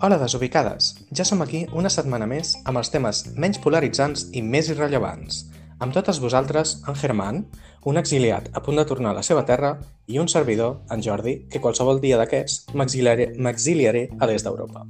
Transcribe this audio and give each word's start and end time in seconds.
Hola, 0.00 0.14
desubicades! 0.14 0.92
Ja 1.10 1.24
som 1.26 1.40
aquí 1.42 1.64
una 1.74 1.90
setmana 1.90 2.26
més 2.30 2.52
amb 2.70 2.78
els 2.78 2.92
temes 2.94 3.24
menys 3.34 3.58
polaritzants 3.58 4.28
i 4.30 4.44
més 4.46 4.68
irrellevants. 4.70 5.40
Amb 5.82 5.90
totes 5.96 6.20
vosaltres, 6.22 6.76
en 6.86 6.94
Germán, 7.00 7.40
un 7.82 7.98
exiliat 7.98 8.46
a 8.54 8.62
punt 8.62 8.78
de 8.78 8.84
tornar 8.86 9.10
a 9.10 9.16
la 9.16 9.24
seva 9.26 9.42
terra 9.48 9.72
i 10.06 10.20
un 10.22 10.30
servidor, 10.30 10.84
en 10.94 11.02
Jordi, 11.02 11.34
que 11.50 11.58
qualsevol 11.58 11.98
dia 11.98 12.20
d'aquests 12.20 12.76
m'exiliaré 12.78 14.06
a 14.14 14.30
l'est 14.30 14.46
d'Europa. 14.46 14.84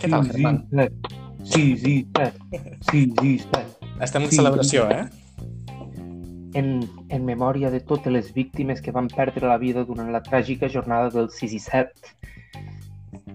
Què 0.00 0.08
tal, 0.08 0.32
Germán? 0.32 0.64
Sí, 1.44 1.76
sí. 1.76 1.94
Sí, 2.88 3.04
sí, 3.20 3.36
cert. 3.44 3.88
Estem 4.00 4.24
en 4.24 4.32
sí, 4.32 4.40
celebració, 4.40 4.88
eh? 4.88 5.04
En, 6.56 6.76
en 7.12 7.28
memòria 7.28 7.68
de 7.68 7.84
totes 7.84 8.16
les 8.16 8.32
víctimes 8.32 8.80
que 8.80 8.96
van 8.96 9.12
perdre 9.12 9.44
la 9.44 9.60
vida 9.60 9.84
durant 9.84 10.08
la 10.08 10.24
tràgica 10.24 10.72
jornada 10.72 11.12
del 11.12 11.28
6 11.28 11.52
i 11.52 11.60
7, 11.68 12.14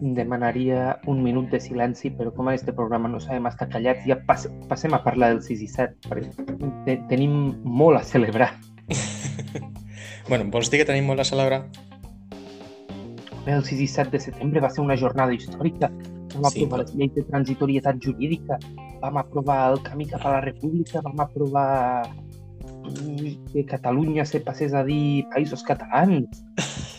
demanaria 0.02 1.00
un 1.08 1.22
minut 1.24 1.50
de 1.52 1.60
silenci, 1.60 2.10
però 2.16 2.32
com 2.36 2.48
en 2.48 2.56
aquest 2.56 2.72
programa 2.76 3.10
no 3.12 3.20
sabem 3.20 3.48
estar 3.50 3.68
callats, 3.72 4.06
ja 4.08 4.18
pas, 4.28 4.48
passem 4.72 4.96
a 4.96 5.02
parlar 5.04 5.34
del 5.34 5.42
6 5.44 5.64
i 5.66 5.68
7, 5.68 6.08
perquè 6.08 6.48
te, 6.86 6.98
tenim 7.12 7.36
molt 7.64 8.00
a 8.00 8.04
celebrar. 8.08 8.54
bueno, 10.30 10.48
vols 10.54 10.72
dir 10.72 10.82
que 10.82 10.90
tenim 10.90 11.10
molt 11.10 11.24
a 11.24 11.28
celebrar? 11.28 11.66
El 13.50 13.64
6 13.66 13.84
i 13.84 13.90
7 13.90 14.14
de 14.14 14.24
setembre 14.24 14.64
va 14.64 14.72
ser 14.72 14.84
una 14.86 14.98
jornada 14.98 15.36
històrica. 15.36 15.92
Vam 16.36 16.52
Sí, 16.54 16.64
aprovar 16.64 16.84
les 16.84 16.96
lleis 16.96 17.14
de 17.16 17.24
transitorietat 17.26 18.00
jurídica, 18.04 18.60
vam 19.02 19.18
aprovar 19.18 19.62
el 19.74 19.80
camí 19.84 20.06
cap 20.08 20.28
a 20.28 20.36
la 20.38 20.42
república, 20.46 21.02
vam 21.02 21.24
aprovar 21.26 22.06
mm, 22.08 23.50
que 23.52 23.66
Catalunya 23.66 24.26
se 24.26 24.40
passés 24.40 24.76
a 24.78 24.86
dir 24.86 25.26
països 25.34 25.66
catalans. 25.66 26.46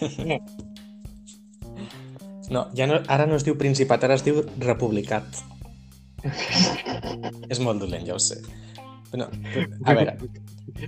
No, 2.50 2.66
ja 2.74 2.86
no, 2.90 2.98
ara 3.08 3.26
no 3.30 3.36
es 3.38 3.44
diu 3.46 3.56
Principat, 3.58 4.04
ara 4.04 4.16
es 4.18 4.24
diu 4.26 4.42
Republicat. 4.58 5.24
És 7.52 7.60
molt 7.62 7.80
dolent, 7.80 8.06
ja 8.06 8.16
ho 8.16 8.22
sé. 8.22 8.40
Però, 9.10 9.26
però, 9.52 9.66
a 9.90 9.94
veure, 9.94 10.16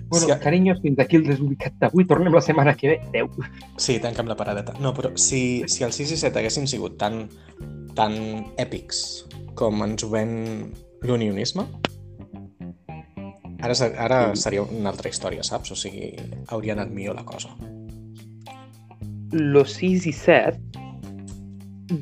Bueno, 0.08 0.26
Sí. 0.26 0.32
carinyos, 0.40 0.80
fins 0.80 0.98
aquí 1.02 1.16
el 1.18 1.24
desubicat 1.26 1.74
d'avui. 1.80 2.04
Tornem 2.06 2.32
la 2.32 2.40
setmana 2.40 2.74
que 2.78 2.88
ve. 2.88 2.98
Adéu. 3.08 3.28
sí, 3.76 3.98
tanca'm 4.00 4.28
la 4.30 4.36
paradeta. 4.38 4.74
No, 4.80 4.92
però 4.94 5.10
si, 5.18 5.64
si 5.66 5.82
el 5.84 5.92
6 5.92 6.12
i 6.14 6.16
7 6.20 6.38
haguessin 6.38 6.68
sigut 6.70 6.96
tan, 7.00 7.26
tan 7.98 8.14
èpics 8.62 9.26
com 9.58 9.82
ens 9.82 10.04
ho 10.04 10.08
ven 10.12 10.72
l'unionisme, 11.02 11.66
ara, 13.60 13.74
ara 14.06 14.20
seria 14.38 14.62
una 14.62 14.92
altra 14.94 15.10
història, 15.10 15.42
saps? 15.42 15.74
O 15.74 15.76
sigui, 15.76 16.12
hauria 16.48 16.76
anat 16.78 16.94
millor 16.94 17.18
la 17.18 17.26
cosa. 17.26 17.50
Lo 19.32 19.64
6 19.66 20.06
i 20.06 20.12
7 20.12 20.81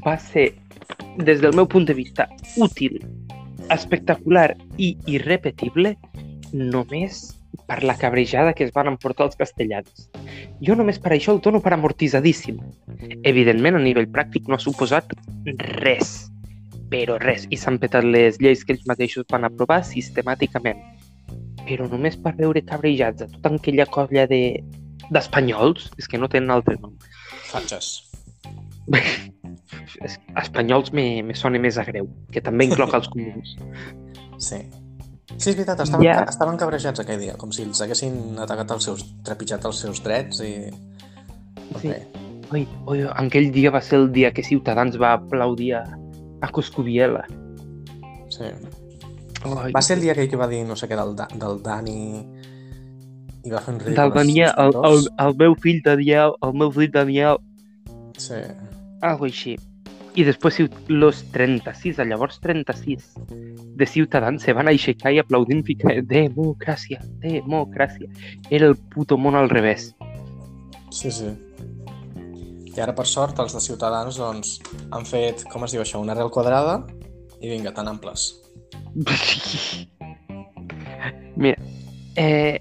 va 0.04 0.16
ser, 0.18 0.52
des 1.18 1.40
del 1.40 1.54
meu 1.56 1.68
punt 1.68 1.86
de 1.88 1.94
vista, 1.94 2.28
útil, 2.56 3.00
espectacular 3.70 4.54
i 4.78 4.96
irrepetible 5.10 5.94
només 6.52 7.20
per 7.70 7.84
la 7.84 7.96
cabrejada 7.96 8.52
que 8.52 8.64
es 8.66 8.72
van 8.74 8.90
emportar 8.90 9.28
els 9.28 9.38
castellans. 9.38 10.08
Jo 10.66 10.74
només 10.78 10.98
per 10.98 11.12
això 11.14 11.34
el 11.36 11.40
dono 11.44 11.60
per 11.62 11.72
amortitzadíssim. 11.76 12.58
Evidentment, 13.22 13.78
a 13.78 13.82
nivell 13.82 14.10
pràctic 14.10 14.48
no 14.48 14.58
ha 14.58 14.62
suposat 14.62 15.14
res, 15.78 16.30
però 16.90 17.18
res, 17.22 17.46
i 17.50 17.58
s'han 17.58 17.78
petat 17.82 18.06
les 18.06 18.40
lleis 18.42 18.64
que 18.66 18.74
ells 18.74 18.86
mateixos 18.90 19.28
van 19.30 19.46
aprovar 19.46 19.80
sistemàticament. 19.86 20.82
Però 21.66 21.86
només 21.86 22.18
per 22.18 22.34
veure 22.38 22.64
cabrejats 22.66 23.22
a 23.22 23.30
tota 23.30 23.54
aquella 23.54 23.86
colla 23.86 24.26
de 24.30 24.42
d'espanyols, 25.10 25.88
és 25.98 26.06
que 26.06 26.18
no 26.18 26.28
tenen 26.30 26.54
altre 26.54 26.76
nom, 26.78 26.94
Fatxes. 27.50 28.10
Es- 30.00 30.18
espanyols 30.42 30.92
me, 30.92 31.22
me 31.22 31.34
sona 31.34 31.58
més 31.58 31.78
a 31.78 31.84
greu, 31.84 32.08
que 32.32 32.40
també 32.40 32.64
incloc 32.70 32.94
els 32.94 33.08
comuns. 33.08 33.56
Sí. 34.40 34.56
Sí, 35.36 35.50
és 35.50 35.56
veritat, 35.56 35.80
estaven, 35.84 36.04
Ja. 36.06 36.24
estaven 36.28 36.56
cabrejats 36.56 37.00
aquell 37.02 37.18
dia, 37.20 37.34
com 37.36 37.50
si 37.52 37.62
els 37.62 37.80
haguessin 37.84 38.38
atacat 38.40 38.70
els 38.72 38.84
seus, 38.88 39.02
trepitjat 39.24 39.64
els 39.68 39.78
seus 39.84 40.00
drets 40.02 40.40
i... 40.40 40.54
Sí. 41.82 41.92
Oi, 42.50 42.64
oi, 42.90 43.02
aquell 43.14 43.50
dia 43.54 43.70
va 43.70 43.82
ser 43.84 43.98
el 44.00 44.08
dia 44.12 44.32
que 44.34 44.42
Ciutadans 44.42 44.96
va 45.00 45.12
aplaudir 45.20 45.74
a, 45.78 45.84
a 46.42 46.48
Coscubiela. 46.50 47.22
Sí. 48.32 48.48
Oi, 49.44 49.70
Va 49.76 49.82
ser 49.84 49.98
el 49.98 50.02
dia 50.08 50.12
aquell 50.16 50.28
que 50.32 50.40
va 50.40 50.48
dir 50.50 50.64
no 50.66 50.74
sé 50.76 50.88
què 50.90 50.96
del, 50.98 51.14
del 51.38 51.60
Dani 51.62 52.00
i 53.44 53.52
va 53.52 53.60
fer 53.62 53.72
un 53.74 53.80
ridícul. 53.80 53.96
del 54.02 54.12
Daniel, 54.16 54.50
el, 54.56 54.74
el, 54.90 55.06
el 55.26 55.36
meu 55.44 55.54
fill 55.62 55.78
Daniel, 55.84 56.34
el 56.42 56.52
meu 56.64 56.72
fill 56.74 56.90
Daniel, 56.92 57.38
Sí. 58.18 58.40
algo 59.00 59.24
així. 59.30 59.54
I 60.18 60.24
després 60.26 60.58
los 60.90 61.20
36, 61.32 61.98
a 62.02 62.04
llavors 62.04 62.40
36, 62.42 63.12
de 63.78 63.86
Ciutadans 63.86 64.42
se 64.42 64.52
van 64.52 64.66
aixecar 64.68 65.12
i 65.14 65.20
aplaudint 65.22 65.62
ficant 65.64 66.02
democràcia, 66.10 66.98
democràcia. 67.22 68.08
Era 68.50 68.66
el 68.66 68.76
puto 68.90 69.16
món 69.18 69.36
al 69.38 69.48
revés. 69.52 69.92
Sí, 70.90 71.12
sí. 71.14 71.30
I 72.70 72.80
ara, 72.82 72.94
per 72.94 73.06
sort, 73.06 73.38
els 73.42 73.54
de 73.54 73.60
Ciutadans 73.62 74.18
doncs, 74.18 74.56
han 74.90 75.06
fet, 75.06 75.44
com 75.50 75.64
es 75.66 75.72
diu 75.74 75.82
això, 75.84 76.00
una 76.02 76.12
arrel 76.16 76.30
quadrada 76.34 76.80
i 77.40 77.48
vinga, 77.50 77.72
tan 77.74 77.88
amples. 77.90 78.32
Mira, 81.36 81.56
eh, 82.16 82.58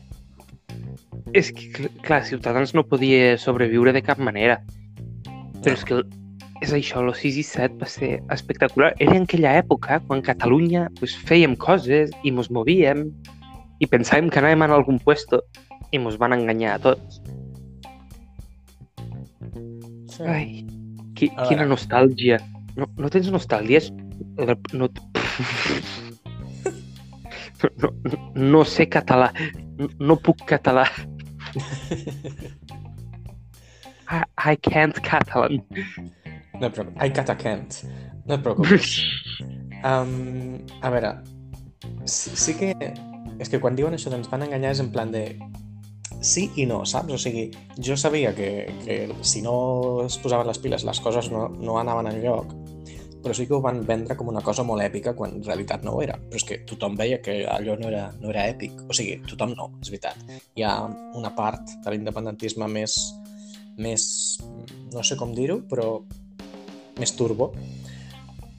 és 1.34 1.52
que, 1.52 1.68
cl- 1.74 1.92
clar, 2.06 2.24
Ciutadans 2.26 2.74
no 2.78 2.86
podia 2.88 3.38
sobreviure 3.42 3.94
de 3.94 4.02
cap 4.06 4.22
manera. 4.22 4.62
Però 5.60 5.74
és 5.76 5.84
que 5.86 5.98
el- 6.00 6.08
és 6.62 6.74
això, 6.76 7.00
el 7.06 7.14
6 7.16 7.38
i 7.40 7.44
7 7.48 7.78
va 7.82 7.88
ser 7.88 8.12
espectacular. 8.36 8.94
Era 9.00 9.16
en 9.16 9.24
aquella 9.28 9.54
època 9.62 10.00
quan 10.08 10.22
Catalunya 10.26 10.88
pues, 11.00 11.16
fèiem 11.30 11.56
coses 11.56 12.12
i 12.28 12.32
mos 12.36 12.50
movíem 12.52 13.06
i 13.80 13.88
pensàvem 13.88 14.30
que 14.30 14.40
anàvem 14.42 14.62
a 14.66 14.72
algun 14.76 15.00
puesto 15.00 15.40
i 15.96 16.00
mos 16.04 16.18
van 16.20 16.34
enganyar 16.36 16.76
a 16.76 16.80
tots. 16.90 17.22
Sí. 20.12 20.24
Ai, 20.28 20.66
qui, 21.16 21.30
A 21.38 21.48
quina 21.48 21.64
veure. 21.64 21.72
nostàlgia. 21.74 22.40
No, 22.76 22.86
no 22.98 23.10
tens 23.10 23.32
nostàlgia? 23.32 23.78
És- 23.84 23.94
No, 24.40 24.56
no, 27.80 27.90
no, 28.04 28.18
no 28.36 28.62
sé 28.66 28.86
català. 28.88 29.32
No, 29.80 29.88
no 30.00 30.16
puc 30.24 30.44
català. 30.48 30.86
I, 34.10 34.24
I 34.52 34.56
can't 34.58 34.96
catalan. 35.04 35.60
No 36.60 36.68
et 36.68 36.76
preocupis. 36.76 37.02
Ai, 37.02 37.12
Cata 37.16 37.36
Kent. 37.40 37.82
No 38.28 38.36
et 38.36 38.44
preocupis. 38.46 38.98
Um, 39.80 40.60
a 40.82 40.92
veure, 40.92 41.14
sí, 42.06 42.36
sí 42.36 42.58
que... 42.60 42.74
És 43.40 43.48
que 43.48 43.62
quan 43.64 43.78
diuen 43.78 43.96
això 43.96 44.12
d'ens 44.12 44.28
van 44.28 44.44
enganyar 44.44 44.74
és 44.76 44.84
en 44.84 44.92
plan 44.92 45.14
de... 45.14 45.24
Sí 46.20 46.50
i 46.60 46.66
no, 46.68 46.82
saps? 46.84 47.14
O 47.16 47.20
sigui, 47.22 47.46
jo 47.80 47.96
sabia 47.96 48.34
que, 48.36 48.50
que 48.84 48.98
si 49.24 49.40
no 49.46 49.54
es 50.04 50.18
posaven 50.20 50.50
les 50.50 50.60
piles 50.60 50.84
les 50.84 51.00
coses 51.00 51.30
no, 51.32 51.46
no 51.48 51.78
anaven 51.80 52.10
enlloc, 52.12 52.52
però 53.24 53.36
sí 53.36 53.46
que 53.48 53.56
ho 53.56 53.62
van 53.64 53.82
vendre 53.88 54.16
com 54.20 54.28
una 54.32 54.44
cosa 54.44 54.64
molt 54.68 54.84
èpica 54.84 55.14
quan 55.16 55.38
en 55.38 55.46
realitat 55.46 55.84
no 55.88 55.96
ho 55.96 56.04
era. 56.04 56.18
Però 56.20 56.40
és 56.40 56.46
que 56.48 56.60
tothom 56.68 56.96
veia 57.00 57.20
que 57.24 57.42
allò 57.48 57.76
no 57.80 57.88
era, 57.88 58.06
no 58.20 58.32
era 58.32 58.48
èpic. 58.52 58.76
O 58.88 58.96
sigui, 58.96 59.20
tothom 59.28 59.56
no, 59.56 59.70
és 59.84 59.92
veritat. 59.92 60.20
Hi 60.56 60.68
ha 60.68 60.76
una 61.20 61.32
part 61.36 61.76
de 61.84 61.96
l'independentisme 61.96 62.68
més, 62.72 63.00
més... 63.80 64.04
no 64.92 65.04
sé 65.04 65.20
com 65.20 65.36
dir-ho, 65.36 65.62
però 65.72 66.00
més 67.00 67.16
turbo. 67.18 67.54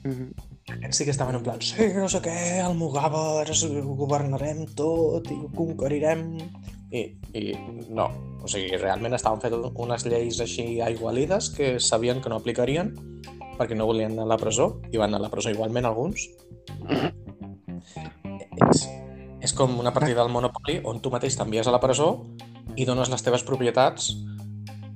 Mhm. 0.03 0.31
Aquests 0.71 1.01
sí 1.01 1.05
que 1.05 1.11
estaven 1.11 1.35
en 1.35 1.43
plan, 1.43 1.61
sí, 1.61 1.87
no 1.95 2.07
sé 2.09 2.21
què, 2.23 2.35
el 2.63 2.77
Mugàvers, 2.79 3.63
ho 3.67 3.95
governarem 3.97 4.63
tot 4.77 5.27
i 5.33 5.35
ho 5.35 5.49
conquerirem. 5.55 6.37
I, 6.91 7.01
I 7.33 7.55
no, 7.89 8.07
o 8.43 8.49
sigui, 8.51 8.77
realment 8.77 9.15
estaven 9.15 9.41
fent 9.43 9.55
unes 9.71 10.05
lleis 10.07 10.39
així 10.43 10.81
aigualides 10.83 11.49
que 11.55 11.75
sabien 11.79 12.21
que 12.21 12.31
no 12.31 12.39
aplicarien 12.41 12.93
perquè 13.57 13.77
no 13.77 13.87
volien 13.87 14.15
anar 14.15 14.25
a 14.25 14.31
la 14.33 14.39
presó 14.41 14.71
i 14.91 14.97
van 14.97 15.11
anar 15.11 15.21
a 15.21 15.27
la 15.27 15.31
presó 15.33 15.51
igualment 15.53 15.85
alguns. 15.85 16.27
És, 18.67 18.87
és 19.41 19.53
com 19.57 19.77
una 19.79 19.93
partida 19.93 20.21
del 20.21 20.33
Monopoly 20.33 20.79
on 20.87 21.01
tu 21.01 21.13
mateix 21.13 21.37
t'envies 21.37 21.69
a 21.69 21.75
la 21.75 21.81
presó 21.83 22.11
i 22.75 22.87
dones 22.89 23.11
les 23.11 23.23
teves 23.25 23.45
propietats 23.45 24.11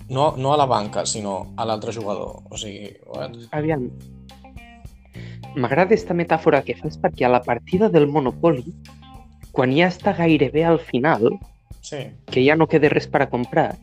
no, 0.09 0.35
no 0.37 0.53
a 0.53 0.57
la 0.57 0.65
banca, 0.65 1.05
sinó 1.05 1.53
a 1.57 1.65
l'altre 1.65 1.93
jugador. 1.93 2.43
O 2.49 2.57
sigui, 2.57 2.93
what? 3.07 3.35
Aviam. 3.51 3.89
M'agrada 5.55 5.87
aquesta 5.87 6.13
metàfora 6.17 6.61
que 6.67 6.75
fas 6.75 6.97
perquè 6.99 7.25
a 7.25 7.31
la 7.31 7.41
partida 7.43 7.89
del 7.89 8.07
Monopoly, 8.11 8.73
quan 9.55 9.71
ja 9.71 9.87
està 9.87 10.15
gairebé 10.17 10.65
al 10.67 10.79
final, 10.79 11.37
Sí, 11.85 11.99
que 12.33 12.41
ja 12.41 12.55
no 12.57 12.65
queda 12.65 12.89
res 12.89 13.05
per 13.07 13.21
a 13.21 13.29
comprar, 13.29 13.75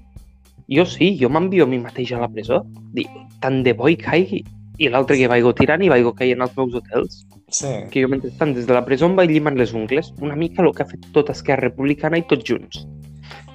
jo 0.72 0.84
sí, 0.86 1.12
jo 1.20 1.28
m'envio 1.30 1.64
a 1.64 1.70
mi 1.70 1.78
mateix 1.78 2.12
a 2.12 2.20
la 2.22 2.28
presó. 2.30 2.62
Dic, 2.96 3.10
tant 3.42 3.62
de 3.66 3.74
bo 3.78 3.90
hi 3.90 3.96
caigui. 4.00 4.42
I 4.82 4.88
l'altre 4.90 5.18
que 5.20 5.28
vaigo 5.28 5.52
tirant 5.54 5.82
i 5.84 5.90
vaigo 5.92 6.14
caient 6.16 6.40
als 6.42 6.56
meus 6.56 6.74
hotels. 6.74 7.22
sí. 7.52 7.68
Que 7.92 8.02
jo, 8.02 8.08
mentrestant, 8.08 8.54
des 8.56 8.66
de 8.66 8.72
la 8.72 8.84
presó 8.84 9.06
em 9.06 9.16
vaig 9.18 9.30
llimant 9.30 9.58
les 9.58 9.74
ungles, 9.76 10.12
una 10.20 10.36
mica 10.36 10.62
el 10.62 10.72
que 10.72 10.82
ha 10.82 10.88
fet 10.88 11.04
tota 11.12 11.34
Esquerra 11.36 11.68
Republicana 11.68 12.18
i 12.18 12.24
tots 12.26 12.48
junts. 12.48 12.86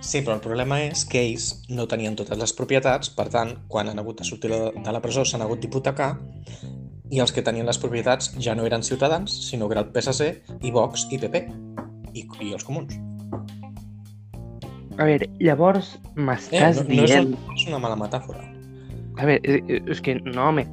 Sí, 0.07 0.21
però 0.23 0.37
el 0.37 0.43
problema 0.43 0.77
és 0.85 1.01
que 1.03 1.19
ells 1.19 1.49
no 1.67 1.83
tenien 1.91 2.15
totes 2.15 2.39
les 2.39 2.53
propietats, 2.55 3.09
per 3.11 3.25
tant, 3.33 3.49
quan 3.67 3.89
han 3.91 3.99
hagut 3.99 4.21
de 4.21 4.27
sortir 4.27 4.53
de 4.55 4.93
la 4.95 5.01
presó 5.03 5.25
s'han 5.27 5.43
hagut 5.43 5.59
d'hipotecar 5.59 6.13
i 7.11 7.19
els 7.19 7.33
que 7.35 7.43
tenien 7.43 7.67
les 7.67 7.79
propietats 7.81 8.29
ja 8.39 8.55
no 8.55 8.63
eren 8.67 8.85
ciutadans, 8.87 9.35
sinó 9.49 9.67
que 9.67 9.75
era 9.75 9.83
el 9.83 9.91
PSC 9.91 10.29
i 10.63 10.71
Vox 10.71 11.09
i 11.11 11.19
PP 11.19 11.41
i, 12.13 12.23
i 12.23 12.53
els 12.55 12.63
comuns. 12.63 12.95
A 14.97 15.05
veure, 15.05 15.27
llavors 15.43 15.97
Eh, 15.97 16.23
m'estàs 16.29 16.79
no, 16.79 16.87
no, 16.87 17.03
és 17.03 17.11
dient... 17.11 17.35
no 17.35 17.57
és 17.57 17.67
una 17.67 17.81
mala 17.83 17.99
metàfora. 17.99 18.41
A 19.19 19.27
veure, 19.27 19.41
és, 19.43 19.83
és 19.91 20.01
que 20.05 20.17
no, 20.23 20.47
home, 20.47 20.63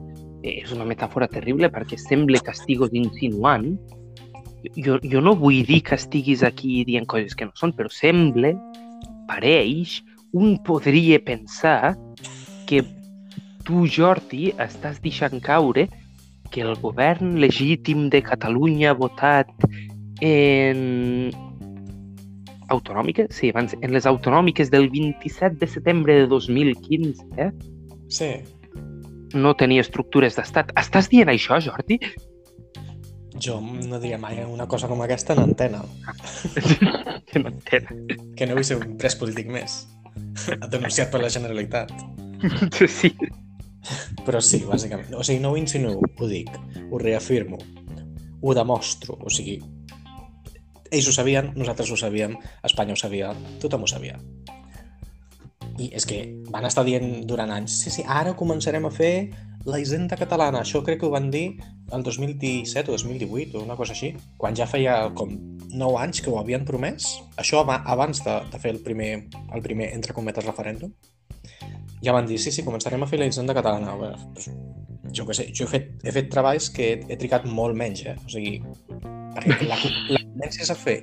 és 0.46 0.70
una 0.76 0.86
metàfora 0.88 1.28
terrible 1.32 1.72
perquè 1.74 1.98
sembla 2.00 2.38
que 2.38 2.54
estigues 2.54 2.94
insinuant. 2.94 3.72
Jo, 4.80 4.96
jo 5.02 5.20
no 5.20 5.34
vull 5.36 5.60
dir 5.68 5.82
que 5.84 5.98
estiguis 5.98 6.46
aquí 6.46 6.84
dient 6.88 7.10
coses 7.10 7.34
que 7.36 7.50
no 7.50 7.52
són, 7.58 7.74
però 7.76 7.90
sembla, 7.92 8.54
pareix, 9.28 10.02
un 10.34 10.58
podria 10.66 11.20
pensar 11.22 11.94
que 12.68 12.82
tu, 13.64 13.84
Jordi, 13.86 14.52
estàs 14.60 15.00
deixant 15.04 15.40
caure 15.44 15.86
que 16.50 16.62
el 16.62 16.74
govern 16.82 17.38
legítim 17.42 18.08
de 18.12 18.20
Catalunya 18.22 18.94
votat 18.94 19.50
en 20.22 21.30
autonòmiques, 22.74 23.30
sí, 23.34 23.50
abans, 23.52 23.74
en 23.80 23.92
les 23.92 24.06
autonòmiques 24.06 24.70
del 24.72 24.88
27 24.90 25.58
de 25.60 25.68
setembre 25.68 26.20
de 26.22 26.26
2015, 26.30 27.26
eh? 27.38 27.50
Sí, 28.08 28.30
no 29.34 29.54
tenia 29.58 29.82
estructures 29.84 30.38
d'estat. 30.38 30.72
Estàs 30.78 31.10
dient 31.12 31.30
això, 31.32 31.58
Jordi? 31.62 31.98
Jo 33.40 33.58
no 33.60 33.98
diria 34.00 34.18
mai 34.18 34.42
una 34.44 34.66
cosa 34.70 34.88
com 34.88 35.02
aquesta 35.02 35.34
en 35.34 35.42
antena, 35.44 35.82
que 37.30 37.42
no 37.42 37.50
entenc. 37.50 37.90
que 38.36 38.46
no 38.46 38.56
vull 38.58 38.66
ser 38.66 38.78
un 38.80 38.96
pres 39.00 39.16
polític 39.18 39.50
més, 39.50 39.84
denunciat 40.70 41.10
per 41.10 41.22
la 41.22 41.32
Generalitat. 41.32 41.92
Sí. 42.88 43.14
Però 44.24 44.40
sí, 44.40 44.62
bàsicament. 44.64 45.12
O 45.16 45.24
sigui, 45.24 45.42
no 45.42 45.52
ho 45.52 45.58
insinuo, 45.60 46.00
ho 46.00 46.28
dic, 46.28 46.50
ho 46.90 47.00
reafirmo, 47.00 47.58
ho 48.40 48.54
demostro. 48.56 49.18
O 49.20 49.32
sigui, 49.32 49.58
ells 50.90 51.08
ho 51.08 51.14
sabien, 51.16 51.52
nosaltres 51.56 51.90
ho 51.90 51.98
sabíem, 52.00 52.36
Espanya 52.64 52.94
ho 52.94 53.00
sabia, 53.00 53.32
tothom 53.60 53.84
ho 53.84 53.90
sabia. 53.90 54.18
I 55.80 55.90
és 55.96 56.06
que 56.06 56.20
van 56.54 56.68
estar 56.68 56.84
dient 56.86 57.24
durant 57.26 57.50
anys, 57.50 57.80
sí, 57.82 57.90
sí, 57.90 58.04
ara 58.06 58.36
començarem 58.38 58.86
a 58.86 58.92
fer 58.94 59.14
la 59.64 59.78
hisenda 59.80 60.16
catalana. 60.20 60.60
Això 60.64 60.82
crec 60.84 61.00
que 61.00 61.06
ho 61.06 61.12
van 61.14 61.30
dir 61.32 61.58
el 61.92 62.02
2017 62.04 62.90
o 62.90 62.96
2018 62.98 63.58
o 63.58 63.62
una 63.64 63.76
cosa 63.76 63.94
així, 63.96 64.12
quan 64.38 64.56
ja 64.56 64.66
feia 64.68 65.10
com 65.16 65.32
9 65.72 65.98
anys 66.02 66.20
que 66.20 66.30
ho 66.30 66.38
havien 66.40 66.64
promès. 66.68 67.06
Això 67.40 67.62
aba- 67.62 67.82
abans 67.86 68.22
de, 68.24 68.36
de 68.52 68.58
fer 68.60 68.74
el 68.76 68.80
primer, 68.84 69.10
el 69.54 69.62
primer, 69.64 69.92
entre 69.94 70.12
cometes, 70.16 70.44
referèndum. 70.44 70.92
Ja 72.04 72.12
van 72.12 72.26
dir, 72.28 72.38
sí, 72.38 72.52
sí, 72.52 72.62
començarem 72.66 73.02
a 73.02 73.08
fer 73.08 73.18
la 73.18 73.26
hisenda 73.30 73.54
catalana. 73.56 73.94
Veure, 73.96 74.18
doncs, 74.36 74.50
jo 75.14 75.24
què 75.28 75.36
sé, 75.38 75.48
jo 75.56 75.64
he 75.64 75.70
fet, 75.70 75.90
he 76.04 76.12
fet 76.12 76.28
treballs 76.32 76.68
que 76.74 76.90
he, 76.92 76.96
he 77.08 77.16
trigat 77.20 77.46
molt 77.48 77.76
menys, 77.78 78.04
eh? 78.04 78.16
O 78.20 78.28
sigui, 78.32 78.58
perquè 79.34 79.64
la, 79.68 79.78
la 80.12 80.20
tendència 80.20 80.66
és 80.66 80.72
a 80.74 80.76
fer 80.78 80.98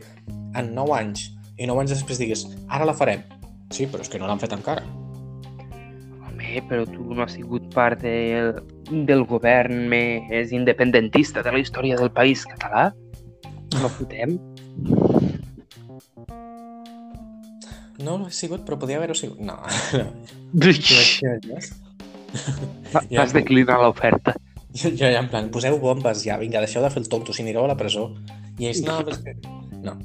en 0.60 0.74
9 0.75 0.94
anys 0.98 1.30
i 1.58 1.66
9 1.69 1.81
anys 1.84 1.96
després 1.96 2.19
digues, 2.22 2.46
ara 2.69 2.86
la 2.86 2.94
farem. 2.98 3.24
Sí, 3.72 3.88
però 3.88 4.04
és 4.04 4.10
que 4.12 4.19
no 4.19 4.28
l'han 4.28 4.40
fet 4.42 4.54
encara. 4.54 4.84
Home, 6.51 6.68
però 6.68 6.86
tu 6.86 7.13
no 7.15 7.24
has 7.24 7.36
sigut 7.38 7.69
part 7.74 8.01
del, 8.03 8.57
del 9.07 9.24
govern 9.30 9.88
més 9.92 10.51
independentista 10.51 11.44
de 11.45 11.51
la 11.56 11.62
història 11.63 11.95
del 12.00 12.12
país 12.12 12.44
català? 12.50 12.89
No 13.80 13.88
fotem? 13.88 14.36
No 18.01 18.18
ho 18.18 18.27
he 18.27 18.33
sigut, 18.36 18.65
però 18.68 18.77
podia 18.81 18.98
haver-ho 19.00 19.15
sigut. 19.15 19.39
No. 19.39 19.62
Vas 22.92 23.07
Ja, 23.12 23.25
declinar 23.31 23.80
l'oferta. 23.80 24.36
Jo, 24.75 24.89
jo 24.89 25.07
ja 25.07 25.19
en 25.19 25.27
plan, 25.31 25.50
poseu 25.51 25.77
bombes 25.80 26.24
ja, 26.24 26.38
vinga, 26.39 26.63
deixeu 26.63 26.83
de 26.83 26.92
fer 26.92 27.03
el 27.03 27.09
tonto, 27.12 27.33
si 27.36 27.44
anireu 27.44 27.63
a 27.63 27.71
la 27.71 27.77
presó. 27.80 28.09
I 28.59 28.71
ells, 28.71 28.83
no, 28.88 29.00
que... 29.07 29.36
No. 29.83 29.95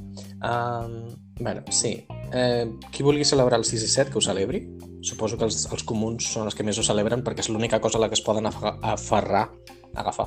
Um, 0.42 1.10
bueno, 1.40 1.62
sí. 1.70 1.96
Eh, 2.34 2.66
qui 2.92 3.02
vulgui 3.06 3.26
celebrar 3.26 3.58
el 3.58 3.66
6 3.66 3.82
i 3.82 3.90
7, 3.90 4.10
que 4.12 4.18
ho 4.18 4.24
celebri. 4.24 4.62
Suposo 5.06 5.38
que 5.38 5.46
els, 5.46 5.66
els 5.70 5.84
comuns 5.86 6.26
són 6.32 6.48
els 6.48 6.56
que 6.58 6.64
més 6.66 6.78
ho 6.80 6.84
celebren 6.86 7.22
perquè 7.26 7.44
és 7.44 7.50
l'única 7.52 7.78
cosa 7.82 8.00
a 8.00 8.02
la 8.02 8.08
que 8.10 8.18
es 8.18 8.24
poden 8.26 8.48
aferrar, 8.50 9.44
agafar, 9.94 10.26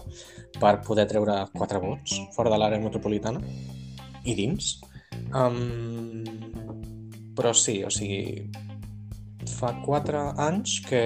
per 0.59 0.77
poder 0.85 1.05
treure 1.09 1.41
quatre 1.51 1.81
vots 1.83 2.15
fora 2.35 2.53
de 2.53 2.59
l'àrea 2.61 2.79
metropolitana 2.79 3.43
i 4.23 4.35
dins. 4.37 4.77
Um, 5.35 6.23
però 7.35 7.51
sí, 7.55 7.81
o 7.83 7.91
sigui, 7.91 8.47
fa 9.59 9.73
quatre 9.83 10.21
anys 10.39 10.79
que, 10.87 11.03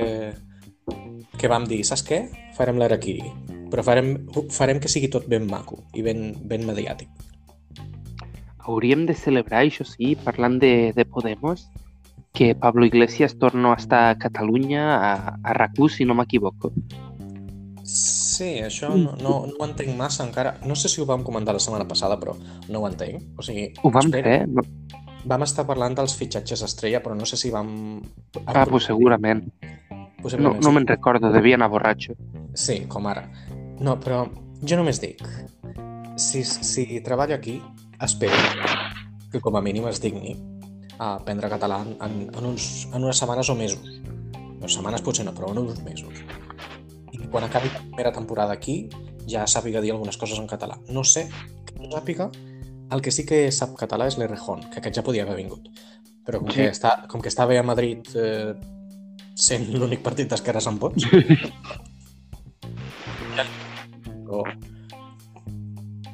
que 1.38 1.50
vam 1.52 1.66
dir, 1.70 1.81
saps 1.88 2.06
què? 2.08 2.24
Farem 2.58 2.78
l'Araquiri, 2.81 3.34
però 3.74 3.86
farem, 3.86 4.16
farem 4.54 4.81
que 4.81 4.92
sigui 4.92 5.10
tot 5.14 5.25
ben 5.30 5.50
maco 5.50 5.81
i 5.98 6.06
ben, 6.06 6.31
ben 6.50 6.66
mediàtic. 6.70 7.10
Hauríem 8.64 9.08
de 9.10 9.16
celebrar, 9.18 9.66
això 9.66 9.84
sí, 9.88 10.14
parlant 10.24 10.62
de, 10.62 10.94
de 10.96 11.06
Podemos, 11.10 11.66
que 12.33 12.56
Pablo 12.56 12.83
Iglesias 12.83 13.38
torna 13.38 13.74
a 13.74 13.77
estar 13.77 14.09
a 14.09 14.18
Catalunya, 14.18 14.97
a, 14.97 15.39
a 15.44 15.53
RAC1, 15.53 15.89
si 15.89 16.06
no 16.06 16.15
m'equivoco. 16.18 16.74
Sí, 17.85 18.57
això 18.65 18.89
no, 18.89 19.13
no, 19.21 19.33
no 19.45 19.59
ho 19.59 19.65
entenc 19.68 19.94
massa 19.94 20.25
encara. 20.25 20.56
No 20.65 20.74
sé 20.74 20.89
si 20.89 21.00
ho 21.00 21.06
vam 21.06 21.21
comentar 21.21 21.53
la 21.53 21.62
setmana 21.62 21.85
passada, 21.85 22.18
però 22.18 22.33
no 22.74 22.80
ho 22.81 22.88
entenc. 22.89 23.21
O 23.38 23.45
sigui, 23.45 23.68
Ho 23.83 23.91
vam 23.94 24.09
espera, 24.09 24.31
fer? 24.31 24.47
No? 24.50 24.63
Vam 25.30 25.45
estar 25.45 25.68
parlant 25.68 25.94
dels 26.00 26.15
fitxatges 26.18 26.63
estrella, 26.65 27.03
però 27.06 27.13
no 27.15 27.27
sé 27.30 27.38
si 27.38 27.51
vam... 27.53 27.69
Ah, 28.47 28.65
pues 28.65 28.89
segurament. 28.89 29.45
No, 29.94 30.07
Possiblement 30.24 30.63
no 30.63 30.71
me'n 30.74 30.88
recordo, 30.89 31.29
devia 31.29 31.59
anar 31.59 31.69
borratxo. 31.69 32.15
Sí, 32.57 32.79
com 32.89 33.12
ara. 33.12 33.27
No, 33.77 34.00
però 34.01 34.24
jo 34.63 34.79
només 34.79 35.03
dic, 35.03 35.21
si, 36.18 36.41
si 36.41 36.88
treballo 37.06 37.38
aquí, 37.38 37.59
espero 38.01 38.41
que 39.29 39.44
com 39.44 39.59
a 39.59 39.62
mínim 39.62 39.86
es 39.91 40.01
digni 40.01 40.33
a 41.00 41.16
aprendre 41.16 41.50
català 41.50 41.81
en, 41.84 41.95
en, 42.28 42.45
uns, 42.45 42.88
en 42.92 43.04
unes 43.04 43.18
setmanes 43.18 43.50
o 43.50 43.56
mesos. 43.56 44.00
No, 44.60 44.69
setmanes 44.69 45.04
potser 45.04 45.25
no, 45.28 45.34
però 45.36 45.51
en 45.51 45.63
uns 45.63 45.81
mesos. 45.84 46.22
I 47.12 47.28
quan 47.28 47.44
acabi 47.48 47.72
la 47.74 47.81
primera 47.81 48.12
temporada 48.16 48.54
aquí 48.54 48.88
ja 49.28 49.45
sàpiga 49.48 49.81
dir 49.81 49.92
algunes 49.94 50.18
coses 50.18 50.40
en 50.40 50.48
català. 50.48 50.78
No 50.90 51.04
sé 51.04 51.28
que 51.66 51.80
no 51.80 51.90
sàpiga, 51.92 52.30
el 52.94 53.01
que 53.01 53.12
sí 53.12 53.25
que 53.25 53.48
sap 53.51 53.75
català 53.80 54.07
és 54.07 54.18
l'Errejón, 54.19 54.68
que 54.69 54.80
aquest 54.80 55.00
ja 55.00 55.04
podia 55.06 55.24
haver 55.25 55.38
vingut. 55.40 55.68
Però 56.24 56.40
com, 56.40 56.50
Sí. 56.51 56.62
que, 56.62 56.69
està, 56.72 57.07
com 57.12 57.22
que 57.22 57.30
està 57.31 57.46
bé 57.50 57.57
a 57.60 57.63
Madrid 57.63 58.07
eh, 58.16 58.54
sent 59.36 59.67
l'únic 59.74 60.03
partit 60.06 60.29
d'esquerres 60.29 60.67
amb 60.72 60.79
vots, 60.84 61.08
però... 64.24 64.44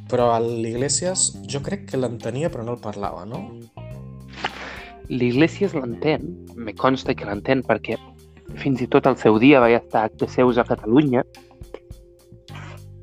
Però 0.10 0.32
a 0.34 0.40
l'Iglesias 0.42 1.36
jo 1.46 1.62
crec 1.62 1.84
que 1.92 2.00
l'entenia 2.00 2.50
però 2.50 2.64
no 2.66 2.74
el 2.74 2.82
parlava, 2.82 3.28
no? 3.30 3.44
L'Iglesias 5.10 5.74
l'entén, 5.74 6.22
me 6.56 6.74
consta 6.78 7.16
que 7.18 7.26
l'entén 7.26 7.64
perquè 7.66 7.98
fins 8.62 8.82
i 8.82 8.88
tot 8.88 9.08
al 9.10 9.18
seu 9.18 9.40
dia 9.42 9.60
vaig 9.62 9.76
estar 9.80 10.04
a 10.04 10.10
actes 10.10 10.32
seus 10.38 10.58
a 10.58 10.64
Catalunya. 10.68 11.24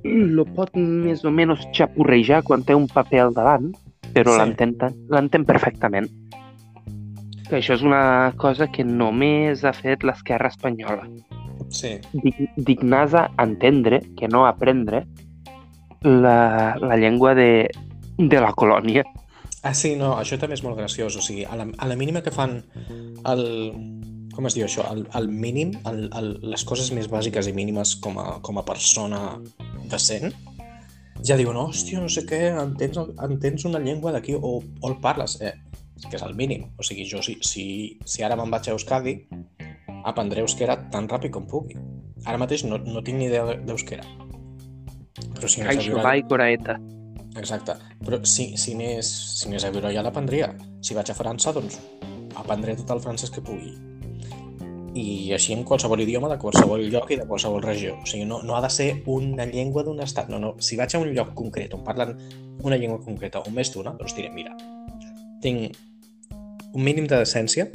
Lo 0.06 0.44
pot 0.54 0.70
més 0.78 1.24
o 1.26 1.32
menys 1.34 1.64
xapurrejar 1.74 2.42
quan 2.46 2.62
té 2.62 2.76
un 2.78 2.86
paper 2.86 3.20
al 3.24 3.34
davant, 3.34 3.72
però 4.14 4.36
Sí. 4.36 4.54
l'entén 5.10 5.44
perfectament. 5.44 6.06
Que 7.48 7.56
això 7.58 7.74
és 7.74 7.82
una 7.82 8.32
cosa 8.36 8.66
que 8.70 8.84
només 8.84 9.64
ha 9.64 9.72
fet 9.72 10.02
l'esquerra 10.04 10.48
espanyola. 10.48 11.08
Sí. 11.70 11.98
Dig- 12.12 12.50
Dignar 12.56 13.08
a 13.14 13.30
entendre, 13.42 14.00
que 14.16 14.28
no 14.28 14.46
aprendre, 14.46 15.04
la, 16.02 16.76
la 16.80 16.96
llengua 16.96 17.34
de, 17.34 17.68
de 18.18 18.40
la 18.40 18.52
colònia. 18.52 19.02
Ah, 19.66 19.74
sí, 19.74 19.94
no, 19.98 20.12
això 20.14 20.38
també 20.38 20.54
és 20.54 20.62
molt 20.62 20.78
graciós. 20.78 21.16
O 21.18 21.22
sigui, 21.24 21.44
a 21.44 21.56
la, 21.58 21.66
a 21.66 21.88
la 21.90 21.98
mínima 21.98 22.22
que 22.22 22.34
fan 22.34 22.60
el... 23.26 23.46
Com 24.36 24.46
es 24.46 24.54
diu 24.54 24.66
això? 24.66 24.84
El, 24.92 25.06
el 25.16 25.30
mínim, 25.32 25.72
el, 25.88 26.02
el, 26.18 26.26
les 26.52 26.62
coses 26.68 26.90
més 26.92 27.08
bàsiques 27.08 27.48
i 27.48 27.54
mínimes 27.56 27.94
com 28.04 28.18
a, 28.20 28.26
com 28.44 28.60
a 28.60 28.64
persona 28.68 29.20
decent, 29.88 30.34
ja 31.24 31.38
diuen, 31.40 31.56
hòstia, 31.56 32.02
no 32.04 32.10
sé 32.12 32.26
què, 32.28 32.42
entens, 32.60 33.00
entens 33.24 33.64
una 33.64 33.80
llengua 33.80 34.12
d'aquí 34.12 34.36
o, 34.36 34.58
o 34.60 34.90
el 34.90 34.98
parles. 35.00 35.38
Eh, 35.40 35.54
que 36.04 36.18
és 36.18 36.24
el 36.26 36.34
mínim. 36.36 36.66
O 36.76 36.84
sigui, 36.84 37.06
jo 37.08 37.22
si, 37.24 37.38
si, 37.40 37.64
si 38.04 38.24
ara 38.24 38.36
me'n 38.36 38.52
vaig 38.52 38.68
a 38.68 38.74
Euskadi, 38.76 39.16
aprendré 40.06 40.44
euskera 40.44 40.76
tan 40.92 41.08
ràpid 41.10 41.32
com 41.34 41.46
pugui. 41.50 41.78
Ara 42.26 42.40
mateix 42.42 42.66
no, 42.66 42.78
no 42.78 43.02
tinc 43.06 43.18
ni 43.18 43.30
idea 43.30 43.56
d'euskera. 43.66 44.04
Però 45.36 45.48
si 45.48 45.62
anés 45.62 45.72
a 45.72 45.72
Caixo 45.72 45.94
viure... 45.94 46.04
va 46.04 46.14
i 46.18 46.24
coraeta. 46.28 46.76
Exacte. 47.38 47.76
Però 48.04 48.20
si, 48.24 48.54
si, 48.56 48.74
anés, 48.74 49.08
si 49.40 49.48
anés 49.48 49.66
a 49.66 49.72
viure 49.74 49.90
allà 49.90 50.06
l'aprendria. 50.06 50.52
Si 50.80 50.96
vaig 50.96 51.10
a 51.12 51.16
França, 51.16 51.52
doncs 51.56 51.78
aprendré 52.36 52.76
tot 52.78 52.90
el 52.94 53.02
francès 53.04 53.32
que 53.32 53.44
pugui. 53.44 53.74
I 54.96 55.32
així 55.36 55.52
en 55.52 55.64
qualsevol 55.68 56.00
idioma 56.00 56.30
de 56.32 56.38
qualsevol 56.40 56.86
lloc 56.88 57.10
i 57.12 57.18
de 57.20 57.26
qualsevol 57.28 57.64
regió. 57.64 57.98
O 58.00 58.08
sigui, 58.08 58.24
no, 58.28 58.40
no 58.42 58.56
ha 58.56 58.62
de 58.64 58.72
ser 58.72 58.88
una 59.12 59.44
llengua 59.50 59.84
d'un 59.84 60.00
estat. 60.00 60.30
No, 60.32 60.40
no. 60.40 60.54
Si 60.60 60.78
vaig 60.80 60.96
a 60.96 61.02
un 61.02 61.12
lloc 61.12 61.34
concret 61.36 61.76
on 61.76 61.84
parlen 61.84 62.16
una 62.64 62.80
llengua 62.80 63.02
concreta 63.04 63.44
o 63.44 63.52
més 63.52 63.72
d'una, 63.74 63.92
doncs 63.98 64.16
diré, 64.16 64.32
mira, 64.32 64.56
tinc 65.44 65.76
un 66.72 66.84
mínim 66.84 67.06
de 67.08 67.20
decència 67.20 67.68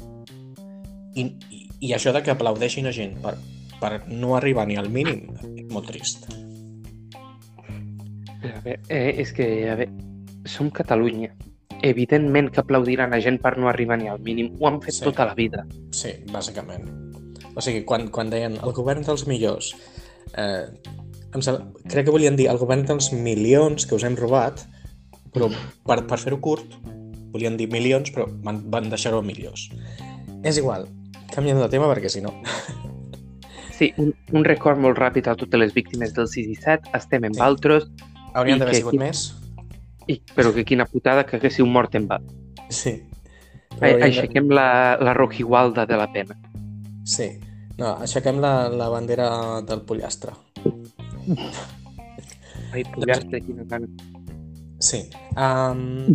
i, 1.15 1.25
i, 1.49 1.63
i 1.79 1.93
això 1.95 2.13
de 2.13 2.21
que 2.25 2.33
aplaudeixin 2.33 2.89
a 2.89 2.95
gent 2.95 3.17
per, 3.21 3.35
per 3.81 4.01
no 4.09 4.35
arribar 4.37 4.67
ni 4.69 4.77
al 4.81 4.89
mínim 4.89 5.27
és 5.53 5.67
molt 5.69 5.89
trist. 5.89 6.27
A 8.43 8.59
veure, 8.61 8.79
eh, 8.89 9.15
és 9.21 9.31
que, 9.33 9.47
a 9.69 9.75
veure, 9.75 9.91
som 10.45 10.69
Catalunya. 10.73 11.31
Evidentment 11.83 12.51
que 12.53 12.61
aplaudiran 12.61 13.13
a 13.13 13.19
gent 13.21 13.39
per 13.41 13.55
no 13.57 13.69
arribar 13.69 13.97
ni 13.97 14.07
al 14.09 14.19
mínim. 14.21 14.51
Ho 14.59 14.67
han 14.67 14.81
fet 14.81 14.93
Sí. 14.99 15.03
tota 15.03 15.25
la 15.25 15.33
vida. 15.35 15.65
Sí, 15.91 16.11
bàsicament. 16.31 16.85
O 17.55 17.61
sigui, 17.61 17.83
quan, 17.85 18.07
quan 18.09 18.29
deien 18.29 18.57
el 18.63 18.71
govern 18.73 19.01
dels 19.03 19.25
millors, 19.27 19.73
eh, 20.37 20.67
em 21.33 21.41
sembla, 21.41 21.65
crec 21.89 22.05
que 22.05 22.11
volien 22.11 22.35
dir 22.35 22.47
el 22.49 22.57
govern 22.57 22.85
dels 22.85 23.11
milions 23.13 23.85
que 23.85 23.95
us 23.95 24.03
hem 24.03 24.15
robat, 24.15 24.61
però 25.33 25.49
per, 25.85 26.05
per 26.07 26.19
fer-ho 26.19 26.39
curt, 26.39 26.77
volien 27.31 27.57
dir 27.57 27.67
milions, 27.71 28.11
però 28.11 28.27
van, 28.43 28.61
van 28.71 28.89
deixar-ho 28.89 29.19
a 29.19 29.25
milions. 29.25 29.69
És 30.43 30.57
igual, 30.57 30.87
canviem 31.33 31.59
de 31.59 31.69
tema 31.69 31.87
perquè 31.93 32.09
si 32.09 32.21
no... 32.21 32.33
Sí, 33.71 33.93
un, 33.97 34.13
un 34.31 34.43
record 34.45 34.77
molt 34.77 34.99
ràpid 34.99 35.25
a 35.27 35.33
totes 35.35 35.57
les 35.59 35.73
víctimes 35.73 36.13
del 36.13 36.27
6 36.29 36.47
i 36.51 36.55
7. 36.55 36.91
Estem 36.93 37.23
en 37.25 37.33
Sí. 37.33 37.39
Valtros, 37.39 37.87
Haurien 38.33 38.59
d'haver 38.59 38.75
sigut 38.75 38.93
més? 38.99 39.23
i, 40.07 40.21
però 40.35 40.51
que 40.53 40.63
quina 40.65 40.85
putada 40.85 41.25
que 41.25 41.37
haguéssiu 41.37 41.65
mort 41.65 41.93
en 41.95 42.07
va. 42.09 42.17
Sí. 42.69 42.95
Però 43.77 43.85
Ai, 43.85 43.91
haurien 43.93 43.99
de- 43.99 44.05
Aixequem 44.09 44.49
la, 44.51 44.97
la 44.99 45.13
Rojigualda 45.13 45.85
de 45.85 45.97
la 45.97 46.07
pena. 46.11 46.37
Sí. 47.05 47.29
No, 47.77 47.95
aixequem 48.03 48.39
la, 48.43 48.67
la 48.69 48.89
bandera 48.89 49.27
del 49.65 49.81
pollastre. 49.81 50.33
Ai, 52.73 52.83
pollastre, 52.93 53.41
quina 53.43 53.63
gana. 53.67 53.87
Sí. 54.81 55.03
Um, 55.37 56.07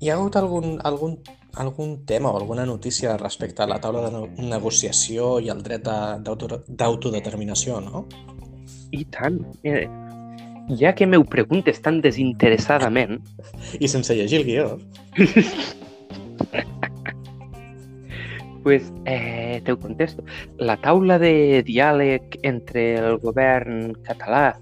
hi 0.00 0.10
ha 0.10 0.16
hagut 0.16 0.36
algun, 0.36 0.78
algun, 0.86 1.16
algun 1.60 1.94
tema 2.06 2.30
o 2.30 2.36
alguna 2.38 2.64
notícia 2.66 3.16
respecte 3.18 3.62
a 3.62 3.66
la 3.66 3.80
taula 3.80 4.04
de 4.08 4.12
ne- 4.16 4.48
negociació 4.50 5.38
i 5.40 5.48
el 5.50 5.62
dret 5.62 5.82
de- 5.84 6.18
d'auto- 6.26 6.62
d'autodeterminació, 6.68 7.80
no? 7.80 8.06
I 8.92 9.04
tant. 9.06 9.40
Eh, 9.64 9.86
ja 10.78 10.94
que 10.94 11.06
m'ho 11.06 11.24
preguntes 11.24 11.80
tan 11.82 12.00
desinteressadament, 12.00 13.20
I 13.78 13.88
sense 13.88 14.14
llegir 14.14 14.40
el 14.40 14.46
guió. 14.46 14.78
pues, 18.62 18.92
eh, 19.06 19.62
te 19.64 19.72
ho 19.72 19.78
contesto. 19.78 20.24
La 20.58 20.76
taula 20.76 21.18
de 21.18 21.62
diàleg 21.66 22.38
entre 22.42 22.98
el 22.98 23.18
govern 23.18 23.94
català, 24.06 24.54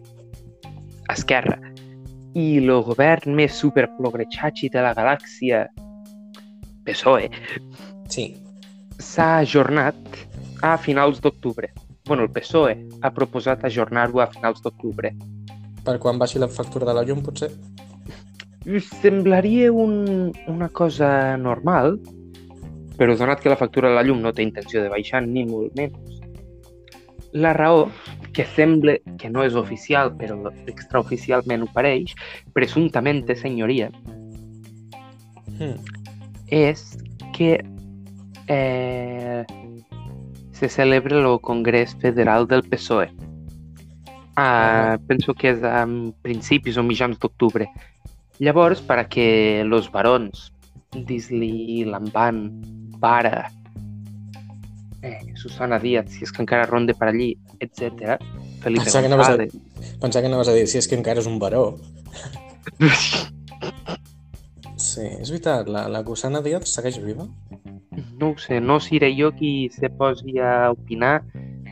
Esquerra, 1.10 1.58
i 2.36 2.58
el 2.60 2.70
govern 2.84 3.34
més 3.34 3.56
superprogretxatxi 3.58 4.68
de 4.70 4.82
la 4.84 4.94
galàxia, 4.94 5.66
PSOE, 6.84 7.30
Sí. 8.08 8.36
s'ha 8.98 9.38
ajornat 9.38 9.96
a 10.62 10.76
finals 10.78 11.20
d'octubre. 11.20 11.70
bueno, 12.08 12.22
el 12.22 12.30
PSOE 12.30 12.88
ha 13.02 13.10
proposat 13.12 13.64
ajornar-ho 13.64 14.20
a 14.20 14.26
finals 14.32 14.62
d'octubre. 14.62 15.10
Per 15.84 15.96
quan 16.02 16.18
baixi 16.20 16.40
la 16.42 16.48
factura 16.48 16.88
de 16.88 16.94
la 16.96 17.04
llum, 17.06 17.22
potser? 17.24 17.50
Semblaria 19.00 19.70
un, 19.72 20.32
una 20.50 20.68
cosa 20.68 21.36
normal, 21.40 21.96
però 22.98 23.14
donat 23.16 23.40
que 23.40 23.52
la 23.52 23.56
factura 23.56 23.88
de 23.88 23.96
la 23.96 24.04
llum 24.04 24.20
no 24.20 24.34
té 24.34 24.44
intenció 24.44 24.82
de 24.82 24.92
baixar 24.92 25.22
ni 25.24 25.46
molt 25.48 25.74
menys. 25.78 26.20
La 27.32 27.52
raó, 27.56 27.88
que 28.32 28.44
sembla 28.56 28.96
que 29.20 29.30
no 29.30 29.44
és 29.44 29.56
oficial, 29.56 30.14
però 30.20 30.38
extraoficialment 30.66 31.64
ho 31.64 31.72
pareix, 31.74 32.14
presumptamente, 32.56 33.36
senyoria, 33.36 33.92
Hmm. 35.58 35.74
és 36.46 36.96
que 37.34 37.64
eh, 38.46 39.44
se 40.52 40.68
celebra 40.68 41.18
el 41.18 41.40
Congrés 41.40 41.96
Federal 41.96 42.46
del 42.46 42.62
PSOE. 42.62 43.10
Ah, 44.38 44.98
penso 45.08 45.34
que 45.34 45.50
és 45.50 45.64
a 45.66 45.82
principis 46.22 46.76
o 46.78 46.84
mitjans 46.86 47.18
d'octubre. 47.18 47.66
Llavors, 48.38 48.78
per 48.86 49.00
a 49.02 49.08
que 49.10 49.64
los 49.66 49.88
barons, 49.90 50.52
Disney, 50.94 51.82
Lamban, 51.84 52.44
Vara, 53.02 53.48
eh, 55.02 55.34
Susana 55.34 55.80
Díaz, 55.82 56.12
si 56.14 56.22
és 56.22 56.30
que 56.30 56.44
encara 56.44 56.68
ronde 56.70 56.94
per 56.94 57.08
allí, 57.10 57.32
etc. 57.58 58.14
Felipe 58.62 58.86
Pensava 58.86 59.02
que 59.02 59.10
anaves 59.10 59.28
a-. 59.28 59.98
Pensava 59.98 60.22
que 60.22 60.30
anaves 60.30 60.52
a 60.52 60.54
dir 60.54 60.68
si 60.70 60.78
és 60.78 60.86
que 60.86 60.98
encara 60.98 61.24
és 61.24 61.26
un 61.30 61.42
baró. 61.42 61.72
Sí, 64.78 65.02
és 65.02 65.28
veritat, 65.30 65.66
la, 65.70 65.84
la 65.90 66.00
Gusana 66.06 66.38
Díaz 66.42 66.70
segueix 66.70 66.96
viva? 67.02 67.26
No 68.18 68.30
ho 68.30 68.36
sé, 68.38 68.60
no 68.62 68.78
seré 68.82 69.10
jo 69.14 69.32
qui 69.34 69.68
se 69.74 69.90
posi 69.90 70.38
a 70.38 70.70
opinar 70.70 71.20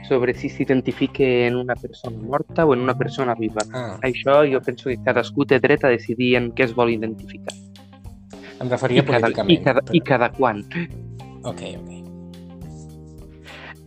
sobre 0.09 0.35
si 0.35 0.49
s'identifica 0.49 1.23
en 1.47 1.57
una 1.57 1.75
persona 1.75 2.17
morta 2.19 2.65
o 2.67 2.75
en 2.75 2.81
una 2.81 2.95
persona 2.97 3.35
viva. 3.35 3.63
Ah, 3.73 3.99
Això 4.03 4.43
jo 4.51 4.61
penso 4.61 4.89
que 4.89 4.99
cadascú 5.03 5.45
té 5.47 5.59
dret 5.61 5.85
a 5.85 5.89
decidir 5.89 6.37
en 6.37 6.53
què 6.53 6.65
es 6.65 6.75
vol 6.75 6.91
identificar. 6.91 7.55
em 8.61 8.71
referia 8.71 9.03
I 9.03 9.05
cada, 9.05 9.19
i, 9.19 9.21
políticament. 9.35 9.65
cada, 9.65 9.81
I 9.93 10.01
però- 10.01 10.05
cada 10.07 10.33
quan. 10.33 10.65
Ok, 11.45 11.61
ok. 11.77 11.91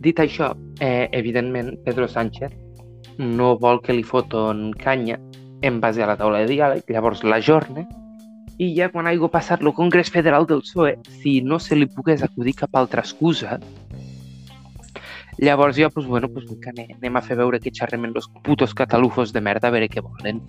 Dit 0.00 0.16
això, 0.18 0.54
eh, 0.80 1.08
evidentment, 1.12 1.74
Pedro 1.84 2.06
Sánchez 2.08 2.52
no 3.18 3.58
vol 3.58 3.82
que 3.82 3.92
li 3.92 4.02
foten 4.02 4.72
canya 4.72 5.18
en 5.62 5.80
base 5.80 6.02
a 6.02 6.06
la 6.06 6.16
taula 6.16 6.38
de 6.38 6.46
diàleg, 6.46 6.84
llavors 6.88 7.22
l'ajorna, 7.24 7.86
i 8.56 8.74
ja 8.76 8.88
quan 8.90 9.06
hagi 9.06 9.18
passat 9.32 9.60
el 9.62 9.74
Congrés 9.74 10.10
Federal 10.10 10.46
del 10.46 10.60
PSOE, 10.62 10.98
si 11.20 11.40
no 11.42 11.58
se 11.58 11.76
li 11.76 11.86
pogués 11.86 12.22
acudir 12.22 12.54
cap 12.54 12.70
altra 12.76 13.02
excusa, 13.02 13.58
llavors 15.40 15.76
ja, 15.76 15.88
pues, 15.90 16.06
bueno, 16.06 16.28
pues, 16.28 16.44
que 16.60 16.70
anem, 16.70 16.92
anem 16.98 17.16
a 17.16 17.22
fer 17.24 17.36
veure 17.38 17.60
que 17.60 17.72
xerrem 17.72 18.04
amb 18.04 18.16
los 18.16 18.28
putos 18.44 18.74
catalufos 18.74 19.32
de 19.32 19.40
merda 19.40 19.68
a 19.68 19.74
veure 19.74 19.88
què 19.88 20.02
volen, 20.04 20.42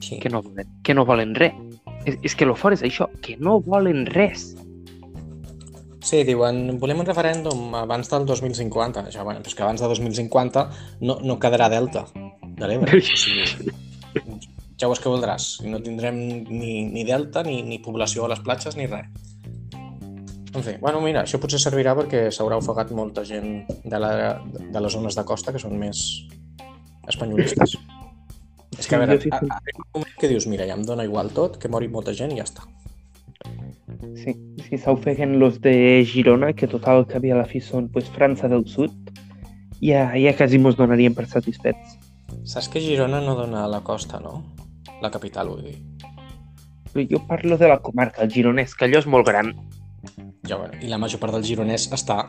Sí. 0.00 0.18
que 0.20 0.28
no 0.28 0.42
volen, 0.42 0.68
que 0.82 0.94
no 0.94 1.06
volen 1.06 1.34
res. 1.34 1.54
És, 2.04 2.18
és 2.22 2.36
que 2.36 2.46
lo 2.46 2.54
fort 2.54 2.76
és 2.76 2.82
això, 2.84 3.08
que 3.22 3.36
no 3.40 3.60
volen 3.60 4.04
res. 4.06 4.54
Sí, 6.06 6.20
diuen, 6.22 6.76
volem 6.78 7.00
un 7.02 7.08
referèndum 7.08 7.72
abans 7.74 8.10
del 8.12 8.26
2050. 8.28 9.08
Això, 9.08 9.24
bueno, 9.26 9.40
però 9.40 9.50
és 9.50 9.56
que 9.58 9.64
abans 9.64 9.80
del 9.82 9.90
2050 9.90 10.68
no, 11.00 11.18
no 11.24 11.38
quedarà 11.42 11.66
delta 11.72 12.04
de 12.14 12.68
l'Ebre. 12.68 13.00
O 14.16 14.22
sigui, 14.22 14.44
ja 14.80 14.88
veus 14.88 15.00
que 15.02 15.10
voldràs. 15.10 15.48
No 15.66 15.80
tindrem 15.82 16.16
ni, 16.48 16.84
ni 16.88 17.02
delta, 17.04 17.42
ni, 17.42 17.58
ni 17.66 17.80
població 17.82 18.24
a 18.24 18.30
les 18.32 18.40
platges, 18.44 18.76
ni 18.78 18.86
res. 18.86 19.08
En 20.54 20.62
fi, 20.62 20.76
bueno, 20.80 21.00
mira, 21.04 21.22
això 21.26 21.38
potser 21.42 21.58
servirà 21.60 21.92
perquè 21.98 22.26
s'haurà 22.32 22.56
ofegat 22.60 22.90
molta 22.96 23.24
gent 23.28 23.66
de, 23.84 23.98
la, 24.00 24.10
de 24.46 24.80
les 24.80 24.92
zones 24.94 25.16
de 25.18 25.24
costa 25.28 25.52
que 25.52 25.58
són 25.60 25.74
més 25.78 26.00
espanyolistes. 27.08 27.76
És 28.78 28.86
que, 28.88 28.96
a 28.96 29.00
veure, 29.02 29.16
jo 29.16 29.22
sí 29.24 29.30
a, 29.32 29.40
que- 29.40 29.50
a, 29.52 30.00
a, 30.00 30.04
que 30.20 30.28
dius, 30.30 30.46
mira, 30.50 30.66
ja 30.68 30.76
em 30.76 30.84
dona 30.84 31.04
igual 31.04 31.30
tot, 31.36 31.58
que 31.60 31.68
mori 31.72 31.88
molta 31.92 32.14
gent 32.16 32.32
i 32.34 32.40
ja 32.40 32.46
està. 32.48 32.64
Sí, 34.16 34.32
sí 34.66 34.78
s'ofeguen 34.80 35.38
los 35.38 35.60
de 35.64 36.04
Girona, 36.08 36.52
que 36.56 36.66
total 36.68 37.02
al 37.02 37.06
cap 37.08 37.24
i 37.24 37.30
a 37.32 37.38
la 37.38 37.46
fi 37.48 37.60
són 37.60 37.88
pues, 37.92 38.08
França 38.12 38.48
del 38.52 38.66
Sud, 38.68 38.92
ja, 39.80 40.08
ja 40.16 40.34
quasi 40.36 40.58
mos 40.58 40.76
donarien 40.76 41.14
per 41.14 41.26
satisfets. 41.30 41.96
Saps 42.46 42.68
que 42.72 42.80
Girona 42.82 43.20
no 43.24 43.36
dona 43.38 43.64
a 43.64 43.70
la 43.70 43.82
costa, 43.86 44.20
no? 44.20 44.40
La 45.02 45.10
capital, 45.12 45.48
vull 45.52 45.64
dir. 45.68 45.78
Jo 47.12 47.20
parlo 47.28 47.58
de 47.60 47.68
la 47.68 47.78
comarca, 47.84 48.22
el 48.24 48.30
gironès, 48.32 48.72
que 48.74 48.86
allò 48.86 49.02
és 49.02 49.06
molt 49.10 49.26
gran. 49.28 49.52
Ja, 50.48 50.56
bueno, 50.56 50.74
I 50.80 50.88
la 50.88 50.98
major 50.98 51.18
part 51.22 51.34
del 51.34 51.42
gironès 51.46 51.88
està 51.92 52.20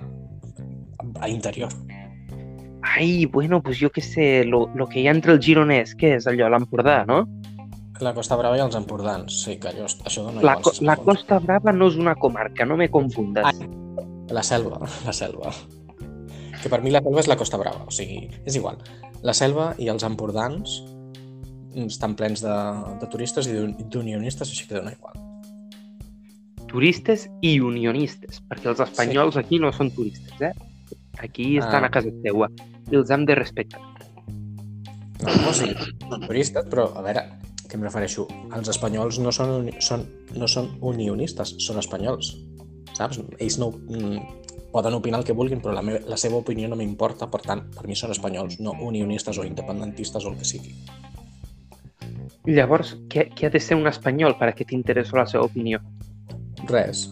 a 1.22 1.30
interior. 1.30 1.70
Ai, 2.98 3.26
bueno, 3.26 3.62
pues 3.62 3.78
jo 3.82 3.90
què 3.94 4.02
sé, 4.02 4.44
lo, 4.46 4.68
lo 4.76 4.88
que 4.88 5.02
hi 5.02 5.08
ha 5.08 5.14
entre 5.14 5.34
el 5.36 5.42
gironès, 5.44 5.94
què 5.98 6.16
és 6.18 6.28
allò, 6.30 6.48
l'Empordà, 6.50 7.04
no? 7.10 7.24
La 8.02 8.14
Costa 8.14 8.38
Brava 8.38 8.58
i 8.58 8.62
els 8.62 8.76
Empordans. 8.78 9.40
Sí, 9.44 9.58
que 9.62 9.72
allò, 9.72 9.88
això 9.90 10.24
dona 10.28 10.42
La, 10.46 10.56
co 10.62 10.72
la. 10.86 10.96
Costa 11.02 11.40
Brava 11.44 11.74
no 11.74 11.88
és 11.90 11.98
una 11.98 12.14
comarca, 12.16 12.66
no 12.66 12.78
me 12.78 12.90
confundes. 12.94 13.46
Ai. 13.46 13.70
La 14.34 14.44
selva, 14.46 14.80
la 15.08 15.14
selva. 15.14 15.54
Que 16.62 16.70
per 16.74 16.82
mi 16.82 16.92
la 16.94 17.02
selva 17.06 17.22
és 17.22 17.30
la 17.30 17.38
Costa 17.38 17.58
Brava, 17.62 17.86
o 17.90 17.94
sigui, 17.94 18.28
és 18.46 18.56
igual. 18.58 18.78
La 19.26 19.34
selva 19.34 19.72
i 19.82 19.90
els 19.94 20.06
Empordans 20.06 20.80
estan 21.78 22.16
plens 22.18 22.42
de, 22.42 22.54
de 23.02 23.10
turistes 23.12 23.46
i 23.50 23.54
d'un- 23.58 23.76
d'unionistes, 23.94 24.50
així 24.50 24.66
que 24.70 24.78
dona 24.80 24.94
igual. 24.96 25.18
Turistes 26.68 27.28
i 27.42 27.60
unionistes, 27.64 28.42
perquè 28.50 28.70
els 28.74 28.82
espanyols 28.84 29.38
aquí 29.40 29.60
no 29.60 29.72
són 29.74 29.92
turistes, 29.96 30.42
eh? 30.42 30.52
Aquí 31.24 31.58
estan 31.58 31.84
Ah. 31.84 31.88
a 31.88 31.90
casa 31.92 32.12
teua 32.24 32.50
i 32.92 32.96
els 32.96 33.10
hem 33.10 33.26
de 33.26 33.36
respectar. 33.36 33.80
No, 35.24 35.34
no 35.42 35.54
sí, 35.54 35.72
són 36.10 36.22
turistes, 36.28 36.66
però 36.70 36.92
a 36.96 37.02
veure, 37.02 37.24
què 37.68 37.76
em 37.76 37.84
refereixo? 37.88 38.28
Els 38.54 38.70
espanyols 38.70 39.18
no 39.20 39.32
són, 39.32 39.72
són, 39.80 40.06
no 40.36 40.48
són 40.48 40.78
unionistes, 40.82 41.56
són 41.60 41.80
espanyols. 41.82 42.36
Saps? 42.94 43.20
Ells 43.40 43.58
no 43.60 43.72
mm, 43.72 44.22
poden 44.72 44.94
opinar 44.94 45.20
el 45.20 45.26
que 45.26 45.34
vulguin, 45.34 45.62
però 45.62 45.74
la, 45.74 45.82
meva, 45.82 46.00
la 46.06 46.18
seva 46.18 46.38
opinió 46.38 46.68
no 46.70 46.76
m'importa, 46.76 47.28
per 47.32 47.42
tant, 47.42 47.64
per 47.74 47.88
mi 47.88 47.96
són 47.96 48.12
espanyols, 48.12 48.60
no 48.60 48.76
unionistes 48.80 49.38
o 49.38 49.46
independentistes 49.48 50.26
o 50.26 50.30
el 50.30 50.38
que 50.38 50.46
sigui. 50.46 50.76
Llavors, 52.48 52.96
què, 53.12 53.28
què 53.36 53.48
ha 53.48 53.50
de 53.52 53.60
ser 53.60 53.76
un 53.76 53.88
espanyol 53.90 54.38
per 54.40 54.50
a 54.50 54.54
que 54.56 54.66
t'interessi 54.66 55.16
la 55.18 55.26
seva 55.28 55.44
opinió? 55.50 55.82
Res. 56.72 57.08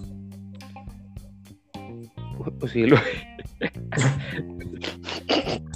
O, 2.39 2.47
o 2.50 2.67
sigui, 2.67 2.91
lo... 2.91 3.00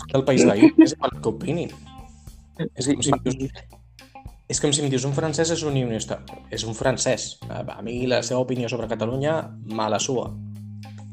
Del 0.10 0.24
país 0.26 0.46
veí 0.46 0.72
és 0.82 0.96
igual 0.96 1.14
que 1.20 1.30
opinin. 1.30 1.76
És 2.76 2.90
com 2.90 3.04
si 3.06 3.14
dius, 3.24 3.54
És 4.50 4.58
com 4.58 4.72
si 4.74 4.82
em 4.82 4.90
dius 4.90 5.06
un 5.06 5.14
francès 5.14 5.52
és 5.54 5.62
un 5.62 5.76
unionista. 5.76 6.18
És 6.50 6.66
un 6.66 6.74
francès. 6.74 7.36
A 7.54 7.82
mi 7.86 8.02
la 8.10 8.24
seva 8.26 8.42
opinió 8.42 8.70
sobre 8.72 8.90
Catalunya, 8.90 9.36
mala 9.78 10.00
sua. 10.02 10.32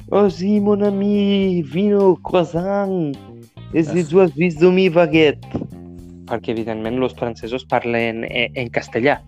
Oh 0.08 0.30
sí, 0.30 0.56
mon 0.62 0.84
ami, 0.86 1.62
vino, 1.66 2.14
croissant, 2.24 3.12
és 3.74 3.90
si 3.90 4.06
tu 4.08 4.22
has 4.22 4.32
vist 4.38 4.62
mi 4.72 4.86
baguette. 4.88 5.60
Perquè, 6.26 6.54
evidentment, 6.54 6.96
els 7.02 7.14
francesos 7.18 7.66
parlen 7.68 8.24
en, 8.24 8.56
en 8.56 8.70
castellà. 8.72 9.18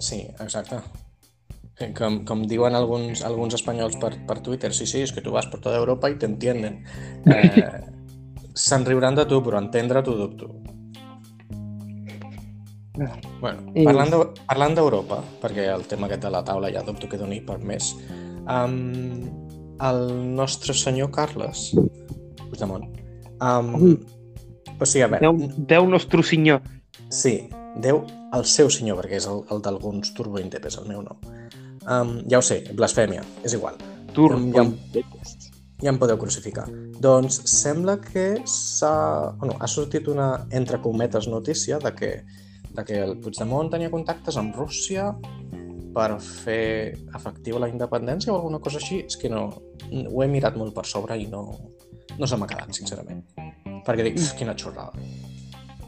Sí, 0.00 0.24
exacte. 0.40 0.80
Com, 1.94 2.22
com 2.26 2.40
diuen 2.50 2.74
alguns, 2.74 3.22
alguns 3.22 3.54
espanyols 3.54 3.94
per, 4.02 4.10
per 4.26 4.40
Twitter, 4.42 4.72
sí, 4.74 4.86
sí, 4.90 5.04
és 5.06 5.12
que 5.14 5.22
tu 5.22 5.30
vas 5.30 5.46
per 5.46 5.60
tota 5.60 5.78
Europa 5.78 6.10
i 6.10 6.18
t'entienden. 6.18 6.82
Eh, 7.28 7.94
Se'n 8.58 8.82
riuran 8.82 9.14
de 9.14 9.22
tu, 9.30 9.36
però 9.44 9.60
entendre 9.62 10.00
t'ho 10.02 10.16
dubto. 10.18 10.48
Bueno, 13.38 13.70
parlant 13.84 14.10
de, 14.10 14.18
parlant 14.48 14.74
d'Europa, 14.74 15.20
perquè 15.38 15.68
el 15.70 15.84
tema 15.86 16.08
aquest 16.08 16.24
de 16.24 16.32
la 16.34 16.40
taula 16.46 16.72
ja 16.74 16.82
dubto 16.82 17.06
que 17.06 17.20
doni 17.20 17.38
per 17.46 17.60
més, 17.62 17.92
um, 18.50 19.22
el 19.86 20.00
nostre 20.34 20.74
senyor 20.74 21.12
Carles 21.14 21.68
Puigdemont, 22.40 22.88
um, 23.38 23.70
o 24.74 24.88
sigui, 24.88 25.04
a 25.06 25.12
veure... 25.12 25.22
Déu, 25.22 25.54
Déu 25.70 25.86
nostre 25.90 26.26
senyor. 26.26 26.64
Sí, 27.14 27.36
Déu 27.78 28.02
el 28.34 28.44
seu 28.50 28.70
senyor, 28.74 28.98
perquè 28.98 29.20
és 29.22 29.30
el, 29.30 29.44
el 29.54 29.62
d'alguns 29.62 30.10
turbointepes, 30.18 30.80
el 30.82 30.90
meu 30.90 31.04
no. 31.06 31.20
Um, 31.88 32.18
ja 32.28 32.40
ho 32.40 32.44
sé, 32.44 32.60
blasfèmia, 32.76 33.22
és 33.46 33.54
igual. 33.56 33.78
Turbointepes. 34.12 35.36
Ja, 35.48 35.54
ja 35.86 35.92
em 35.92 35.98
podeu 36.00 36.18
crucificar. 36.20 36.66
Doncs 37.00 37.40
sembla 37.48 37.96
que 38.02 38.42
s'ha... 38.44 38.92
Bueno, 39.40 39.56
ha 39.60 39.68
sortit 39.70 40.10
una, 40.12 40.46
entre 40.50 40.82
cometes, 40.84 41.28
notícia 41.32 41.78
de 41.80 41.94
que, 41.96 42.10
de 42.74 42.84
que 42.84 42.98
el 43.06 43.16
Puigdemont 43.22 43.70
tenia 43.72 43.92
contactes 43.92 44.36
amb 44.36 44.56
Rússia 44.58 45.14
per 45.96 46.10
fer 46.20 46.92
efectiva 47.16 47.62
la 47.62 47.70
independència 47.72 48.34
o 48.34 48.36
alguna 48.36 48.60
cosa 48.60 48.82
així. 48.82 49.00
És 49.06 49.16
que 49.16 49.32
no... 49.32 49.48
Ho 49.88 50.20
he 50.20 50.28
mirat 50.28 50.58
molt 50.60 50.74
per 50.76 50.84
sobre 50.84 51.16
i 51.16 51.24
no, 51.30 51.46
no 52.18 52.28
se 52.28 52.36
m'ha 52.36 52.50
quedat, 52.50 52.74
sincerament. 52.76 53.22
Perquè 53.86 54.10
dic, 54.10 54.20
quina 54.36 54.52
xorrada. 54.58 54.92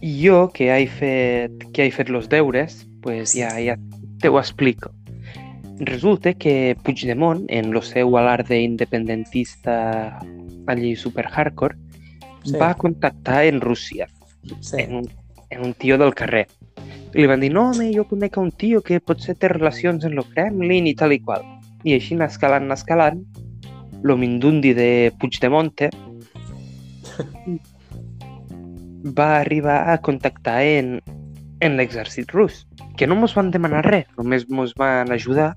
Jo, 0.00 0.46
que 0.54 0.70
he 0.72 0.86
fet, 0.88 1.68
que 1.76 1.84
he 1.84 1.92
fet 1.92 2.08
los 2.08 2.30
deures, 2.32 2.86
pues 3.04 3.34
ja, 3.36 3.52
ja 3.60 3.76
te 4.22 4.30
ho 4.32 4.38
explico. 4.40 4.94
Resulta 5.80 6.34
que 6.34 6.76
Puigdemont, 6.84 7.46
en 7.48 7.72
el 7.72 7.82
seu 7.82 8.16
alarde 8.18 8.60
independentista 8.60 10.18
allí 10.66 10.94
super 10.94 11.26
hardcore, 11.26 11.76
sí. 12.44 12.52
va 12.60 12.74
contactar 12.74 13.46
en 13.46 13.60
Rússia, 13.60 14.08
Sí. 14.60 14.76
en, 14.80 14.94
un, 14.96 15.08
en 15.50 15.64
un 15.64 15.74
tio 15.74 15.96
del 15.98 16.14
carrer. 16.14 16.46
I 17.14 17.22
li 17.22 17.26
van 17.26 17.40
dir, 17.40 17.50
no, 17.52 17.70
home, 17.70 17.90
jo 17.96 18.04
conec 18.08 18.36
un 18.38 18.52
tio 18.52 18.82
que 18.84 19.00
potser 19.00 19.34
té 19.40 19.48
relacions 19.48 20.04
en 20.04 20.18
el 20.18 20.24
Kremlin 20.34 20.86
i 20.86 20.94
tal 20.94 21.12
i 21.16 21.20
qual. 21.20 21.42
I 21.84 21.96
així, 21.96 22.14
anar 22.14 22.28
escalant, 22.28 22.68
anar 22.68 22.76
escalant, 22.78 23.24
lo 24.02 24.16
mindundi 24.16 24.72
de 24.76 25.12
Puigdemonte 25.20 25.90
va 29.18 29.40
arribar 29.40 29.90
a 29.92 29.98
contactar 29.98 30.62
en, 30.62 31.00
en 31.60 31.76
l'exèrcit 31.76 32.30
rus, 32.36 32.66
que 33.00 33.06
no 33.06 33.16
mos 33.16 33.32
van 33.32 33.48
demanar 33.48 33.80
res, 33.86 34.04
només 34.20 34.42
mos 34.52 34.74
van 34.76 35.08
ajudar 35.14 35.54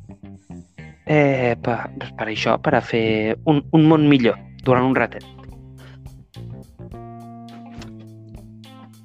eh, 1.03 1.57
per, 1.59 1.75
per 2.15 2.27
això, 2.31 2.53
per 2.63 2.71
a 2.77 2.79
fer 2.79 3.35
un, 3.43 3.59
un 3.75 3.83
món 3.89 4.05
millor 4.07 4.37
durant 4.63 4.87
un 4.87 4.95
ratet. 4.95 5.25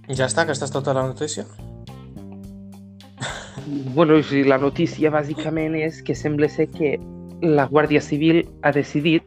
Ja 0.07 0.29
està, 0.29 0.45
aquesta 0.45 0.69
és 0.69 0.77
tota 0.77 0.95
la 0.95 1.03
notícia? 1.09 1.49
Bueno, 3.99 4.21
la 4.47 4.61
notícia 4.63 5.11
bàsicament 5.11 5.75
és 5.75 5.99
que 6.07 6.15
sembla 6.15 6.47
ser 6.47 6.69
que 6.71 6.95
la 7.43 7.67
Guàrdia 7.67 7.99
Civil 7.99 8.45
ha 8.63 8.71
decidit 8.71 9.27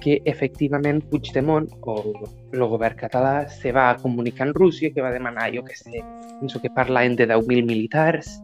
que 0.00 0.20
efectivament 0.24 1.02
Puigdemont 1.10 1.68
o 1.82 1.96
el 2.52 2.64
govern 2.72 2.96
català 2.98 3.48
se 3.48 3.72
va 3.76 3.94
comunicar 4.02 4.48
en 4.48 4.54
Rússia, 4.54 4.92
que 4.92 5.04
va 5.04 5.12
demanar, 5.12 5.50
jo 5.54 5.64
què 5.66 5.76
sé, 5.76 6.02
penso 6.40 6.60
que 6.60 6.72
parlaven 6.74 7.16
de 7.16 7.28
10.000 7.28 7.66
militars, 7.68 8.38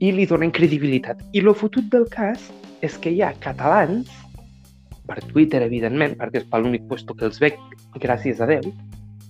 i 0.00 0.12
li 0.12 0.26
donen 0.28 0.52
credibilitat. 0.52 1.22
I 1.32 1.40
lo 1.40 1.54
fotut 1.56 1.88
del 1.92 2.06
cas 2.12 2.50
és 2.84 2.98
que 3.00 3.12
hi 3.14 3.22
ha 3.24 3.32
catalans, 3.40 4.10
per 5.06 5.22
Twitter, 5.30 5.62
evidentment, 5.62 6.16
perquè 6.18 6.42
és 6.42 6.50
per 6.50 6.60
l'únic 6.60 6.84
puesto 6.90 7.14
que 7.14 7.28
els 7.30 7.40
veig, 7.40 7.56
gràcies 8.02 8.42
a 8.42 8.50
Déu, 8.50 8.66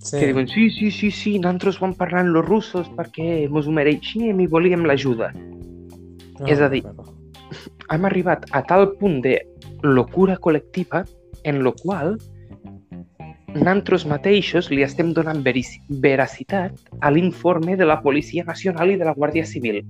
Sí. 0.06 0.20
que 0.20 0.26
diuen, 0.28 0.46
sí, 0.46 0.70
sí, 0.70 0.90
sí, 0.90 1.10
sí, 1.10 1.38
nosaltres 1.42 1.80
vam 1.82 1.92
parlar 1.98 2.20
amb 2.22 2.36
los 2.36 2.44
russos 2.46 2.86
perquè 2.94 3.48
mos 3.50 3.66
ho 3.66 3.72
mereixíem 3.74 4.38
i 4.38 4.46
volíem 4.46 4.84
l'ajuda. 4.86 5.32
No, 5.34 6.46
és 6.46 6.60
a 6.62 6.68
dir, 6.70 6.84
no, 6.84 6.92
no. 7.02 7.14
Hem 7.90 8.04
arribat 8.06 8.46
a 8.54 8.62
tal 8.62 8.92
punt 9.00 9.18
de 9.24 9.40
locura 9.82 10.36
col·lectiva 10.38 11.02
en 11.46 11.62
lo 11.62 11.72
qual 11.78 12.16
nosaltres 13.56 14.04
mateixos 14.10 14.68
li 14.68 14.82
estem 14.84 15.14
donant 15.16 15.40
veracitat 15.42 16.76
a 17.00 17.10
l'informe 17.14 17.76
de 17.80 17.86
la 17.88 18.02
Policia 18.02 18.44
Nacional 18.44 18.92
i 18.92 18.98
de 19.00 19.06
la 19.08 19.14
Guàrdia 19.16 19.46
Civil. 19.48 19.80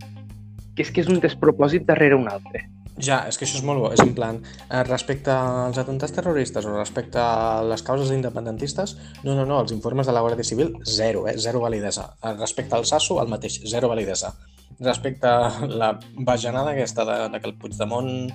Que 0.76 0.84
és 0.84 0.92
que 0.92 1.02
és 1.02 1.08
un 1.10 1.18
despropòsit 1.24 1.86
darrere 1.88 2.18
un 2.20 2.28
altre. 2.30 2.66
Ja, 3.02 3.24
és 3.28 3.36
que 3.36 3.44
això 3.44 3.58
és 3.58 3.64
molt 3.66 3.82
bo. 3.82 3.90
És 3.92 4.00
en 4.00 4.14
plan, 4.16 4.38
eh, 4.70 4.82
respecte 4.88 5.32
als 5.32 5.78
atentats 5.78 6.14
terroristes 6.16 6.64
o 6.64 6.76
respecte 6.76 7.18
a 7.20 7.62
les 7.64 7.82
causes 7.82 8.12
independentistes, 8.14 8.96
no, 9.24 9.34
no, 9.34 9.44
no, 9.44 9.60
els 9.60 9.72
informes 9.72 10.06
de 10.06 10.14
la 10.16 10.22
Guàrdia 10.24 10.44
Civil, 10.44 10.76
zero, 10.84 11.26
eh? 11.28 11.36
Zero 11.36 11.60
validesa. 11.60 12.14
Eh, 12.22 12.34
Respecte 12.38 12.76
al 12.76 12.86
Sasso, 12.86 13.20
el 13.22 13.28
mateix, 13.28 13.60
zero 13.66 13.88
validesa. 13.88 14.34
Respecte 14.80 15.26
a 15.26 15.66
la 15.66 15.98
bajanada 16.14 16.70
aquesta 16.72 17.04
de, 17.04 17.18
de 17.32 17.40
que 17.40 17.50
el 17.50 17.56
Puigdemont 17.58 18.30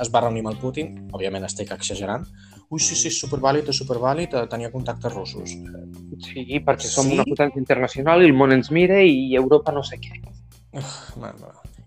es 0.00 0.10
va 0.10 0.24
reunir 0.24 0.42
amb 0.44 0.52
el 0.52 0.60
Putin, 0.60 0.94
òbviament 1.14 1.44
estic 1.46 1.70
exagerant, 1.74 2.26
ui, 2.74 2.82
sí, 2.82 2.96
sí, 2.98 3.12
supervàlid, 3.14 3.68
és 3.70 3.78
supervàlid, 3.78 4.34
eh, 4.34 4.46
tenia 4.50 4.72
contactes 4.72 5.14
russos. 5.14 5.54
Sí, 6.26 6.60
perquè 6.66 6.90
som 6.90 7.06
Sí? 7.06 7.14
una 7.14 7.26
potència 7.28 7.62
internacional 7.62 8.22
i 8.22 8.30
el 8.30 8.34
món 8.34 8.52
ens 8.52 8.70
mira 8.74 9.00
i 9.02 9.34
Europa 9.38 9.72
no 9.72 9.82
sé 9.82 10.00
què. 10.02 10.20
Uf. 10.74 11.14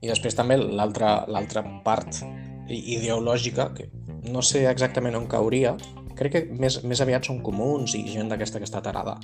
I 0.02 0.08
després 0.08 0.36
també 0.38 0.58
l'altra 0.58 1.64
part 1.84 2.22
ideològica, 2.70 3.74
que 3.74 3.90
no 4.32 4.42
sé 4.42 4.66
exactament 4.70 5.16
on 5.16 5.28
cauria, 5.28 5.76
crec 6.18 6.34
que 6.34 6.44
més, 6.60 6.82
més 6.84 7.02
aviat 7.02 7.28
són 7.30 7.42
comuns 7.46 7.96
i 7.98 8.04
gent 8.10 8.30
d'aquesta 8.32 8.62
que 8.62 8.68
està 8.68 8.82
tarada. 8.84 9.18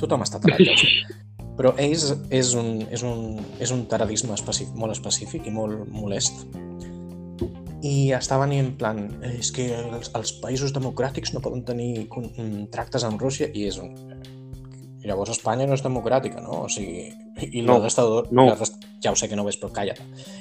Tothom 0.00 0.24
està 0.26 0.40
tarat, 0.42 0.60
ja 0.64 0.74
ho 0.74 0.80
sé. 0.80 0.90
Però 1.58 1.70
ells 1.78 2.08
és 2.34 2.54
un, 2.58 2.82
és 2.90 3.04
un, 3.06 3.38
és 3.62 3.70
un 3.70 3.84
taradisme 3.90 4.34
específic, 4.34 4.74
molt 4.74 4.96
específic 4.96 5.46
i 5.46 5.52
molt 5.54 5.86
molest. 5.94 6.42
I 7.84 8.12
estaven 8.16 8.52
en 8.56 8.70
plan, 8.80 9.02
"Eh, 9.22 9.36
és 9.40 9.50
que 9.52 9.66
els, 9.76 10.10
els 10.16 10.32
països 10.40 10.72
democràtics 10.72 11.34
no 11.34 11.40
poden 11.44 11.64
tenir 11.68 12.06
mm, 12.08 12.70
tractes 12.72 13.04
amb 13.04 13.20
Rússia 13.20 13.50
i 13.52 13.66
és 13.68 13.76
un... 13.78 13.92
I 15.04 15.06
llavors 15.10 15.34
Espanya 15.34 15.66
no 15.68 15.74
és 15.76 15.82
democràtica, 15.84 16.40
no? 16.40 16.62
O 16.64 16.68
sigui, 16.72 17.10
i 17.52 17.60
la 17.60 17.74
No, 17.74 17.82
resta 17.82 18.02
de... 18.08 18.22
no. 18.32 18.46
La 18.48 18.54
resta, 18.56 18.78
ja 19.04 19.10
ho 19.12 19.16
sé 19.20 19.28
que 19.28 19.36
no 19.36 19.42
ho 19.42 19.44
ves, 19.44 19.58
però 19.60 19.68
calla't. 19.70 19.98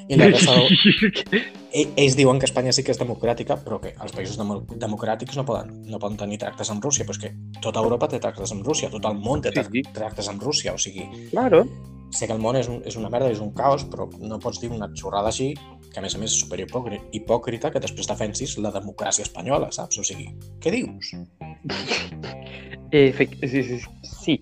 I 0.08 0.16
la 0.16 0.30
resta 0.32 0.54
de... 0.56 1.12
Ell- 1.82 1.92
Ells 1.98 2.16
diuen 2.16 2.40
que 2.40 2.46
Espanya 2.48 2.72
sí 2.72 2.82
que 2.88 2.94
és 2.96 3.00
democràtica, 3.02 3.58
però 3.60 3.82
que 3.84 3.92
els 4.00 4.14
països 4.16 4.38
demo 4.40 4.62
democràtics 4.80 5.36
no 5.36 5.44
poden, 5.44 5.82
no 5.92 6.00
poden 6.00 6.16
tenir 6.16 6.38
tractes 6.40 6.72
amb 6.72 6.80
Rússia. 6.86 7.04
Però 7.04 7.12
és 7.18 7.20
que 7.26 7.34
tota 7.60 7.84
Europa 7.84 8.08
té 8.08 8.22
tractes 8.24 8.54
amb 8.56 8.64
Rússia, 8.64 8.90
tot 8.94 9.04
el 9.10 9.20
món 9.20 9.42
té 9.44 9.52
tractes 9.92 10.30
amb 10.32 10.42
Rússia. 10.42 10.72
O 10.72 10.78
sigui, 10.80 11.10
Claro. 11.32 11.66
Sé 12.14 12.28
que 12.30 12.34
el 12.36 12.42
món 12.44 12.56
és, 12.60 12.68
un, 12.70 12.82
és 12.86 12.96
una 13.00 13.10
merda, 13.10 13.32
és 13.34 13.40
un 13.42 13.52
caos, 13.58 13.84
però 13.90 14.08
no 14.22 14.38
pots 14.40 14.60
dir 14.62 14.70
una 14.72 14.90
xorrada 14.94 15.32
així, 15.34 15.54
que 15.94 16.00
a 16.00 16.04
més 16.06 16.16
a 16.16 16.22
més 16.22 16.32
és 16.34 16.40
super 16.44 16.60
hipòcri- 16.62 17.02
hipòcrita, 17.18 17.72
que 17.74 17.82
després 17.82 18.08
defensis 18.10 18.58
la 18.62 18.72
democràcia 18.74 19.26
espanyola, 19.26 19.72
saps? 19.74 19.98
O 20.00 20.06
sigui, 20.06 20.30
què 20.62 20.72
dius? 20.74 21.14
Efect 22.94 23.40
sí, 23.48 23.64
sí, 23.64 23.80
sí. 24.04 24.40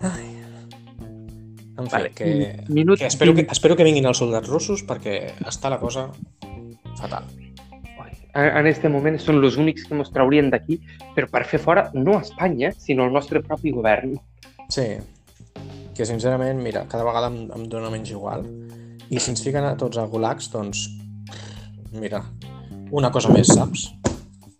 Ai. 0.00 0.28
En 1.80 1.86
fi, 1.86 1.92
Vale. 1.96 2.10
que, 2.12 2.64
Minut 2.68 2.98
que, 2.98 3.06
espero 3.06 3.34
que 3.34 3.46
espero 3.50 3.76
que 3.76 3.84
vinguin 3.86 4.04
els 4.10 4.18
soldats 4.20 4.50
russos 4.52 4.82
perquè 4.84 5.32
està 5.48 5.70
la 5.72 5.78
cosa 5.80 6.10
fatal. 6.98 7.24
En 8.34 8.58
en 8.60 8.66
este 8.68 8.88
moment 8.92 9.16
són 9.18 9.40
els 9.42 9.56
únics 9.58 9.88
que 9.88 9.96
ens 9.96 10.12
traurien 10.12 10.50
d'aquí, 10.52 10.76
però 11.16 11.26
per 11.32 11.46
fer 11.48 11.58
fora 11.58 11.88
no 11.94 12.18
a 12.18 12.20
Espanya, 12.22 12.70
sinó 12.78 13.08
el 13.08 13.12
nostre 13.16 13.40
propi 13.42 13.72
govern. 13.74 14.12
Sí, 14.70 14.84
que 16.00 16.08
sincerament, 16.08 16.62
mira, 16.64 16.86
cada 16.88 17.04
vegada 17.04 17.28
em, 17.28 17.42
em 17.52 17.66
dóna 17.68 17.90
menys 17.92 18.10
igual. 18.14 18.46
I 19.10 19.20
si 19.20 19.32
ens 19.34 19.42
fiquen 19.44 19.66
a 19.68 19.74
tots 19.76 19.98
a 20.00 20.06
gulags, 20.08 20.48
doncs, 20.52 20.86
mira, 21.92 22.22
una 22.90 23.10
cosa 23.12 23.28
més, 23.34 23.50
saps? 23.52 23.90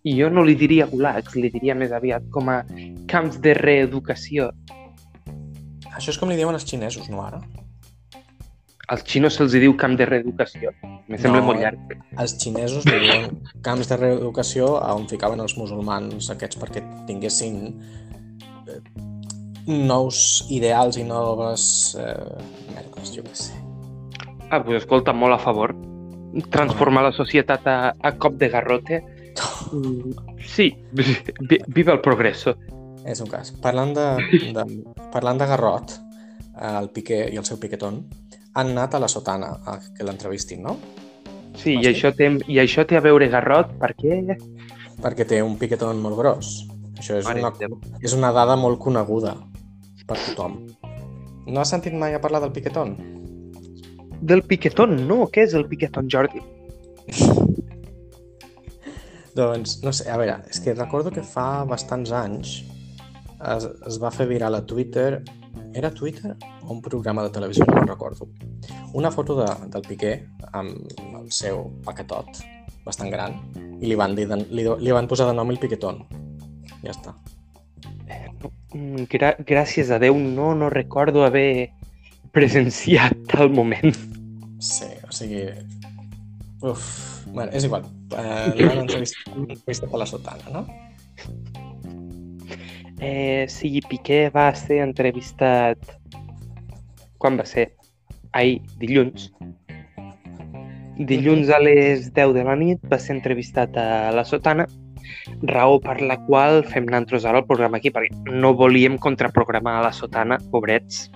I 0.05 0.13
jo 0.17 0.29
no 0.33 0.43
li 0.45 0.53
diria 0.57 0.85
gulags, 0.89 1.33
li 1.37 1.49
diria 1.53 1.73
més 1.77 1.91
aviat 1.93 2.27
com 2.33 2.49
a 2.49 2.59
camps 3.09 3.39
de 3.41 3.55
reeducació. 3.57 4.51
Això 5.91 6.13
és 6.13 6.17
com 6.21 6.29
li 6.31 6.37
diuen 6.39 6.55
els 6.57 6.65
xinesos, 6.65 7.09
no 7.11 7.21
ara? 7.25 7.41
Als 8.91 9.05
xinos 9.07 9.37
se'ls 9.37 9.53
diu 9.55 9.73
camp 9.79 9.93
de 9.99 10.05
reeducació. 10.09 10.73
Me 11.07 11.17
sembla 11.17 11.39
No. 11.39 11.47
molt 11.47 11.61
llarg. 11.61 11.93
Els 12.19 12.33
xinesos 12.41 12.85
li 12.89 12.97
diuen 13.05 13.37
camps 13.63 13.87
de 13.87 13.97
reeducació 13.97 14.75
a 14.83 14.93
on 14.97 15.07
ficaven 15.07 15.39
els 15.39 15.57
musulmans 15.57 16.29
aquests 16.33 16.59
perquè 16.59 16.83
tinguessin... 17.07 17.71
nous 19.67 20.45
ideals 20.49 20.97
i 20.97 21.03
noves 21.07 21.95
eh, 21.99 22.15
merdes, 22.75 23.13
jo 23.15 23.23
què 23.25 23.35
sé. 23.37 23.53
Ah, 24.49 24.59
doncs 24.59 24.81
escolta, 24.83 25.13
molt 25.13 25.33
a 25.37 25.39
favor. 25.39 25.75
Transformar 26.51 27.03
la 27.05 27.11
societat 27.15 27.65
a, 27.67 27.77
a 27.99 28.11
cop 28.17 28.37
de 28.41 28.49
garrote. 28.49 29.01
Sí, 30.51 30.73
vi- 30.91 31.61
viva 31.67 31.93
el 31.93 32.01
progresso. 32.03 32.55
És 33.07 33.21
un 33.23 33.29
cas. 33.31 33.53
Parlant 33.63 33.93
de, 33.95 34.05
de, 34.53 34.63
parlant 35.13 35.39
de 35.39 35.45
Garrot, 35.47 35.93
eh, 36.51 36.73
el 36.81 36.89
Piqué 36.93 37.21
i 37.33 37.37
el 37.39 37.45
seu 37.47 37.57
piquetón, 37.61 38.01
han 38.53 38.73
anat 38.73 38.97
a 38.97 38.99
la 38.99 39.07
sotana 39.09 39.53
a 39.65 39.77
que 39.95 40.03
l'entrevistin, 40.03 40.61
no? 40.65 40.75
Sí, 41.55 41.77
Ah, 41.77 41.79
i 41.79 41.83
sí? 41.85 41.89
això, 41.93 42.11
té, 42.17 42.27
i 42.51 42.59
això 42.61 42.83
té 42.89 42.97
a 42.99 43.03
veure 43.05 43.29
Garrot 43.31 43.71
perquè... 43.79 44.19
Perquè 45.01 45.25
té 45.29 45.39
un 45.41 45.55
piquetón 45.61 46.01
molt 46.03 46.19
gros. 46.19 46.51
Això 46.99 47.15
és 47.21 47.25
una, 47.31 47.49
és 48.03 48.13
una 48.13 48.29
dada 48.35 48.57
molt 48.59 48.77
coneguda 48.83 49.37
per 50.11 50.19
tothom. 50.27 50.59
No 51.47 51.63
has 51.63 51.71
sentit 51.73 51.95
mai 51.97 52.13
a 52.13 52.21
parlar 52.21 52.43
del 52.43 52.51
piquetón? 52.53 52.95
Del 54.21 54.43
piquetón, 54.45 54.99
no. 55.07 55.23
Què 55.33 55.47
és 55.47 55.55
el 55.57 55.65
piquetón, 55.71 56.11
Jordi? 56.11 56.43
Doncs, 59.35 59.77
no 59.85 59.93
sé, 59.95 60.09
a 60.11 60.17
veure, 60.19 60.41
és 60.51 60.59
que 60.59 60.73
recordo 60.75 61.11
que 61.15 61.23
fa 61.23 61.63
bastants 61.63 62.11
anys 62.11 62.57
es, 63.47 63.67
es 63.87 63.99
va 64.03 64.11
fer 64.11 64.27
viral 64.27 64.57
a 64.57 64.65
Twitter, 64.67 65.21
era 65.73 65.89
Twitter 65.95 66.33
o 66.65 66.73
un 66.75 66.81
programa 66.83 67.23
de 67.23 67.31
televisió, 67.31 67.63
no 67.65 67.85
recordo, 67.87 68.27
una 68.93 69.09
foto 69.09 69.37
de, 69.39 69.47
del 69.71 69.85
Piqué 69.87 70.11
amb 70.51 70.91
el 71.21 71.31
seu 71.31 71.63
paquetot 71.87 72.43
bastant 72.83 73.09
gran 73.13 73.39
i 73.79 73.87
li 73.87 73.95
van, 73.95 74.17
dir, 74.19 74.27
de- 74.27 74.43
li, 74.51 74.67
li 74.67 74.91
van 74.91 75.07
posar 75.07 75.29
de 75.31 75.37
nom 75.37 75.49
el 75.49 75.61
Piquetón. 75.63 76.03
Ja 76.83 76.91
està. 76.91 77.15
Mm, 78.73 79.07
Gra 79.11 79.33
gràcies 79.47 79.91
a 79.91 79.99
Déu, 79.99 80.17
no, 80.17 80.53
no 80.55 80.69
recordo 80.71 81.25
haver 81.25 81.71
presenciat 82.31 83.17
tal 83.31 83.51
moment. 83.51 83.95
Sí, 84.61 84.87
o 85.07 85.11
sigui... 85.11 85.47
Uf, 86.61 86.85
bueno, 87.33 87.49
és 87.57 87.65
igual. 87.65 87.87
Uh, 88.13 88.51
L'han 88.59 88.83
entrevistat, 88.83 89.33
entrevistat 89.33 89.91
a 89.91 90.01
la 90.01 90.07
sotana, 90.07 90.53
no? 90.53 90.65
Eh, 93.01 93.47
sí, 93.49 93.81
Piqué 93.89 94.29
va 94.29 94.51
ser 94.53 94.83
entrevistat... 94.85 95.97
Quan 97.17 97.37
va 97.37 97.45
ser? 97.49 97.71
Ahir, 98.37 98.61
dilluns. 98.79 99.31
Dilluns 101.01 101.49
a 101.49 101.57
les 101.59 102.11
10 102.13 102.33
de 102.37 102.43
la 102.45 102.55
nit 102.55 102.81
va 102.91 102.99
ser 103.01 103.15
entrevistat 103.17 103.75
a 103.77 104.11
la 104.13 104.23
Sotana, 104.27 104.67
raó 105.43 105.79
per 105.81 105.99
la 106.01 106.17
qual 106.25 106.61
fem 106.67 106.85
nantros 106.89 107.25
ara 107.25 107.41
el 107.41 107.47
programa 107.49 107.79
aquí, 107.79 107.91
perquè 107.93 108.31
no 108.31 108.53
volíem 108.57 108.97
contraprogramar 109.01 109.79
a 109.79 109.85
la 109.87 109.93
Sotana, 109.95 110.39
pobrets. 110.51 111.09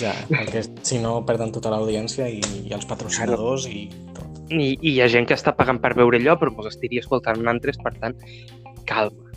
Ja, 0.00 0.12
perquè 0.30 0.64
si 0.82 0.98
no 1.02 1.18
perden 1.26 1.52
tota 1.54 1.72
l'audiència 1.72 2.28
i, 2.28 2.40
i 2.66 2.74
els 2.74 2.88
patrocinadors 2.88 3.68
i 3.70 3.86
tot. 4.16 4.40
I, 4.50 4.74
I 4.80 4.94
hi 4.94 5.00
ha 5.02 5.10
gent 5.12 5.28
que 5.28 5.36
està 5.36 5.54
pagant 5.56 5.80
per 5.82 5.94
veure 5.98 6.20
allò, 6.20 6.38
però 6.40 6.54
mos 6.54 6.70
estaria 6.70 7.04
escoltant 7.04 7.42
nantres, 7.44 7.78
per 7.82 7.94
tant, 8.00 8.16
calma. 8.88 9.28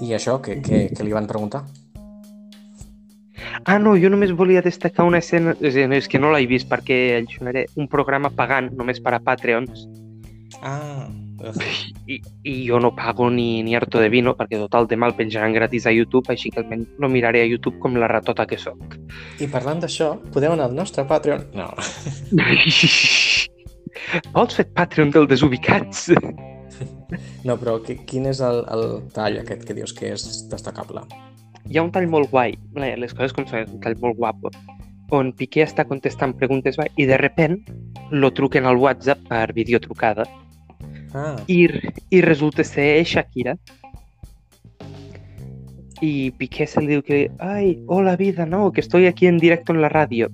I 0.00 0.12
això, 0.12 0.36
què, 0.44 0.60
què, 0.62 0.86
què 0.92 1.04
li 1.04 1.14
van 1.16 1.28
preguntar? 1.28 1.64
Ah, 3.64 3.78
no, 3.80 3.96
jo 3.98 4.10
només 4.12 4.34
volia 4.36 4.62
destacar 4.62 5.06
una 5.08 5.18
escena, 5.18 5.56
és, 5.64 6.08
que 6.08 6.20
no 6.22 6.30
l'he 6.30 6.46
vist 6.46 6.68
perquè 6.70 6.98
això 7.22 7.46
era 7.50 7.64
un 7.74 7.88
programa 7.90 8.30
pagant 8.30 8.68
només 8.76 9.00
per 9.02 9.16
a 9.16 9.22
Patreons 9.22 9.86
Ah, 10.62 11.08
i, 12.06 12.20
i 12.46 12.52
jo 12.68 12.78
no 12.80 12.92
pago 12.96 13.28
ni, 13.30 13.62
ni 13.66 13.74
harto 13.76 13.98
de 14.00 14.08
vino 14.08 14.32
perquè 14.38 14.56
total 14.60 14.86
demà 14.88 15.08
el 15.10 15.14
penjaran 15.18 15.52
gratis 15.52 15.86
a 15.86 15.92
YouTube, 15.92 16.30
així 16.32 16.50
que 16.54 16.60
almenys 16.62 16.86
no 17.02 17.08
miraré 17.12 17.42
a 17.42 17.48
YouTube 17.50 17.78
com 17.82 17.96
la 17.98 18.08
ratota 18.08 18.46
que 18.46 18.56
sóc. 18.58 18.96
i 19.42 19.46
parlant 19.52 19.80
d'això, 19.82 20.14
podeu 20.32 20.52
anar 20.54 20.70
al 20.70 20.74
nostre 20.78 21.04
Patreon? 21.04 21.44
No. 21.54 21.68
Vols 24.34 24.54
fer 24.58 24.66
Patreon 24.76 25.10
del 25.14 25.26
Desubicats? 25.28 26.10
No, 27.46 27.56
però 27.56 27.78
qui- 27.84 27.98
quin 28.06 28.26
és 28.30 28.40
el, 28.44 28.62
el 28.72 28.84
tall 29.14 29.38
aquest 29.42 29.64
que 29.66 29.74
dius 29.76 29.92
que 29.96 30.12
és 30.14 30.24
destacable? 30.50 31.02
Hi 31.66 31.78
ha 31.78 31.82
un 31.86 31.90
tall 31.94 32.06
molt 32.10 32.30
guai, 32.30 32.54
les 32.76 33.14
coses 33.14 33.32
com 33.34 33.46
són, 33.50 33.66
un 33.72 33.80
tall 33.82 33.96
molt 34.02 34.16
guapo, 34.18 34.50
on 35.10 35.32
Piqué 35.32 35.62
està 35.62 35.84
contestant 35.86 36.34
preguntes 36.34 36.78
va, 36.78 36.86
i 36.96 37.06
de 37.06 37.16
repent 37.20 37.60
lo 38.10 38.32
truquen 38.32 38.66
al 38.66 38.76
WhatsApp 38.76 39.22
per 39.28 39.52
videotrucada 39.54 40.24
Ah, 41.14 41.36
i, 41.46 41.66
i 42.10 42.20
resulta 42.20 42.64
ser 42.64 43.02
Shakira. 43.04 43.56
Y 46.00 46.30
Piqué 46.32 46.66
se 46.66 46.82
le 46.82 46.88
diu 46.88 47.02
que, 47.02 47.30
ay, 47.38 47.82
hola 47.86 48.16
vida, 48.16 48.44
no, 48.44 48.70
que 48.72 48.82
estoy 48.82 49.06
aquí 49.06 49.26
en 49.26 49.38
directo 49.38 49.72
en 49.72 49.80
la 49.80 49.88
radio. 49.88 50.28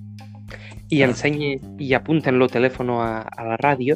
Y 0.89 1.01
Ah. 1.01 1.05
enseña 1.05 1.57
y 1.79 1.93
apunta 1.93 2.29
en 2.29 2.39
lo 2.39 2.49
teléfono 2.49 3.01
a, 3.01 3.21
a 3.21 3.45
la 3.45 3.57
ràdio 3.57 3.95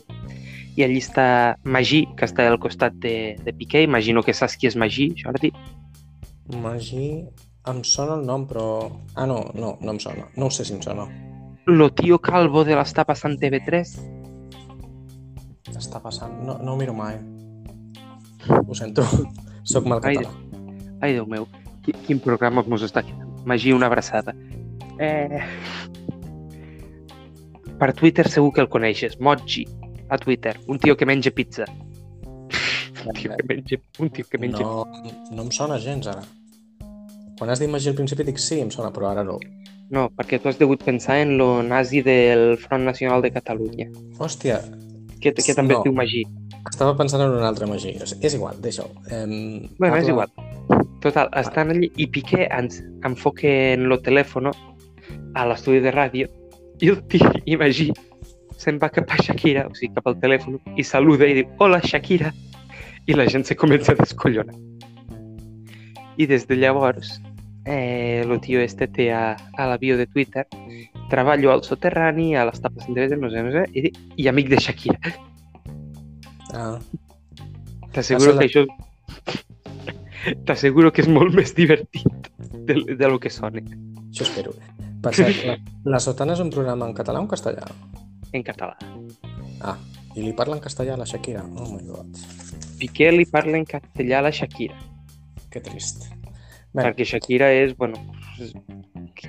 i 0.77 0.83
allí 0.85 1.01
està 1.01 1.57
Magí, 1.63 2.05
que 2.15 2.25
està 2.25 2.47
al 2.47 2.59
costat 2.59 2.93
de, 3.03 3.35
de 3.43 3.53
Piqué. 3.53 3.81
Imagino 3.83 4.23
que 4.23 4.33
saps 4.33 4.55
qui 4.55 4.67
és 4.67 4.77
Magí, 4.77 5.13
Jordi. 5.17 5.51
Magí... 6.61 7.25
Em 7.67 7.81
sona 7.83 8.15
el 8.15 8.25
nom, 8.25 8.45
però... 8.47 8.65
Ah, 9.15 9.25
no, 9.27 9.41
no, 9.53 9.73
no 9.81 9.93
em 9.93 9.99
sona. 9.99 10.27
No 10.39 10.47
ho 10.47 10.53
sé 10.53 10.63
si 10.67 10.75
em 10.75 10.81
sona. 10.83 11.07
Lo 11.67 11.89
tío 11.91 12.19
calvo 12.23 12.63
de 12.63 12.77
l'està 12.79 13.03
passant 13.07 13.35
TV3. 13.41 13.97
Està 15.75 15.99
passant... 16.03 16.37
No, 16.47 16.55
no 16.63 16.73
ho 16.73 16.79
miro 16.79 16.95
mai. 16.95 17.19
Ho 18.47 18.77
sento. 18.77 19.03
Soc 19.71 19.89
mal 19.89 19.99
Ai, 20.07 20.15
català. 20.15 20.31
Ai, 21.03 21.17
Déu 21.17 21.27
meu, 21.27 21.49
qui, 21.83 21.91
quin 22.05 22.23
programa 22.23 22.63
mos 22.71 22.85
està 22.87 23.03
quedant. 23.03 23.35
Magí, 23.49 23.75
una 23.75 23.91
abraçada. 23.91 24.35
Eh... 25.03 25.43
Per 27.77 27.91
Twitter 27.93 28.25
segur 28.31 28.55
que 28.55 28.63
el 28.63 28.71
coneixes. 28.71 29.19
Moji, 29.19 29.67
a 30.09 30.17
Twitter. 30.17 30.55
Un 30.71 30.79
tio 30.79 30.95
que 30.97 31.05
menja 31.05 31.35
pizza. 31.35 31.67
Un 33.03 33.13
tio 33.13 33.35
que 33.35 33.43
menja, 33.47 33.77
un 33.99 34.09
tio 34.09 34.25
que 34.25 34.39
menja 34.41 34.63
No, 34.63 34.87
no 35.31 35.43
em 35.43 35.51
sona 35.51 35.77
gens, 35.83 36.07
ara. 36.07 36.23
Quan 37.37 37.49
has 37.53 37.59
dit 37.61 37.69
Magí 37.69 37.89
al 37.91 37.95
principi 37.95 38.23
dic 38.25 38.39
sí, 38.41 38.59
em 38.63 38.71
sona, 38.73 38.89
però 38.93 39.11
ara 39.11 39.23
no. 39.23 39.37
No, 39.93 40.07
perquè 40.11 40.39
tu 40.41 40.49
has 40.49 40.57
degut 40.59 40.81
pensar 40.83 41.19
en 41.21 41.37
lo 41.37 41.61
nazi 41.63 42.01
del 42.03 42.57
Front 42.57 42.83
Nacional 42.83 43.21
de 43.21 43.31
Catalunya, 43.31 43.87
Hòstia, 44.19 44.57
que, 45.21 45.31
que 45.33 45.53
també 45.55 45.73
No. 45.75 45.79
es 45.79 45.83
diu 45.85 45.93
Magí. 45.93 46.23
estava 46.69 46.97
pensant 46.97 47.21
en 47.23 47.31
un 47.31 47.43
altre 47.47 47.65
Magí. 47.65 47.93
O 48.01 48.05
sigui, 48.05 48.25
És 48.27 48.33
igual, 48.35 48.57
deixa-ho. 48.61 48.89
Em, 49.09 49.69
Bueno, 49.77 49.95
és 49.95 50.07
igual. 50.09 50.27
Total, 51.01 51.29
estan 51.39 51.69
allí 51.71 51.91
i 51.95 52.07
Piqué 52.07 52.47
ens 52.51 52.81
enfoca 53.05 53.47
en 53.73 53.87
lo 53.87 53.99
telèfono 54.01 54.51
a 55.35 55.45
l'estudi 55.47 55.79
de 55.79 55.91
ràdio 55.93 56.27
i 56.81 56.89
el 56.89 56.99
tio, 57.07 57.31
i 57.45 57.55
Magí, 57.55 57.91
se'n 58.57 58.79
va 58.81 58.89
cap 58.89 59.05
a 59.13 59.21
Shakira, 59.21 59.67
o 59.69 59.75
sigui, 59.75 59.93
cap 59.95 60.07
al 60.07 60.19
telèfon, 60.19 60.59
i 60.75 60.83
saluda 60.83 61.25
i 61.29 61.33
diu, 61.39 61.47
hola, 61.59 61.79
Shakira, 61.79 62.33
i 63.07 63.13
la 63.13 63.25
gent 63.29 63.45
se 63.45 63.55
comença 63.55 63.93
a 63.93 63.95
descollonar. 63.95 64.53
I 66.17 66.25
des 66.25 66.45
de 66.49 66.55
llavors, 66.57 67.21
eh, 67.67 68.23
el 68.23 68.39
tio 68.41 68.61
este 68.63 68.87
té 68.87 69.11
a, 69.13 69.35
a 69.57 69.67
la 69.67 69.77
bio 69.77 69.97
de 69.97 70.07
Twitter, 70.07 70.47
treballo 71.11 71.51
al 71.51 71.63
soterrani, 71.63 72.35
a 72.35 72.45
les 72.47 72.61
tapes 72.63 72.87
de 72.87 73.17
no 73.17 73.29
sé, 73.29 73.43
no 73.43 73.51
sé, 73.51 73.65
i, 73.75 73.91
i 74.23 74.27
amic 74.31 74.49
de 74.49 74.61
Shakira. 74.63 75.13
Ah, 76.53 76.79
T'asseguro 77.91 78.37
que 78.39 78.47
això... 78.47 78.65
T'asseguro 80.47 80.91
que 80.91 81.03
és 81.03 81.11
molt 81.11 81.35
més 81.35 81.53
divertit 81.55 82.31
de, 82.67 82.81
de 82.95 83.07
lo 83.07 83.19
que 83.19 83.31
sona 83.31 83.61
això 83.61 84.25
espero. 84.25 84.55
Per 85.03 85.13
cert, 85.13 85.43
la, 85.45 85.55
la 85.93 85.99
Sotana 86.03 86.33
és 86.33 86.41
un 86.43 86.49
programa 86.51 86.87
en 86.89 86.95
català 86.97 87.21
o 87.21 87.27
en 87.27 87.31
castellà? 87.31 87.67
en 88.33 88.43
català. 88.43 88.75
Ah, 89.61 89.77
i 90.15 90.23
li 90.23 90.33
parla 90.35 90.57
en 90.57 90.63
castellà 90.63 90.95
a 90.95 91.01
la 91.01 91.07
Shakira? 91.07 91.43
Oh 91.55 91.69
my 91.71 91.83
god, 91.87 92.21
Piqué 92.77 93.11
li 93.13 93.25
parla 93.25 93.57
en 93.57 93.65
castellà 93.65 94.19
a 94.19 94.27
la 94.27 94.31
Shakira, 94.31 94.77
que 95.49 95.61
trist. 95.63 96.09
Bé, 96.77 96.85
perquè 96.85 97.07
Shakira 97.09 97.49
és, 97.51 97.75
bueno, 97.77 97.99
és- 98.39 98.53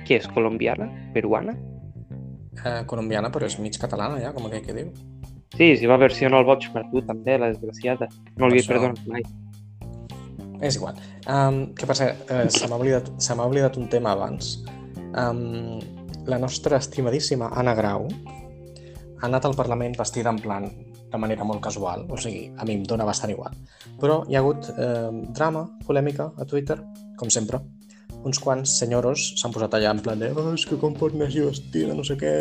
què 0.05 0.19
és, 0.21 0.27
colombiana? 0.31 0.87
Peruana? 1.13 1.57
eh, 2.65 2.83
colombiana, 2.85 3.31
però 3.31 3.47
és 3.47 3.57
mig 3.59 3.77
catalana 3.79 4.19
ja, 4.21 4.33
com 4.35 4.47
aquell 4.47 4.65
que 4.65 4.75
diu. 4.75 4.89
Sí, 5.55 5.75
si 5.77 5.87
va 5.89 5.97
versionar 5.97 6.41
el 6.43 6.47
boig 6.47 6.67
per 6.73 6.85
tu 6.91 7.01
també, 7.05 7.37
la 7.39 7.49
desgraciada. 7.53 8.09
No 8.37 8.49
li 8.49 8.59
Això. 8.59 8.73
perdonat 8.73 9.07
mai. 9.07 9.23
És 10.61 10.75
igual. 10.75 10.99
Um, 11.25 11.73
què 11.73 11.87
passa? 11.87 12.11
Uh, 12.27 12.49
se 12.51 12.67
m'ha 12.67 12.75
oblidat, 12.75 13.09
se 13.21 13.33
oblidat 13.33 13.77
un 13.79 13.87
tema 13.89 14.11
abans. 14.11 14.59
Um, 15.15 15.79
la 16.27 16.37
nostra 16.37 16.77
estimadíssima 16.77 17.49
Anna 17.55 17.73
Grau 17.73 18.07
ha 19.21 19.25
anat 19.25 19.45
al 19.45 19.55
Parlament 19.55 19.95
vestida 19.97 20.29
en 20.29 20.39
plan 20.39 20.67
de 21.09 21.17
manera 21.17 21.43
molt 21.43 21.63
casual, 21.63 22.05
o 22.11 22.17
sigui, 22.17 22.51
a 22.57 22.65
mi 22.65 22.75
em 22.77 22.83
dóna 22.83 23.07
bastant 23.07 23.31
igual. 23.33 23.55
Però 23.99 24.19
hi 24.29 24.35
ha 24.35 24.43
hagut 24.43 24.67
eh, 24.77 25.09
drama, 25.33 25.63
polèmica 25.87 26.29
a 26.37 26.45
Twitter, 26.45 26.77
com 27.19 27.31
sempre. 27.33 27.59
Uns 28.27 28.39
quants 28.43 28.73
senyoros 28.81 29.29
s'han 29.39 29.53
posat 29.55 29.77
allà 29.77 29.93
en 29.95 30.01
plan 30.03 30.19
de 30.19 30.31
oh, 30.33 30.49
és 30.55 30.65
que 30.67 30.79
com 30.79 30.95
pot 30.97 31.15
així 31.23 31.45
vestida, 31.45 31.95
no 31.95 32.03
sé 32.07 32.17
què... 32.19 32.33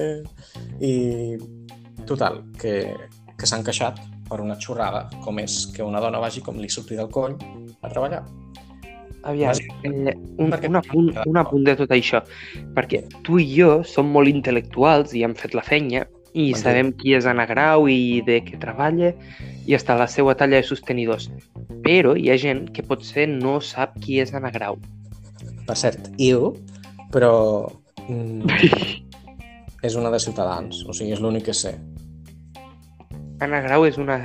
I 0.83 0.93
total, 2.09 2.43
que, 2.59 2.81
que 3.39 3.47
s'han 3.47 3.67
queixat 3.67 4.01
per 4.29 4.41
una 4.45 4.59
xorrada, 4.61 5.07
com 5.25 5.39
és 5.43 5.65
que 5.75 5.85
una 5.87 6.03
dona 6.05 6.21
vagi 6.23 6.43
com 6.45 6.59
li 6.61 6.71
surti 6.73 6.99
del 6.99 7.11
coll 7.13 7.37
a 7.83 7.91
treballar. 7.91 8.25
Aviam, 9.29 9.59
eh, 9.83 10.15
un, 10.39 10.53
un, 10.55 10.77
apunt, 10.79 11.09
un 11.27 11.41
apunt 11.41 11.65
de 11.67 11.75
tot 11.81 11.91
això, 11.93 12.23
perquè 12.77 13.03
tu 13.27 13.41
i 13.43 13.49
jo 13.51 13.81
som 13.85 14.09
molt 14.15 14.31
intel·lectuals 14.31 15.15
i 15.19 15.25
hem 15.27 15.35
fet 15.37 15.57
la 15.59 15.65
feina 15.67 16.05
i 16.39 16.53
sabem 16.55 16.93
qui 17.01 17.17
és 17.17 17.27
Anna 17.27 17.47
Grau 17.49 17.89
i 17.91 18.21
de 18.27 18.39
què 18.47 18.61
treballa 18.63 19.13
i 19.69 19.77
està 19.77 19.99
la 20.01 20.09
seva 20.09 20.35
talla 20.39 20.57
de 20.57 20.67
sostenidors. 20.67 21.29
Però 21.85 22.15
hi 22.17 22.31
ha 22.33 22.39
gent 22.41 22.65
que 22.73 22.85
potser 22.87 23.27
no 23.29 23.59
sap 23.61 23.99
qui 24.01 24.19
és 24.23 24.33
Anna 24.33 24.51
Grau. 24.55 24.79
Per 25.69 25.77
cert, 25.77 26.09
il, 26.17 26.49
però 27.13 27.33
mm, 28.09 28.49
és 29.87 29.99
una 30.01 30.13
de 30.15 30.21
Ciutadans, 30.25 30.81
o 30.89 30.97
sigui, 30.97 31.13
és 31.13 31.21
l'únic 31.21 31.51
que 31.51 31.57
sé. 31.57 31.75
Anna 33.45 33.61
Grau 33.67 33.85
és 33.87 34.01
una 34.01 34.23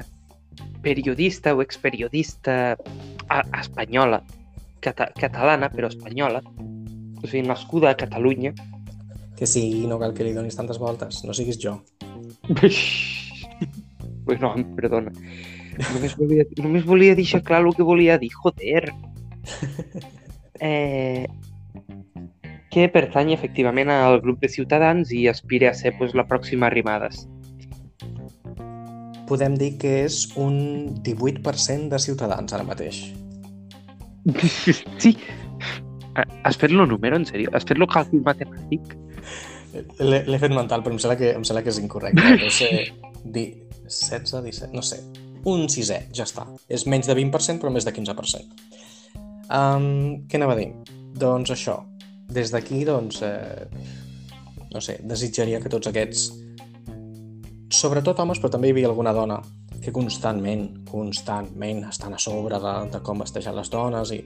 periodista 0.84 1.53
o 1.56 1.62
experiodista 1.63 2.77
espanyola, 3.60 4.21
cata 4.84 5.10
catalana 5.19 5.69
però 5.71 5.91
espanyola, 5.91 6.39
o 6.43 7.27
sigui, 7.27 7.43
nascuda 7.47 7.91
a 7.91 7.99
Catalunya. 7.99 8.56
Que 9.36 9.47
sí, 9.49 9.65
no 9.89 9.99
cal 9.99 10.15
que 10.15 10.23
li 10.23 10.36
donis 10.36 10.56
tantes 10.56 10.79
voltes, 10.79 11.23
no 11.27 11.36
siguis 11.36 11.60
jo. 11.60 11.77
bueno, 14.25 14.53
em 14.57 14.65
perdona. 14.77 15.13
Només 15.93 16.17
volia, 16.17 16.45
només 16.62 16.86
volia 16.86 17.15
deixar 17.17 17.41
clar 17.45 17.63
el 17.63 17.73
que 17.75 17.88
volia 17.88 18.19
dir, 18.21 18.33
joder. 18.43 18.91
Eh, 20.63 21.25
que 22.71 22.86
pertany 22.88 23.33
efectivament 23.33 23.89
al 23.91 24.21
grup 24.23 24.39
de 24.39 24.47
Ciutadans 24.47 25.12
i 25.12 25.25
aspira 25.27 25.69
a 25.69 25.75
ser 25.75 25.91
pues, 25.97 26.13
la 26.15 26.23
pròxima 26.29 26.69
Arrimadas. 26.69 27.25
Podem 29.27 29.57
dir 29.59 29.73
que 29.81 29.91
és 30.05 30.23
un 30.39 30.55
18% 31.03 31.91
de 31.91 31.99
Ciutadans 31.99 32.55
ara 32.55 32.65
mateix. 32.65 33.03
Sí. 35.03 35.17
Has 36.43 36.57
fet 36.62 36.71
lo 36.71 36.86
número, 36.86 37.17
en 37.17 37.25
sèrio? 37.25 37.51
Has 37.57 37.65
fet 37.67 37.79
lo 37.81 37.88
càlcul 37.89 38.21
matemàtic? 38.25 38.93
L'he 39.99 40.19
l'he 40.27 40.39
fet 40.39 40.53
mental, 40.53 40.83
però 40.86 40.93
em 40.93 40.99
sembla 41.01 41.17
que, 41.17 41.31
em 41.33 41.45
sembla 41.47 41.63
que 41.65 41.73
és 41.73 41.79
incorrecte. 41.81 42.33
Deu 42.43 42.53
ser 42.53 42.71
di... 43.23 43.47
16, 43.87 44.43
17, 44.43 44.71
no 44.75 44.83
sé. 44.85 45.01
Un 45.49 45.67
sisè, 45.71 46.05
ja 46.15 46.27
està. 46.27 46.45
És 46.71 46.85
menys 46.87 47.09
de 47.09 47.15
20%, 47.17 47.59
però 47.59 47.71
més 47.73 47.87
de 47.87 47.93
15%. 47.95 48.61
Um, 49.53 50.23
què 50.29 50.39
anava 50.39 50.55
a 50.55 50.59
dir? 50.61 50.69
Doncs 51.19 51.51
això. 51.53 51.81
Des 52.33 52.53
d'aquí, 52.53 52.83
doncs, 52.87 53.19
eh, 53.27 53.67
no 54.73 54.81
sé, 54.81 54.97
desitjaria 55.03 55.59
que 55.61 55.69
tots 55.69 55.91
aquests, 55.91 56.29
sobretot 57.73 58.19
homes, 58.23 58.39
però 58.39 58.53
també 58.53 58.69
hi 58.69 58.75
havia 58.77 58.89
alguna 58.89 59.13
dona, 59.13 59.41
que 59.83 59.91
constantment, 59.91 60.85
constantment 60.87 61.83
estan 61.89 62.15
a 62.15 62.19
sobre 62.21 62.59
de, 62.63 62.73
de 62.93 63.01
com 63.03 63.19
vesteixen 63.19 63.55
les 63.57 63.69
dones 63.73 64.13
i 64.15 64.21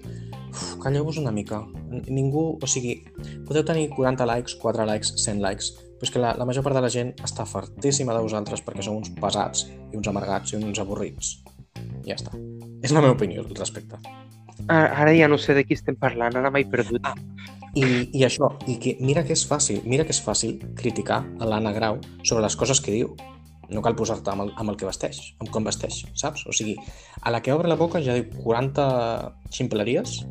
calleu-vos 0.84 1.18
una 1.18 1.34
mica. 1.34 1.64
Ningú, 1.90 2.46
o 2.62 2.70
sigui, 2.70 3.00
podeu 3.48 3.66
tenir 3.66 3.90
40 3.96 4.28
likes, 4.30 4.58
4 4.62 4.86
likes, 4.86 5.16
100 5.24 5.42
likes, 5.42 5.72
però 5.98 6.08
és 6.08 6.14
que 6.14 6.22
la, 6.22 6.36
la 6.38 6.46
major 6.46 6.66
part 6.66 6.78
de 6.78 6.84
la 6.86 6.92
gent 6.94 7.14
està 7.26 7.46
fartíssima 7.50 8.16
de 8.16 8.24
vosaltres 8.24 8.64
perquè 8.66 8.86
sou 8.86 8.98
uns 9.00 9.12
pesats 9.18 9.66
i 9.68 9.98
uns 9.98 10.10
amargats 10.12 10.54
i 10.54 10.62
uns 10.62 10.80
avorrits. 10.84 11.38
Ja 12.06 12.16
està. 12.16 12.34
És 12.86 12.94
la 12.94 13.02
meva 13.02 13.18
opinió 13.18 13.44
al 13.44 13.54
respecte. 13.58 14.00
Ara, 14.68 14.90
ara 15.04 15.14
ja 15.16 15.28
no 15.30 15.38
sé 15.42 15.56
de 15.58 15.64
qui 15.66 15.78
estem 15.78 15.98
parlant, 16.00 16.38
ara 16.38 16.52
m'he 16.54 16.66
perdut. 16.70 17.02
Ah. 17.06 17.16
I, 17.78 17.86
I 18.18 18.24
això, 18.26 18.50
i 18.66 18.78
que 18.82 18.96
mira 19.06 19.24
que 19.26 19.36
és 19.38 19.44
fàcil, 19.46 19.84
mira 19.86 20.06
que 20.06 20.16
és 20.16 20.22
fàcil 20.24 20.58
criticar 20.80 21.22
a 21.38 21.50
l'Anna 21.50 21.74
Grau 21.76 22.00
sobre 22.24 22.46
les 22.46 22.56
coses 22.58 22.82
que 22.82 22.96
diu. 22.96 23.14
No 23.70 23.82
cal 23.84 23.96
posar-te 24.00 24.32
amb, 24.32 24.46
el, 24.46 24.52
amb 24.56 24.72
el 24.72 24.78
que 24.80 24.88
vesteix, 24.88 25.18
amb 25.42 25.50
com 25.52 25.66
vesteix, 25.68 26.06
saps? 26.16 26.46
O 26.48 26.54
sigui, 26.56 26.78
a 27.20 27.32
la 27.34 27.42
que 27.44 27.52
obre 27.52 27.68
la 27.68 27.76
boca 27.76 28.00
ja 28.04 28.14
diu 28.16 28.30
40 28.46 28.86
ximpleries, 29.52 30.22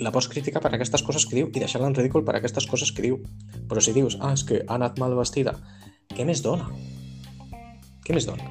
la 0.00 0.12
pots 0.14 0.30
criticar 0.32 0.62
per 0.64 0.72
aquestes 0.72 1.04
coses 1.04 1.26
que 1.28 1.36
diu 1.36 1.50
i 1.52 1.60
deixar-la 1.60 1.90
en 1.90 1.98
ridícul 1.98 2.24
per 2.24 2.38
aquestes 2.38 2.66
coses 2.66 2.92
que 2.96 3.04
diu. 3.04 3.18
Però 3.68 3.82
si 3.84 3.92
dius, 3.92 4.16
ah, 4.24 4.32
és 4.32 4.46
que 4.48 4.62
ha 4.64 4.78
anat 4.78 4.96
mal 5.02 5.12
vestida, 5.18 5.52
què 6.16 6.24
més 6.24 6.40
dona? 6.44 6.70
Què 8.06 8.16
més 8.16 8.24
dona? 8.28 8.48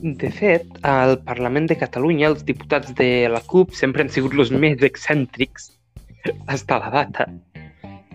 De 0.00 0.30
fet, 0.32 0.64
al 0.86 1.18
Parlament 1.26 1.66
de 1.68 1.76
Catalunya 1.76 2.30
els 2.30 2.46
diputats 2.48 2.94
de 2.96 3.28
la 3.28 3.42
CUP 3.44 3.74
sempre 3.76 4.06
han 4.06 4.12
sigut 4.14 4.38
els 4.38 4.54
més 4.54 4.80
excèntrics 4.86 5.72
hasta 6.46 6.78
la 6.80 6.94
data. 6.94 7.26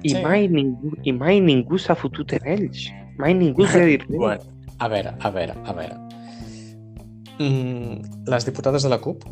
I, 0.06 0.10
Sí. 0.10 0.22
mai 0.22 0.48
ningú, 0.48 0.96
i 1.04 1.12
mai 1.12 1.40
ningú 1.42 1.78
s'ha 1.82 1.96
fotut 1.98 2.34
en 2.38 2.48
ells. 2.56 2.88
Mai 3.18 3.34
ningú 3.34 3.64
els 3.66 3.76
ha 3.76 3.86
dit 3.86 4.02
res. 4.10 4.18
Bueno, 4.18 4.55
a 4.80 4.88
veure, 4.88 5.16
a 5.20 5.32
veure, 5.32 5.56
a 5.66 5.74
veure. 5.74 5.98
Mm, 7.40 8.28
les 8.32 8.46
diputades 8.46 8.84
de 8.84 8.90
la 8.90 9.00
CUP, 9.04 9.26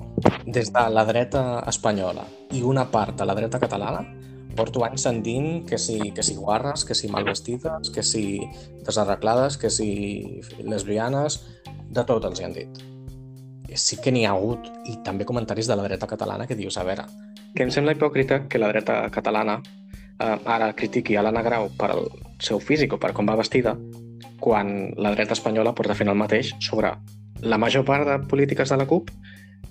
des 0.46 0.72
de 0.74 0.84
la 0.92 1.06
dreta 1.08 1.64
espanyola 1.68 2.26
i 2.52 2.62
una 2.62 2.90
part 2.92 3.16
de 3.20 3.26
la 3.26 3.36
dreta 3.36 3.60
catalana, 3.60 4.04
porto 4.58 4.84
anys 4.86 5.06
sentint 5.08 5.66
que 5.68 5.78
si, 5.80 6.12
que 6.12 6.24
si 6.24 6.36
guarres, 6.36 6.84
que 6.86 6.96
si 6.96 7.08
mal 7.08 7.24
vestides, 7.24 7.90
que 7.90 8.04
si 8.04 8.42
desarreglades, 8.86 9.58
que 9.58 9.70
si 9.70 10.42
lesbianes, 10.60 11.40
de 11.90 12.04
tot 12.04 12.26
els 12.26 12.42
hi 12.42 12.48
han 12.48 12.58
dit. 12.58 12.84
Sí 13.74 13.98
que 13.98 14.12
n'hi 14.12 14.26
ha 14.28 14.36
hagut, 14.36 14.68
i 14.86 15.00
també 15.06 15.26
comentaris 15.26 15.70
de 15.70 15.78
la 15.78 15.88
dreta 15.88 16.10
catalana 16.10 16.46
que 16.46 16.60
dius, 16.60 16.78
a 16.78 16.84
veure, 16.84 17.08
que 17.56 17.64
em 17.64 17.72
sembla 17.72 17.96
hipòcrita 17.96 18.44
que 18.50 18.62
la 18.62 18.70
dreta 18.70 19.00
catalana 19.14 19.62
eh, 20.20 20.38
ara 20.46 20.74
critiqui 20.78 21.16
a 21.18 21.24
l'Anna 21.24 21.42
Grau 21.46 21.70
per 21.80 21.94
el 21.96 22.10
seu 22.42 22.60
físic 22.60 22.94
o 22.94 23.00
per 23.02 23.14
com 23.14 23.30
va 23.30 23.40
vestida, 23.40 23.78
quan 24.44 24.92
la 25.00 25.14
dreta 25.16 25.38
espanyola 25.38 25.72
porta 25.78 25.96
fent 25.96 26.12
el 26.12 26.20
mateix 26.20 26.52
sobre 26.64 26.92
la 27.44 27.60
major 27.60 27.86
part 27.88 28.08
de 28.08 28.20
polítiques 28.28 28.72
de 28.72 28.78
la 28.80 28.88
CUP 28.88 29.12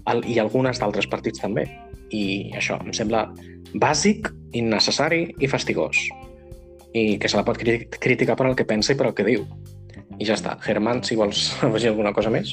el, 0.09 0.23
i 0.29 0.39
algunes 0.41 0.81
d'altres 0.81 1.09
partits 1.13 1.45
també. 1.45 1.67
I 2.13 2.53
això 2.57 2.79
em 2.81 2.93
sembla 2.97 3.27
bàsic, 3.81 4.31
innecessari 4.57 5.27
i 5.41 5.49
fastigós. 5.49 6.01
I 6.93 7.17
que 7.21 7.29
se 7.29 7.39
la 7.39 7.45
pot 7.47 7.61
cri 7.61 7.79
criticar 8.01 8.37
per 8.37 8.51
el 8.51 8.57
que 8.57 8.69
pensa 8.69 8.93
i 8.93 8.99
per 8.99 9.09
el 9.09 9.17
que 9.17 9.29
diu. 9.29 9.47
I 10.19 10.29
ja 10.29 10.37
està. 10.37 10.59
Germán, 10.65 11.03
si 11.05 11.17
vols 11.17 11.51
afegir 11.67 11.93
alguna 11.93 12.13
cosa 12.17 12.33
més? 12.33 12.53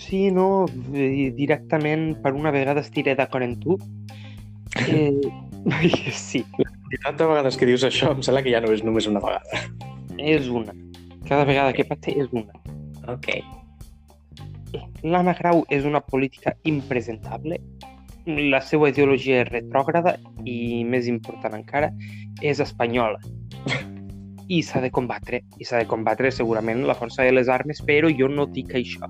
Sí, 0.00 0.30
no, 0.32 0.64
directament 0.96 2.14
per 2.24 2.32
una 2.32 2.52
vegada 2.52 2.84
estiré 2.84 3.16
d'acord 3.18 3.50
amb 3.50 3.60
tu. 3.64 3.78
Eh, 4.74 5.12
sí, 6.10 6.40
I 6.42 6.98
tantes 7.04 7.28
vegades 7.28 7.56
que 7.56 7.68
dius 7.68 7.84
això, 7.86 8.10
em 8.10 8.24
sembla 8.26 8.42
que 8.42 8.50
ja 8.50 8.58
no 8.64 8.72
és 8.74 8.82
només 8.82 9.06
una 9.06 9.22
vegada. 9.22 9.60
és 10.18 10.48
una. 10.50 10.74
Cada 11.28 11.44
vegada 11.44 11.72
que 11.72 11.84
passa 11.88 12.12
és 12.12 12.28
una. 12.32 12.52
Ok. 13.08 13.30
L'Anna 15.04 15.34
Grau 15.38 15.64
és 15.70 15.84
una 15.86 16.00
política 16.02 16.56
impresentable, 16.64 17.60
la 18.26 18.60
seva 18.64 18.88
ideologia 18.88 19.42
és 19.42 19.50
retrògrada 19.50 20.16
i, 20.48 20.82
més 20.88 21.06
important 21.10 21.54
encara, 21.54 21.90
és 22.42 22.60
espanyola. 22.60 23.20
I 24.48 24.62
s'ha 24.64 24.80
de 24.84 24.90
combatre. 24.92 25.42
I 25.60 25.64
s'ha 25.64 25.80
de 25.82 25.88
combatre 25.88 26.30
segurament 26.32 26.82
la 26.88 26.96
força 26.96 27.24
de 27.24 27.32
les 27.32 27.48
armes, 27.48 27.80
però 27.84 28.10
jo 28.12 28.28
no 28.28 28.46
dic 28.46 28.74
això. 28.76 29.08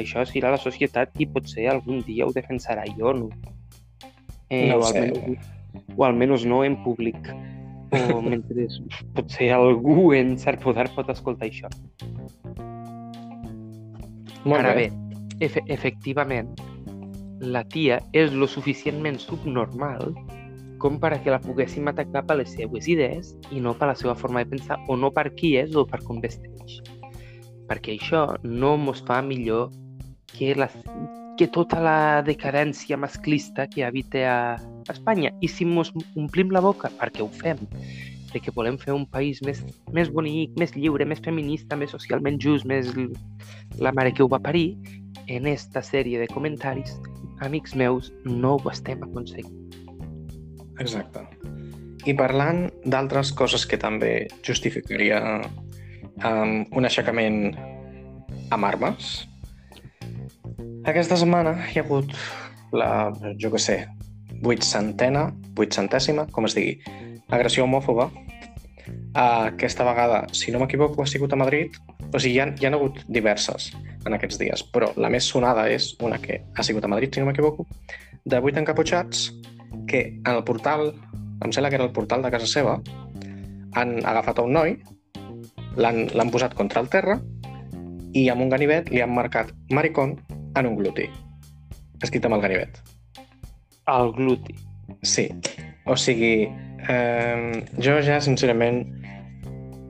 Això 0.00 0.24
serà 0.28 0.50
la 0.54 0.60
societat 0.60 1.12
qui 1.16 1.26
potser 1.30 1.68
algun 1.70 2.00
dia 2.06 2.26
ho 2.26 2.32
defensarà. 2.32 2.84
Jo 2.98 3.12
no. 3.16 3.28
Eh, 4.50 4.68
No 4.68 4.76
ho 4.76 4.80
o, 4.80 4.88
sé. 4.92 5.08
almenys, 5.08 5.50
o 5.96 6.04
almenys 6.04 6.44
no 6.48 6.64
en 6.64 6.76
públic. 6.84 7.18
O 8.14 8.20
mentre 8.22 8.66
potser 9.14 9.50
algú 9.54 10.12
en 10.16 10.34
cert 10.40 10.62
poder 10.64 10.88
pot 10.96 11.10
escoltar 11.12 11.48
això. 11.48 11.70
Molt 14.44 14.60
Ara 14.60 14.74
bé, 14.76 14.88
efe 15.44 15.62
efectivament, 15.72 16.50
la 17.40 17.64
tia 17.64 18.00
és 18.12 18.32
lo 18.32 18.48
suficientment 18.50 19.18
subnormal 19.22 20.12
com 20.82 20.98
per 21.00 21.14
a 21.14 21.18
que 21.22 21.32
la 21.32 21.40
poguéssim 21.40 21.86
atacar 21.88 22.24
per 22.28 22.36
les 22.40 22.52
seues 22.52 22.88
idees 22.92 23.32
i 23.54 23.62
no 23.64 23.72
per 23.78 23.88
la 23.88 23.96
seva 23.96 24.14
forma 24.18 24.42
de 24.42 24.50
pensar 24.52 24.76
o 24.88 24.98
no 25.00 25.10
per 25.14 25.30
qui 25.38 25.54
és 25.56 25.72
o 25.76 25.86
per 25.88 26.02
com 26.04 26.20
vesteix. 26.20 26.80
Perquè 27.70 27.94
això 27.96 28.26
no 28.44 28.74
mos 28.76 29.00
fa 29.06 29.22
millor 29.24 29.70
que, 30.34 30.52
la, 30.58 30.68
que 31.38 31.48
tota 31.48 31.80
la 31.80 31.98
decadència 32.26 32.98
masclista 33.00 33.64
que 33.70 33.86
habita 33.86 34.26
a 34.28 34.73
Espanya. 34.92 35.32
I 35.40 35.48
si 35.48 35.64
mos 35.64 35.92
omplim 36.16 36.52
la 36.54 36.62
boca, 36.64 36.90
perquè 37.00 37.24
ho 37.24 37.30
fem, 37.40 37.60
de 38.34 38.40
que 38.42 38.52
volem 38.54 38.76
fer 38.80 38.92
un 38.92 39.06
país 39.06 39.40
més, 39.46 39.62
més 39.94 40.10
bonic, 40.10 40.56
més 40.58 40.74
lliure, 40.74 41.06
més 41.06 41.22
feminista, 41.24 41.78
més 41.78 41.94
socialment 41.94 42.40
just, 42.42 42.66
més 42.66 42.90
la 43.78 43.94
mare 43.94 44.12
que 44.12 44.24
ho 44.24 44.28
va 44.28 44.42
parir, 44.42 44.74
en 45.30 45.46
esta 45.46 45.80
sèrie 45.82 46.18
de 46.20 46.28
comentaris, 46.28 46.98
amics 47.40 47.74
meus, 47.78 48.12
no 48.26 48.56
ho 48.58 48.70
estem 48.72 49.02
aconseguint. 49.06 49.60
Exacte. 50.82 51.22
I 52.04 52.12
parlant 52.18 52.66
d'altres 52.84 53.30
coses 53.32 53.64
que 53.64 53.78
també 53.80 54.26
justificaria 54.44 55.20
um, 55.40 56.64
un 56.76 56.84
aixecament 56.84 57.54
amb 58.52 58.68
armes, 58.68 59.14
aquesta 60.84 61.16
setmana 61.16 61.54
hi 61.70 61.78
ha 61.80 61.84
hagut 61.86 62.12
la, 62.76 62.88
jo 63.40 63.48
què 63.54 63.60
sé, 63.62 63.76
vuitcentena, 64.44 65.28
vuitcentèsima, 65.56 66.28
com 66.32 66.48
es 66.48 66.56
digui, 66.56 66.76
agressió 67.32 67.64
homòfoba. 67.64 68.10
Uh, 69.14 69.48
aquesta 69.48 69.86
vegada, 69.86 70.24
si 70.36 70.52
no 70.52 70.60
m'equivoco, 70.60 71.02
ha 71.02 71.08
sigut 71.08 71.32
a 71.32 71.40
Madrid. 71.40 71.76
O 72.12 72.20
sigui, 72.20 72.36
hi 72.36 72.42
ha, 72.42 72.48
hi 72.60 72.68
ha 72.68 72.72
hagut 72.76 73.00
diverses 73.08 73.70
en 74.04 74.16
aquests 74.16 74.38
dies, 74.40 74.64
però 74.74 74.90
la 75.00 75.10
més 75.10 75.26
sonada 75.30 75.66
és 75.72 75.94
una 76.04 76.20
que 76.22 76.42
ha 76.54 76.66
sigut 76.66 76.84
a 76.84 76.90
Madrid, 76.92 77.14
si 77.14 77.22
no 77.22 77.30
m'equivoco, 77.30 77.66
de 78.24 78.40
vuit 78.44 78.58
encaputxats 78.60 79.30
que 79.88 80.06
en 80.12 80.32
el 80.34 80.44
portal, 80.44 80.92
em 81.42 81.52
sembla 81.52 81.70
que 81.70 81.80
era 81.80 81.88
el 81.88 81.94
portal 81.96 82.22
de 82.22 82.32
casa 82.34 82.50
seva, 82.50 82.78
han 83.74 83.96
agafat 84.06 84.42
un 84.44 84.54
noi, 84.54 84.76
l'han 85.76 86.30
posat 86.30 86.54
contra 86.54 86.82
el 86.84 86.90
terra 86.92 87.18
i 88.14 88.28
amb 88.30 88.44
un 88.44 88.52
ganivet 88.52 88.92
li 88.94 89.02
han 89.02 89.14
marcat 89.14 89.50
maricón 89.74 90.18
en 90.54 90.70
un 90.70 90.76
gluti. 90.78 91.08
Escrit 92.02 92.26
amb 92.28 92.38
el 92.38 92.44
ganivet. 92.46 92.93
El 93.90 94.12
gluti. 94.16 94.56
Sí. 95.02 95.28
O 95.84 95.96
sigui, 95.96 96.48
eh, 96.88 97.64
jo 97.82 97.98
ja, 98.04 98.20
sincerament, 98.24 98.84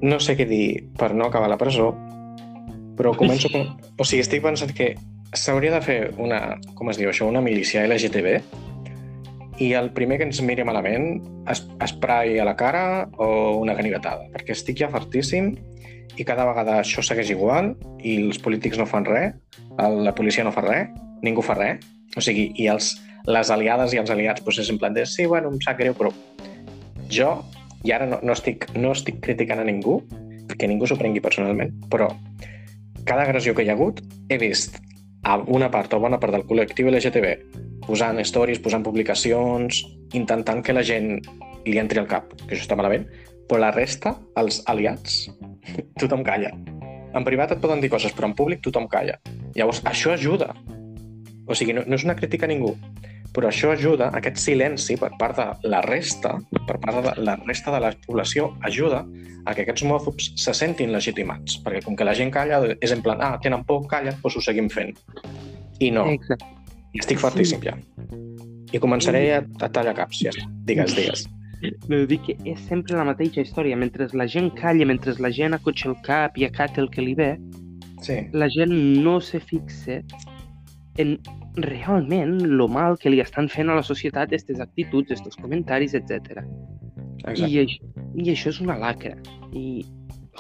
no 0.03 0.19
sé 0.21 0.35
què 0.39 0.47
dir 0.51 0.67
per 0.99 1.13
no 1.15 1.29
acabar 1.29 1.51
la 1.53 1.61
presó, 1.61 1.93
però 2.99 3.15
començo... 3.21 3.51
Com... 3.53 3.69
O 3.99 4.07
sigui, 4.07 4.25
estic 4.27 4.43
pensant 4.45 4.75
que 4.75 4.95
s'hauria 5.35 5.75
de 5.75 5.83
fer 5.83 5.99
una, 6.23 6.59
com 6.79 6.91
es 6.91 6.99
diu 7.01 7.11
això, 7.11 7.29
una 7.31 7.43
milícia 7.45 7.87
LGTB 7.87 8.39
i 9.63 9.71
el 9.79 9.93
primer 9.95 10.19
que 10.19 10.27
ens 10.27 10.41
miri 10.43 10.65
malament 10.67 11.21
es, 11.51 11.63
esprai 11.85 12.39
a 12.43 12.47
la 12.47 12.57
cara 12.59 13.07
o 13.23 13.61
una 13.61 13.75
ganivetada, 13.79 14.27
perquè 14.35 14.55
estic 14.55 14.81
ja 14.83 14.91
fartíssim 14.91 15.53
i 16.19 16.27
cada 16.27 16.47
vegada 16.47 16.81
això 16.81 17.03
segueix 17.03 17.31
igual 17.35 17.73
i 18.03 18.17
els 18.25 18.39
polítics 18.43 18.79
no 18.79 18.87
fan 18.87 19.07
res, 19.07 19.35
la 19.79 20.15
policia 20.15 20.47
no 20.47 20.55
fa 20.55 20.63
res, 20.67 20.91
ningú 21.27 21.43
fa 21.43 21.57
res, 21.59 21.87
o 22.15 22.23
sigui, 22.23 22.51
i 22.61 22.69
els, 22.71 22.95
les 23.25 23.51
aliades 23.51 23.95
i 23.95 24.01
els 24.01 24.11
aliats 24.13 24.45
doncs 24.45 24.61
és 24.61 24.71
en 24.73 24.79
plan 24.81 24.95
de 24.95 25.07
sí, 25.09 25.27
bueno, 25.27 25.53
em 25.53 25.61
sap 25.65 25.79
greu, 25.81 25.97
però 25.97 26.13
jo, 27.11 27.31
i 27.85 27.93
ara 27.93 28.09
no, 28.09 28.19
no, 28.23 28.33
estic, 28.37 28.69
no 28.77 28.93
estic 28.93 29.21
criticant 29.25 29.63
a 29.63 29.69
ningú, 29.69 30.01
que 30.55 30.69
ningú 30.69 30.87
s'ho 30.87 30.99
prengui 31.01 31.23
personalment, 31.25 31.73
però 31.93 32.11
cada 33.09 33.25
agressió 33.25 33.55
que 33.55 33.65
hi 33.65 33.71
ha 33.73 33.77
hagut 33.77 34.03
he 34.29 34.39
vist 34.41 34.79
a 35.25 35.39
una 35.49 35.71
part 35.73 35.93
o 35.97 36.01
bona 36.01 36.21
part 36.21 36.37
del 36.37 36.45
col·lectiu 36.49 36.91
LGTB 36.93 37.63
posant 37.85 38.21
stories, 38.25 38.61
posant 38.65 38.85
publicacions, 38.85 39.83
intentant 40.17 40.63
que 40.65 40.77
la 40.77 40.85
gent 40.85 41.19
li 41.65 41.81
entri 41.81 42.01
al 42.01 42.09
cap, 42.09 42.31
que 42.45 42.55
això 42.55 42.65
està 42.65 42.77
malament, 42.77 43.07
però 43.49 43.61
la 43.61 43.73
resta, 43.75 44.15
els 44.41 44.63
aliats, 44.73 45.25
tothom 46.01 46.25
calla. 46.25 46.53
En 47.15 47.25
privat 47.25 47.53
et 47.55 47.61
poden 47.63 47.81
dir 47.81 47.93
coses, 47.93 48.13
però 48.17 48.31
en 48.31 48.37
públic 48.37 48.63
tothom 48.65 48.89
calla. 48.91 49.19
Llavors, 49.55 49.83
això 49.87 50.15
ajuda. 50.15 50.51
O 51.47 51.55
sigui, 51.55 51.77
no, 51.77 51.85
no 51.87 51.99
és 51.99 52.07
una 52.09 52.17
crítica 52.17 52.49
a 52.49 52.51
ningú, 52.51 52.73
però 53.35 53.51
això 53.51 53.73
ajuda, 53.75 54.11
aquest 54.15 54.39
silenci 54.43 54.97
per 55.01 55.11
part 55.19 55.39
de 55.39 55.71
la 55.71 55.81
resta, 55.85 56.37
per 56.69 56.79
part 56.83 57.01
de 57.03 57.15
la 57.27 57.37
resta 57.43 57.75
de 57.75 57.81
la 57.83 57.93
població, 58.07 58.53
ajuda 58.63 59.03
a 59.45 59.55
que 59.55 59.65
aquests 59.65 59.85
homòfobs 59.85 60.31
se 60.41 60.55
sentin 60.57 60.95
legitimats, 60.95 61.59
perquè 61.65 61.83
com 61.85 61.99
que 61.99 62.07
la 62.07 62.15
gent 62.17 62.31
calla, 62.35 62.63
és 62.81 62.95
en 62.95 63.03
plan, 63.05 63.21
ah, 63.21 63.35
tenen 63.43 63.67
por, 63.67 63.85
callen, 63.91 64.17
doncs 64.23 64.39
ho 64.39 64.45
seguim 64.45 64.71
fent. 64.73 64.95
I 65.83 65.91
no. 65.95 66.07
Exacte. 66.15 66.53
I 66.95 67.03
estic 67.03 67.19
fartíssim 67.19 67.63
ja. 67.65 67.75
I 68.75 68.81
començaré 68.83 69.25
a, 69.35 69.43
a 69.63 69.71
tallar 69.71 69.97
caps, 69.99 70.23
ja. 70.23 70.33
Digues, 70.69 70.95
digues. 70.95 71.27
No, 71.89 72.05
dic 72.07 72.23
que 72.27 72.35
és 72.47 72.61
sempre 72.69 72.97
la 72.99 73.07
mateixa 73.09 73.43
història. 73.43 73.77
Mentre 73.79 74.07
la 74.15 74.29
gent 74.31 74.51
calla, 74.59 74.87
mentre 74.87 75.17
la 75.19 75.31
gent 75.35 75.57
acotxa 75.57 75.91
el 75.91 75.99
cap 76.07 76.39
i 76.39 76.47
acata 76.47 76.83
el 76.83 76.91
que 76.93 77.03
li 77.03 77.15
ve, 77.19 77.33
Sí, 78.05 78.19
la 78.33 78.51
gent 78.53 78.73
no 79.03 79.19
se 79.21 79.41
fixa 79.41 80.03
en 81.01 81.15
realment 81.57 82.41
lo 82.43 82.67
mal 82.69 82.97
que 82.99 83.11
li 83.13 83.21
estan 83.23 83.49
fent 83.49 83.71
a 83.71 83.77
la 83.79 83.83
societat 83.87 84.29
aquestes 84.33 84.61
actituds, 84.61 85.13
aquests 85.15 85.39
comentaris, 85.41 85.95
etc. 85.95 86.43
I, 87.47 87.61
això, 87.63 87.93
I 88.19 88.31
això 88.33 88.51
és 88.51 88.61
una 88.61 88.77
lacra. 88.79 89.15
I, 89.55 89.85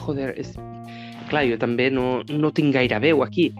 joder, 0.00 0.32
és... 0.38 0.54
clar, 1.30 1.44
jo 1.48 1.56
també 1.58 1.90
no, 1.90 2.22
no 2.28 2.50
tinc 2.52 2.74
gaire 2.74 2.98
veu 3.00 3.22
aquí. 3.24 3.52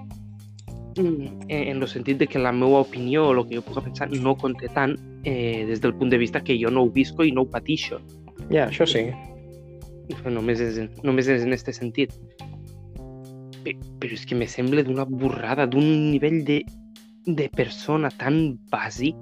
Mm, 0.99 1.31
En, 1.49 1.62
en 1.75 1.81
el 1.83 1.88
sentit 1.90 2.19
de 2.21 2.27
que 2.31 2.38
la 2.38 2.53
meva 2.55 2.81
opinió 2.85 3.25
o 3.29 3.33
el 3.35 3.40
que 3.49 3.57
jo 3.57 3.62
puc 3.67 3.81
pensar 3.83 4.07
no 4.12 4.37
conté 4.38 4.69
tant 4.71 4.93
eh, 5.27 5.64
des 5.67 5.81
del 5.83 5.95
punt 5.99 6.11
de 6.12 6.19
vista 6.19 6.38
que 6.45 6.55
jo 6.61 6.71
no 6.71 6.85
ho 6.85 6.90
visco 6.90 7.25
i 7.27 7.33
no 7.35 7.43
ho 7.43 7.49
patixo. 7.51 7.99
Ja, 8.51 8.69
això 8.69 8.87
sí. 8.87 9.09
Però 10.21 10.31
només 10.31 10.61
és, 10.61 10.79
només 11.03 11.27
és 11.33 11.43
en 11.43 11.53
aquest 11.57 11.73
sentit. 11.75 12.12
Pe- 13.64 13.75
Però 13.99 14.12
és 14.14 14.27
que 14.29 14.37
me 14.38 14.47
sembla 14.47 14.85
d'una 14.85 15.07
borrada, 15.09 15.67
d'un 15.67 15.87
nivell 16.12 16.43
de, 16.45 16.61
de 17.27 17.49
persona 17.49 18.11
tan 18.21 18.59
bàsic 18.73 19.17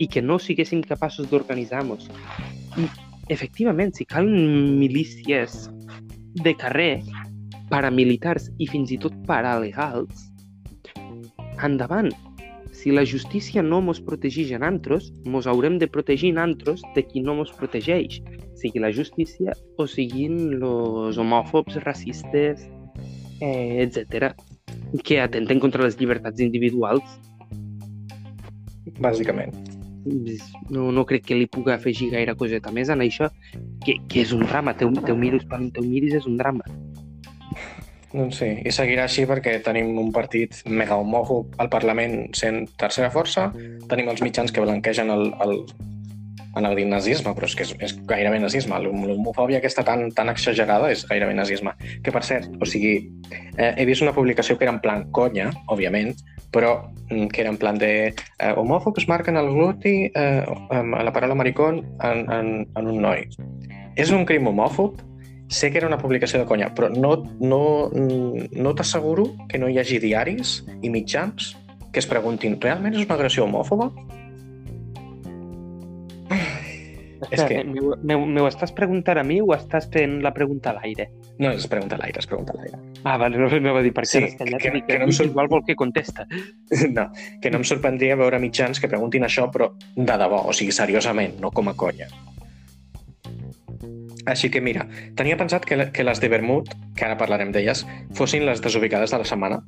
i 0.00 0.08
que 0.08 0.22
no 0.22 0.38
siguéssim 0.40 0.82
capaços 0.82 1.28
d'organitzar-nos. 1.30 2.08
Efectivament, 3.30 3.92
si 3.94 4.06
calen 4.08 4.78
milícies 4.80 5.68
de 6.42 6.54
carrer, 6.58 7.02
paramilitars 7.70 8.50
i 8.58 8.68
fins 8.68 8.92
i 8.92 8.98
tot 9.00 9.16
paralegals, 9.28 10.28
endavant. 11.62 12.10
Si 12.72 12.90
la 12.90 13.04
justícia 13.06 13.62
no 13.62 13.80
mos 13.84 14.00
protegeix 14.02 14.50
en 14.56 14.64
antros, 14.66 15.12
mos 15.28 15.46
haurem 15.46 15.78
de 15.78 15.86
protegir 15.86 16.32
en 16.32 16.40
antros 16.42 16.82
de 16.96 17.04
qui 17.06 17.20
no 17.22 17.36
mos 17.38 17.52
protegeix, 17.54 18.18
sigui 18.58 18.82
la 18.82 18.90
justícia 18.92 19.54
o 19.78 19.86
siguin 19.86 20.58
los 20.58 21.20
homòfobs, 21.20 21.78
racistes, 21.84 22.66
eh, 23.40 23.84
etc 23.84 24.32
que 25.04 25.20
atenten 25.20 25.60
contra 25.60 25.84
les 25.84 25.96
llibertats 25.98 26.40
individuals. 26.40 27.04
Bàsicament. 29.00 29.54
No, 30.74 30.90
no 30.90 31.04
crec 31.06 31.28
que 31.28 31.38
li 31.38 31.46
pugui 31.46 31.72
afegir 31.72 32.10
gaire 32.10 32.34
coseta 32.34 32.72
més 32.74 32.90
en 32.90 33.04
això, 33.04 33.28
que, 33.86 33.96
que 34.10 34.24
és 34.24 34.32
un 34.34 34.42
drama. 34.48 34.74
Teu, 34.78 34.90
teu 35.06 35.18
miris, 35.18 35.46
quan 35.48 35.70
teu 35.74 35.86
miris 35.86 36.18
és 36.18 36.26
un 36.26 36.40
drama. 36.40 36.66
Doncs 38.12 38.42
sí, 38.42 38.48
i 38.60 38.72
seguirà 38.74 39.06
així 39.08 39.24
perquè 39.28 39.54
tenim 39.64 39.94
un 40.00 40.10
partit 40.12 40.58
mega 40.68 40.98
homòfob 41.00 41.54
al 41.62 41.70
Parlament 41.72 42.26
sent 42.36 42.66
tercera 42.80 43.08
força, 43.14 43.46
tenim 43.88 44.10
els 44.12 44.20
mitjans 44.24 44.52
que 44.52 44.64
blanquegen 44.64 45.12
el, 45.14 45.30
el, 45.46 45.54
en 46.56 46.66
el 46.66 46.88
nazisme, 46.88 47.32
però 47.34 47.46
és 47.48 47.54
que 47.56 47.62
és, 47.64 47.74
és 47.80 47.94
gairebé 48.06 48.38
nazisme. 48.40 48.76
L'hom- 48.82 49.06
L'homofòbia 49.08 49.58
aquesta 49.58 49.84
tan, 49.84 50.10
tan 50.12 50.28
exagerada 50.28 50.90
és 50.92 51.06
gairebé 51.08 51.34
nazisme. 51.34 51.72
Que, 52.02 52.12
per 52.12 52.22
cert, 52.24 52.50
o 52.60 52.66
sigui, 52.66 53.10
eh, 53.56 53.74
he 53.76 53.86
vist 53.86 54.02
una 54.02 54.12
publicació 54.12 54.58
que 54.58 54.64
era 54.64 54.72
en 54.74 54.80
plan 54.80 55.06
conya, 55.10 55.50
òbviament, 55.68 56.14
però 56.52 56.90
mm, 57.10 57.28
que 57.32 57.40
era 57.40 57.50
en 57.50 57.56
plan 57.56 57.78
de 57.78 57.92
eh, 58.12 58.52
homòfobs 58.56 59.08
marquen 59.08 59.36
el 59.40 59.48
gluti, 59.48 60.10
eh, 60.14 60.44
amb 60.70 60.98
la 61.02 61.12
paraula 61.12 61.34
maricón, 61.34 61.84
en, 62.02 62.26
en, 62.30 62.52
en 62.76 62.86
un 62.86 63.00
noi. 63.00 63.24
És 63.96 64.10
un 64.12 64.24
crim 64.24 64.46
homòfob? 64.48 65.00
Sé 65.52 65.70
que 65.70 65.76
era 65.78 65.86
una 65.86 65.98
publicació 66.00 66.38
de 66.40 66.46
conya, 66.48 66.70
però 66.72 66.88
no, 66.88 67.10
no, 67.40 67.90
no 67.92 68.74
t'asseguro 68.74 69.26
que 69.48 69.58
no 69.60 69.68
hi 69.68 69.76
hagi 69.78 69.98
diaris 70.00 70.62
i 70.80 70.88
mitjans 70.88 71.56
que 71.92 72.00
es 72.00 72.06
preguntin 72.08 72.56
realment 72.60 72.94
és 72.96 73.04
una 73.04 73.18
agressió 73.18 73.44
homòfoba? 73.44 73.90
És 77.30 77.44
que- 77.46 77.62
M'ho 77.64 78.48
estàs 78.48 78.72
preguntant 78.74 79.18
a 79.20 79.22
mi 79.22 79.40
o 79.40 79.52
estàs 79.54 79.86
fent 79.92 80.20
la 80.24 80.32
pregunta 80.34 80.70
a 80.70 80.74
l'aire? 80.80 81.08
No, 81.38 81.52
es 81.52 81.68
pregunta 81.68 81.94
a 81.94 81.98
l'aire, 82.00 82.18
es 82.18 82.26
pregunta 82.26 82.52
a 82.52 82.56
l'aire. 82.56 82.78
Ah, 83.04 83.16
vale, 83.16 83.38
no, 83.38 83.48
no 83.60 83.74
va 83.74 83.82
dir 83.82 83.92
per 83.94 84.06
Sí, 84.06 84.18
què 84.18 84.36
callat 84.38 84.60
que- 84.60 84.70
dic, 84.74 84.86
que 84.86 84.98
no 84.98 85.04
em 85.04 85.10
surt- 85.12 85.30
igual 85.30 85.46
vol 85.48 85.62
que 85.64 85.76
contesta. 85.76 86.26
No, 86.92 87.12
que 87.40 87.50
no 87.50 87.58
em 87.58 87.64
sorprendria 87.64 88.16
veure 88.16 88.38
mitjans 88.42 88.80
que 88.80 88.88
preguntin 88.88 89.22
això, 89.22 89.48
però 89.52 89.70
de 89.94 90.18
debò, 90.18 90.42
o 90.48 90.52
sigui, 90.52 90.72
seriosament, 90.72 91.38
no 91.40 91.50
com 91.52 91.68
a 91.68 91.74
conya. 91.74 92.08
Així 94.26 94.50
que 94.50 94.60
mira, 94.60 94.86
tenia 95.18 95.36
pensat 95.36 95.64
que, 95.66 95.90
que 95.92 96.04
les 96.04 96.20
de 96.22 96.28
Vermut, 96.30 96.68
que 96.94 97.04
ara 97.04 97.16
parlarem 97.18 97.50
d'elles, 97.50 97.84
fossin 98.14 98.44
les 98.46 98.60
desubicades 98.62 99.10
de 99.10 99.18
la 99.18 99.24
setmana, 99.26 99.62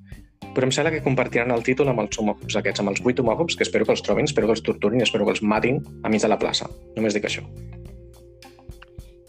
però 0.55 0.69
em 0.69 0.73
sembla 0.75 0.93
que 0.95 1.03
compartiran 1.03 1.51
el 1.51 1.65
títol 1.67 1.89
amb 1.91 2.05
els 2.05 2.19
homòfobs 2.21 2.57
aquests, 2.61 2.81
amb 2.81 2.93
els 2.93 3.03
vuit 3.03 3.19
homòfobs, 3.19 3.57
que 3.59 3.65
espero 3.67 3.85
que 3.87 3.95
els 3.97 4.03
trobin, 4.07 4.29
espero 4.31 4.47
que 4.47 4.55
els 4.55 4.63
torturin, 4.63 5.03
espero 5.03 5.25
que 5.27 5.35
els 5.35 5.43
matin 5.43 5.81
a 6.03 6.09
mig 6.13 6.23
de 6.23 6.29
la 6.31 6.39
plaça. 6.39 6.69
Només 6.97 7.15
dic 7.17 7.27
això. 7.27 7.43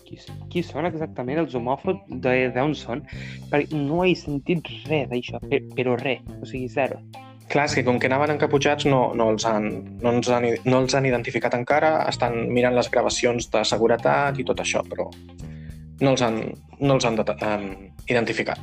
Qui, 0.06 0.20
qui 0.54 0.62
són 0.64 0.86
exactament 0.86 1.40
els 1.42 1.56
homòfobs? 1.58 2.04
De- 2.22 2.52
D'on 2.54 2.76
són? 2.78 3.02
Perquè 3.50 3.74
no 3.80 4.04
he 4.06 4.14
sentit 4.20 4.68
res 4.86 5.08
d'això, 5.10 5.42
pe- 5.50 5.64
però 5.76 5.96
res, 5.98 6.22
o 6.42 6.46
sigui, 6.46 6.68
zero. 6.70 7.00
Clar, 7.50 7.66
és 7.70 7.76
que 7.78 7.84
com 7.86 8.00
que 8.02 8.08
anaven 8.10 8.36
encaputxats 8.36 8.86
no, 8.90 9.14
no, 9.18 9.30
els 9.34 9.46
han, 9.46 9.68
no, 10.02 10.12
els 10.18 10.30
han, 10.34 10.48
no 10.66 10.80
els 10.82 10.96
han 10.98 11.06
identificat 11.06 11.54
encara, 11.58 11.92
estan 12.10 12.48
mirant 12.54 12.74
les 12.78 12.90
gravacions 12.90 13.50
de 13.54 13.62
seguretat 13.66 14.40
i 14.42 14.46
tot 14.46 14.62
això, 14.64 14.82
però 14.90 15.10
no 16.02 16.10
els 16.16 16.24
han, 16.26 16.40
no 16.82 16.98
els 16.98 17.06
han 17.06 17.20
um, 17.22 17.68
identificat. 18.10 18.60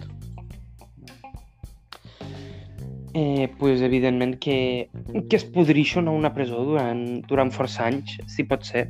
Eh, 3.15 3.49
pues, 3.59 3.83
evidentment 3.83 4.39
que, 4.39 4.89
que 5.29 5.37
es 5.37 5.45
podrixen 5.45 6.09
a 6.09 6.15
una 6.17 6.33
presó 6.33 6.63
durant, 6.65 7.21
durant 7.29 7.51
força 7.53 7.85
anys, 7.91 8.15
si 8.33 8.47
pot 8.49 8.65
ser, 8.65 8.87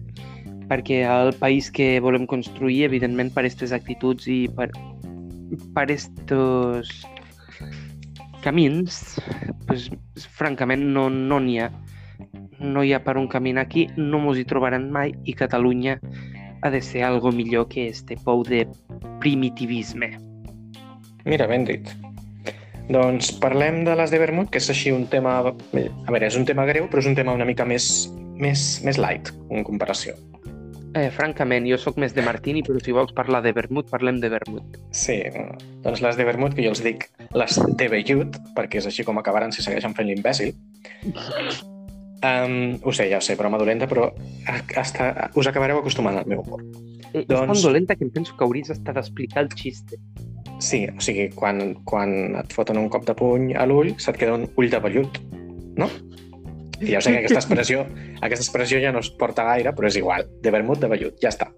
perquè 0.70 1.00
el 1.10 1.32
país 1.40 1.72
que 1.74 1.96
volem 2.00 2.28
construir, 2.30 2.84
evidentment, 2.86 3.32
per 3.34 3.42
aquestes 3.42 3.74
actituds 3.74 4.28
i 4.30 4.44
per, 4.54 4.68
per 5.74 5.88
estos 5.90 6.92
camins, 8.46 9.00
pues, 9.66 9.88
francament, 10.38 10.86
no 10.94 11.08
no 11.10 11.40
n'hi 11.42 11.58
ha. 11.64 11.72
No 12.62 12.86
hi 12.86 12.94
ha 12.94 13.02
per 13.02 13.16
on 13.18 13.26
caminar 13.26 13.66
aquí, 13.66 13.88
no 13.98 14.22
mos 14.22 14.38
hi 14.38 14.46
trobaran 14.46 14.86
mai 14.94 15.16
i 15.26 15.34
Catalunya 15.34 15.98
ha 16.62 16.70
de 16.70 16.80
ser 16.80 17.02
algo 17.02 17.32
millor 17.34 17.66
que 17.68 17.88
este 17.90 18.14
pou 18.22 18.46
de 18.46 18.62
primitivisme. 19.18 20.14
Mira, 21.26 21.50
ben 21.50 21.66
dit. 21.66 21.90
Doncs 22.90 23.30
parlem 23.42 23.84
de 23.86 23.94
les 23.96 24.10
de 24.10 24.18
Vermut, 24.18 24.50
que 24.50 24.58
és 24.58 24.72
així 24.72 24.90
un 24.90 25.06
tema... 25.12 25.38
A 25.44 25.54
veure, 26.10 26.26
és 26.26 26.36
un 26.40 26.48
tema 26.48 26.66
greu, 26.66 26.88
però 26.90 27.04
és 27.04 27.08
un 27.10 27.18
tema 27.18 27.36
una 27.36 27.46
mica 27.48 27.68
més 27.68 28.10
més, 28.42 28.82
més 28.84 29.00
light 29.00 29.32
en 29.50 29.64
comparació. 29.66 30.16
Eh, 30.92 31.08
francament, 31.14 31.64
jo 31.64 31.78
sóc 31.80 31.96
més 31.96 32.12
de 32.12 32.24
Martini, 32.24 32.60
però 32.66 32.80
si 32.82 32.92
vols 32.92 33.14
parlar 33.16 33.40
de 33.44 33.54
vermut, 33.56 33.88
parlem 33.88 34.18
de 34.20 34.28
vermut. 34.32 34.76
Sí, 34.92 35.22
doncs 35.84 36.02
les 36.04 36.18
de 36.18 36.26
vermut, 36.28 36.52
que 36.56 36.66
jo 36.66 36.74
els 36.74 36.82
dic 36.84 37.06
les 37.32 37.60
de 37.80 37.88
vellut, 37.88 38.36
perquè 38.56 38.82
és 38.82 38.88
així 38.90 39.06
com 39.08 39.20
acabaran 39.20 39.54
si 39.56 39.64
segueixen 39.64 39.96
fent 39.96 40.10
l'imbècil. 40.10 40.52
Um, 42.22 42.76
ho 42.84 42.92
sé, 42.94 43.08
ja 43.10 43.18
ho 43.18 43.24
sé, 43.24 43.38
broma 43.40 43.58
dolenta, 43.58 43.88
però 43.90 44.10
hasta, 44.78 45.30
us 45.34 45.48
acabareu 45.48 45.80
acostumant 45.80 46.20
al 46.20 46.28
meu 46.28 46.44
humor. 46.44 46.60
Eh, 47.14 47.24
doncs... 47.24 47.40
És 47.40 47.48
tan 47.48 47.64
dolenta 47.70 47.96
que 47.96 48.04
em 48.04 48.12
penso 48.12 48.36
que 48.36 48.44
hauries 48.44 48.76
estat 48.76 49.00
d'explicar 49.00 49.46
el 49.46 49.50
xiste. 49.56 49.96
Sí, 50.60 50.84
o 50.90 51.00
sigui, 51.02 51.28
quan, 51.34 51.60
quan 51.88 52.36
et 52.38 52.52
foten 52.54 52.78
un 52.78 52.88
cop 52.92 53.06
de 53.08 53.14
puny 53.18 53.52
a 53.58 53.66
l'ull, 53.66 53.94
se't 53.98 54.18
queda 54.20 54.36
un 54.38 54.48
ull 54.56 54.70
de 54.70 54.80
vellut, 54.82 55.18
no? 55.80 55.88
I 56.82 56.96
ja 56.96 57.00
sé 57.02 57.12
que 57.14 57.20
aquesta 57.22 57.40
expressió, 57.40 57.84
aquesta 58.26 58.42
expressió 58.42 58.80
ja 58.82 58.90
no 58.94 59.02
es 59.02 59.10
porta 59.18 59.46
gaire, 59.46 59.72
però 59.76 59.90
és 59.90 59.98
igual. 60.00 60.26
De 60.42 60.50
vermut, 60.54 60.80
de 60.82 60.90
vellut, 60.90 61.18
ja 61.22 61.30
està. 61.30 61.48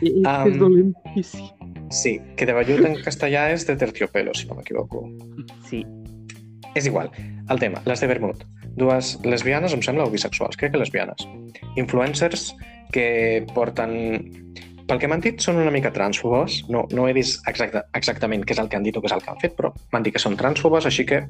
I, 0.00 0.20
um, 0.22 0.46
és 0.46 0.60
dolentíssim. 0.60 1.50
Sí, 1.90 2.14
que 2.38 2.46
de 2.46 2.54
vellut 2.54 2.84
en 2.86 2.94
castellà 3.02 3.48
és 3.50 3.66
de 3.66 3.74
terciopelo, 3.78 4.34
si 4.38 4.46
no 4.46 4.58
m'equivoco. 4.58 5.02
Sí. 5.66 5.82
És 6.78 6.86
igual. 6.86 7.10
El 7.50 7.58
tema, 7.58 7.82
les 7.86 8.02
de 8.02 8.06
vermut. 8.06 8.44
Dues 8.78 9.16
lesbianes, 9.26 9.74
em 9.74 9.82
sembla, 9.82 10.06
o 10.06 10.12
bisexuals, 10.12 10.54
crec 10.56 10.70
que 10.76 10.78
lesbianes. 10.78 11.26
Influencers 11.74 12.52
que 12.94 13.44
porten... 13.54 14.54
Pel 14.90 14.98
que 14.98 15.06
m'han 15.06 15.20
dit, 15.22 15.38
són 15.38 15.60
una 15.62 15.70
mica 15.70 15.92
transfobes. 15.94 16.64
No, 16.74 16.80
no 16.90 17.04
he 17.06 17.12
vist 17.14 17.44
exacta, 17.46 17.84
exactament 17.94 18.42
què 18.42 18.56
és 18.56 18.60
el 18.62 18.70
que 18.70 18.74
han 18.74 18.82
dit 18.82 18.96
o 18.98 19.02
què 19.02 19.06
és 19.06 19.12
el 19.14 19.20
que 19.22 19.30
han 19.30 19.38
fet, 19.38 19.52
però 19.54 19.70
m'han 19.92 20.02
dit 20.02 20.16
que 20.16 20.22
són 20.22 20.34
transfobes, 20.40 20.88
així 20.88 21.04
que 21.06 21.20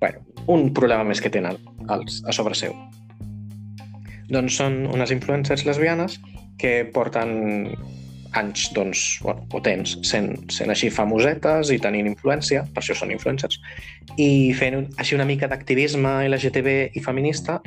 bueno, 0.00 0.22
un 0.48 0.70
problema 0.72 1.04
més 1.04 1.20
que 1.20 1.28
tenen 1.32 1.58
els, 1.92 2.22
a 2.24 2.32
sobre 2.32 2.56
seu. 2.56 2.72
Doncs 4.32 4.56
són 4.62 4.86
unes 4.88 5.12
influencers 5.12 5.66
lesbianes 5.68 6.16
que 6.60 6.72
porten 6.94 7.34
anys, 8.40 8.70
doncs, 8.74 9.02
bueno, 9.22 9.44
potents, 9.52 9.98
sent, 10.08 10.32
sent 10.50 10.72
així 10.72 10.88
famosetes 10.90 11.68
i 11.70 11.78
tenint 11.78 12.08
influència, 12.08 12.64
per 12.72 12.80
això 12.80 12.96
són 12.96 13.12
influencers, 13.12 13.60
i 14.16 14.54
fent 14.56 14.78
un, 14.80 14.88
així 14.98 15.14
una 15.14 15.28
mica 15.28 15.52
d'activisme 15.52 16.16
LGTB 16.30 16.96
i 16.96 17.04
feminista, 17.04 17.60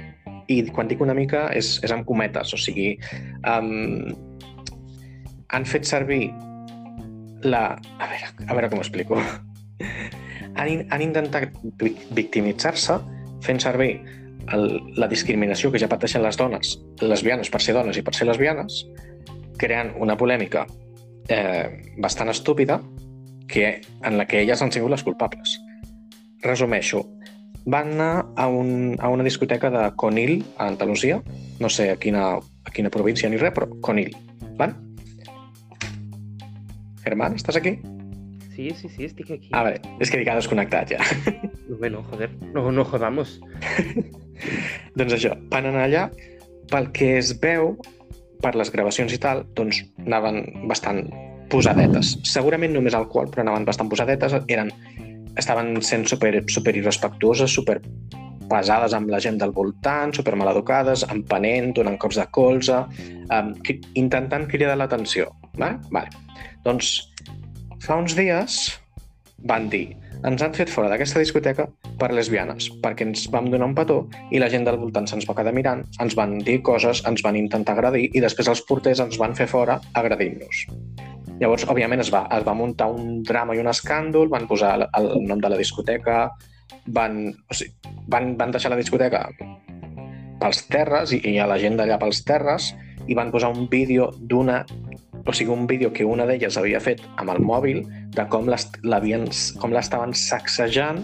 i 0.51 0.63
quan 0.73 0.89
dic 0.89 1.05
una 1.05 1.15
mica 1.15 1.47
és, 1.55 1.77
és 1.85 1.93
amb 1.93 2.05
cometes, 2.07 2.53
o 2.55 2.59
sigui, 2.59 2.95
um, 3.45 4.09
han 5.49 5.65
fet 5.65 5.87
servir 5.87 6.31
la... 7.43 7.77
A 7.99 8.09
veure, 8.09 8.31
a 8.47 8.53
veure 8.53 8.69
com 8.71 8.81
ho 8.81 8.85
explico 8.85 9.19
han, 10.57 10.85
han 10.89 11.03
intentat 11.05 11.53
victimitzar-se 12.17 12.97
fent 13.45 13.61
servir 13.61 13.91
el, 14.53 14.67
la 14.97 15.09
discriminació 15.11 15.71
que 15.71 15.81
ja 15.81 15.89
pateixen 15.91 16.23
les 16.25 16.39
dones 16.39 16.77
lesbianes 17.03 17.51
per 17.53 17.61
ser 17.63 17.75
dones 17.77 17.99
i 17.99 18.03
per 18.03 18.15
ser 18.15 18.27
lesbianes, 18.29 18.81
creant 19.61 19.93
una 20.01 20.17
polèmica 20.17 20.65
eh, 21.29 21.93
bastant 22.01 22.31
estúpida 22.33 22.79
que, 23.47 23.81
en 24.03 24.17
la 24.17 24.25
que 24.27 24.41
elles 24.41 24.61
han 24.61 24.71
sigut 24.71 24.91
les 24.91 25.03
culpables. 25.03 25.57
Resumeixo, 26.43 27.03
van 27.65 27.93
anar 27.95 28.25
a, 28.35 28.47
un, 28.47 28.95
a 28.99 29.09
una 29.11 29.25
discoteca 29.27 29.69
de 29.73 29.85
Conil, 29.95 30.41
a 30.57 30.67
Andalusia, 30.67 31.21
no 31.59 31.69
sé 31.69 31.91
a 31.91 31.97
quina, 31.99 32.33
a 32.37 32.73
quina 32.73 32.93
província 32.93 33.29
ni 33.29 33.39
res, 33.41 33.55
però 33.55 33.69
Conil, 33.83 34.13
val? 34.59 34.75
Germán, 37.07 37.37
estàs 37.39 37.59
aquí? 37.59 37.77
Sí, 38.57 38.71
sí, 38.75 38.89
sí, 38.89 39.05
estic 39.05 39.29
aquí. 39.31 39.51
Ah, 39.53 39.63
vale. 39.63 39.79
És 40.01 40.09
que 40.11 40.19
dic, 40.19 40.27
ha 40.31 40.39
desconnectat 40.39 40.95
ja. 40.95 41.03
Bueno, 41.79 42.01
joder, 42.09 42.31
no, 42.55 42.71
no 42.71 42.83
jodamos. 42.87 43.37
doncs 44.97 45.13
això, 45.13 45.35
van 45.51 45.67
anar 45.69 45.85
allà 45.85 46.07
pel 46.71 46.89
que 46.95 47.13
es 47.19 47.33
veu 47.43 47.75
per 48.41 48.55
les 48.57 48.71
gravacions 48.73 49.13
i 49.13 49.19
tal, 49.21 49.43
doncs 49.57 49.83
anaven 50.05 50.41
bastant 50.69 51.05
posadetes. 51.51 52.15
Segurament 52.27 52.73
només 52.75 52.97
alcohol, 52.97 53.29
però 53.31 53.45
anaven 53.45 53.67
bastant 53.67 53.91
posadetes. 53.93 54.35
Eren, 54.51 54.71
estaven 55.37 55.77
sent 55.85 56.07
super, 56.09 56.33
super 56.51 56.75
irrespectuoses, 56.75 57.53
super 57.53 57.79
pesades 58.47 58.95
amb 58.95 59.11
la 59.11 59.19
gent 59.23 59.37
del 59.41 59.53
voltant, 59.55 60.13
super 60.15 60.35
maleducades, 60.39 61.05
empenent, 61.11 61.73
donant 61.77 61.99
cops 62.01 62.19
de 62.19 62.25
colze, 62.33 62.83
um, 63.27 63.53
intentant 63.99 64.47
cridar 64.49 64.77
l'atenció. 64.79 65.29
Vale? 65.57 65.77
Vale. 65.91 66.25
Doncs 66.67 66.91
Fa 67.87 67.95
uns 68.01 68.17
dies 68.17 68.57
van 69.47 69.69
dir 69.71 69.85
ens 70.25 70.41
han 70.41 70.55
fet 70.57 70.71
fora 70.73 70.89
d'aquesta 70.89 71.21
discoteca 71.21 71.67
per 72.01 72.09
lesbianes, 72.15 72.71
perquè 72.81 73.05
ens 73.05 73.27
vam 73.33 73.51
donar 73.53 73.67
un 73.69 73.75
petó 73.77 73.99
i 74.33 74.41
la 74.41 74.49
gent 74.49 74.65
del 74.65 74.79
voltant 74.81 75.05
se'ns 75.09 75.27
va 75.29 75.35
quedar 75.37 75.53
mirant, 75.53 75.83
ens 76.01 76.15
van 76.17 76.39
dir 76.41 76.57
coses, 76.65 77.03
ens 77.09 77.21
van 77.25 77.37
intentar 77.37 77.75
agradir 77.77 78.07
i 78.17 78.23
després 78.23 78.49
els 78.49 78.63
porters 78.65 79.03
ens 79.03 79.19
van 79.21 79.35
fer 79.37 79.45
fora 79.51 79.77
agradint-nos. 80.01 80.63
Llavors, 81.37 81.67
òbviament, 81.69 82.01
es 82.01 82.09
va, 82.13 82.23
es 82.33 82.43
va 82.47 82.57
muntar 82.57 82.89
un 82.89 83.21
drama 83.29 83.53
i 83.53 83.61
un 83.61 83.69
escàndol, 83.69 84.31
van 84.33 84.49
posar 84.49 84.73
el, 84.79 84.87
el 84.97 85.27
nom 85.29 85.43
de 85.43 85.53
la 85.53 85.61
discoteca, 85.61 86.23
van, 86.97 87.21
o 87.29 87.59
sigui, 87.59 87.93
van, 88.09 88.33
van 88.41 88.55
deixar 88.55 88.73
la 88.73 88.81
discoteca 88.81 89.27
pels 90.41 90.65
terres 90.69 91.13
i, 91.13 91.21
i 91.29 91.37
a 91.41 91.47
la 91.49 91.61
gent 91.61 91.77
d'allà 91.77 92.01
pels 92.01 92.23
terres 92.25 92.73
i 93.07 93.15
van 93.17 93.29
posar 93.31 93.53
un 93.53 93.69
vídeo 93.69 94.09
d'una 94.17 94.63
o 95.27 95.33
sigui, 95.35 95.51
un 95.51 95.67
vídeo 95.67 95.91
que 95.93 96.05
una 96.07 96.25
d'elles 96.25 96.57
havia 96.57 96.79
fet 96.79 97.01
amb 97.19 97.33
el 97.33 97.41
mòbil 97.43 97.83
de 98.15 98.25
com 98.31 98.47
l'estaven 98.47 100.13
sacsejant 100.15 101.03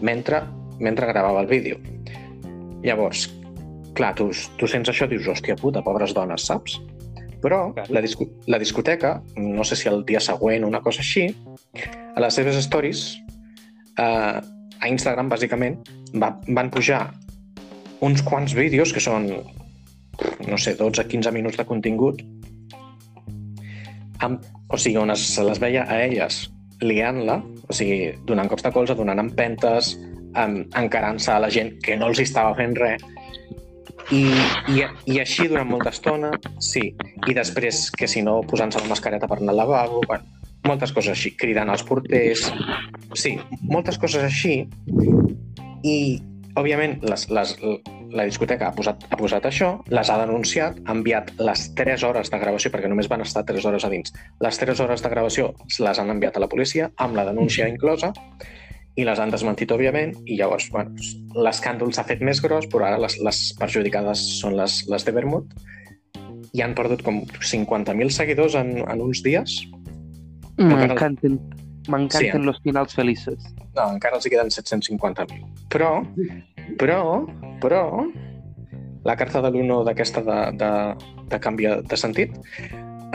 mentre, 0.00 0.44
mentre 0.78 1.08
gravava 1.10 1.42
el 1.42 1.50
vídeo. 1.50 1.80
Llavors, 2.84 3.26
clar, 3.98 4.14
tu, 4.14 4.30
tu 4.58 4.70
sents 4.70 4.90
això 4.92 5.08
i 5.08 5.16
dius, 5.16 5.26
hòstia 5.26 5.58
puta, 5.58 5.82
pobres 5.82 6.14
dones, 6.14 6.46
saps? 6.46 6.78
Però 7.42 7.72
la, 7.90 8.02
disco 8.02 8.26
la 8.50 8.58
discoteca, 8.58 9.18
no 9.36 9.66
sé 9.66 9.78
si 9.78 9.90
el 9.90 10.04
dia 10.06 10.22
següent 10.22 10.64
o 10.64 10.70
una 10.70 10.82
cosa 10.82 11.02
així, 11.02 11.28
a 12.14 12.22
les 12.22 12.38
seves 12.38 12.58
stories, 12.64 13.04
eh, 13.98 14.38
a 14.78 14.90
Instagram, 14.90 15.30
bàsicament, 15.30 15.78
va, 16.14 16.32
van 16.46 16.70
pujar 16.70 17.08
uns 18.06 18.22
quants 18.22 18.54
vídeos 18.54 18.94
que 18.94 19.02
són, 19.02 19.28
no 20.46 20.58
sé, 20.58 20.76
12-15 20.78 21.34
minuts 21.34 21.58
de 21.58 21.66
contingut, 21.66 22.22
amb, 24.24 24.44
o 24.68 24.78
sigui, 24.78 24.98
on 25.00 25.12
es, 25.14 25.24
se 25.34 25.44
les 25.46 25.60
veia 25.62 25.84
a 25.88 26.00
elles 26.04 26.46
liant-la, 26.82 27.40
o 27.68 27.74
sigui, 27.74 28.12
donant 28.28 28.48
cops 28.50 28.64
de 28.66 28.72
colze, 28.74 28.94
donant 28.98 29.18
empentes, 29.22 29.94
um, 30.38 30.60
encarant-se 30.78 31.32
a 31.34 31.40
la 31.42 31.50
gent 31.50 31.74
que 31.82 31.96
no 31.98 32.10
els 32.12 32.22
estava 32.22 32.54
fent 32.58 32.76
res, 32.78 33.02
i, 34.14 34.22
i, 34.72 34.84
i 35.12 35.18
així 35.20 35.48
durant 35.50 35.68
molta 35.68 35.92
estona, 35.92 36.30
sí. 36.64 36.84
I 37.28 37.34
després, 37.36 37.88
que 37.92 38.08
si 38.08 38.22
no, 38.24 38.38
posant-se 38.48 38.80
la 38.80 38.88
mascareta 38.88 39.28
per 39.28 39.40
anar 39.40 39.52
al 39.52 39.60
lavabo, 39.62 40.00
bueno, 40.06 40.38
moltes 40.68 40.94
coses 40.96 41.12
així, 41.12 41.34
cridant 41.36 41.70
als 41.72 41.84
porters... 41.84 42.48
Sí, 43.18 43.36
moltes 43.68 44.00
coses 44.00 44.24
així. 44.24 44.62
I, 45.84 45.98
òbviament, 46.56 46.98
les, 47.04 47.28
les, 47.32 47.54
la 48.12 48.24
discoteca 48.28 48.68
ha 48.68 48.74
posat, 48.74 49.04
ha 49.10 49.16
posat 49.18 49.48
això, 49.48 49.72
les 49.92 50.10
ha 50.10 50.18
denunciat, 50.20 50.78
ha 50.84 50.94
enviat 50.96 51.32
les 51.40 51.64
3 51.78 52.04
hores 52.08 52.30
de 52.32 52.40
gravació, 52.40 52.72
perquè 52.72 52.90
només 52.90 53.08
van 53.10 53.24
estar 53.24 53.44
3 53.48 53.66
hores 53.68 53.84
a 53.84 53.90
dins. 53.92 54.14
Les 54.44 54.60
3 54.60 54.80
hores 54.84 55.04
de 55.04 55.10
gravació 55.12 55.52
les 55.84 56.00
han 56.00 56.14
enviat 56.14 56.36
a 56.36 56.44
la 56.44 56.48
policia, 56.48 56.90
amb 56.96 57.18
la 57.18 57.26
denúncia 57.28 57.68
inclosa, 57.68 58.12
i 58.98 59.04
les 59.06 59.20
han 59.22 59.30
desmentit, 59.30 59.70
òbviament, 59.70 60.16
i 60.26 60.38
llavors 60.40 60.70
bueno, 60.74 60.96
l'escàndol 61.36 61.92
s'ha 61.94 62.06
fet 62.08 62.24
més 62.24 62.40
gros, 62.42 62.66
però 62.72 62.88
ara 62.88 62.98
les, 62.98 63.18
les 63.22 63.42
perjudicades 63.60 64.24
són 64.40 64.56
les, 64.58 64.80
les 64.90 65.06
de 65.06 65.14
Vermut, 65.14 65.54
i 66.56 66.64
han 66.64 66.74
perdut 66.74 67.04
com 67.06 67.22
50.000 67.28 68.14
seguidors 68.14 68.56
en, 68.58 68.78
en 68.82 69.04
uns 69.04 69.22
dies. 69.22 69.60
M'encanten 70.58 71.38
m'encanten 71.88 72.44
sí, 72.44 72.48
els 72.52 72.60
finals 72.64 72.96
feliços. 72.96 73.44
No, 73.76 73.86
encara 73.94 74.18
els 74.18 74.26
hi 74.26 74.32
queden 74.32 74.50
750.000. 74.52 75.44
Però 75.72 75.92
però, 76.76 77.24
però, 77.62 77.82
la 79.04 79.16
carta 79.16 79.40
de 79.44 79.50
l'uno 79.54 79.82
d'aquesta 79.86 80.22
de, 80.26 80.38
de, 80.60 80.72
de 81.32 81.40
canvi 81.40 81.68
de 81.88 82.00
sentit, 82.00 82.34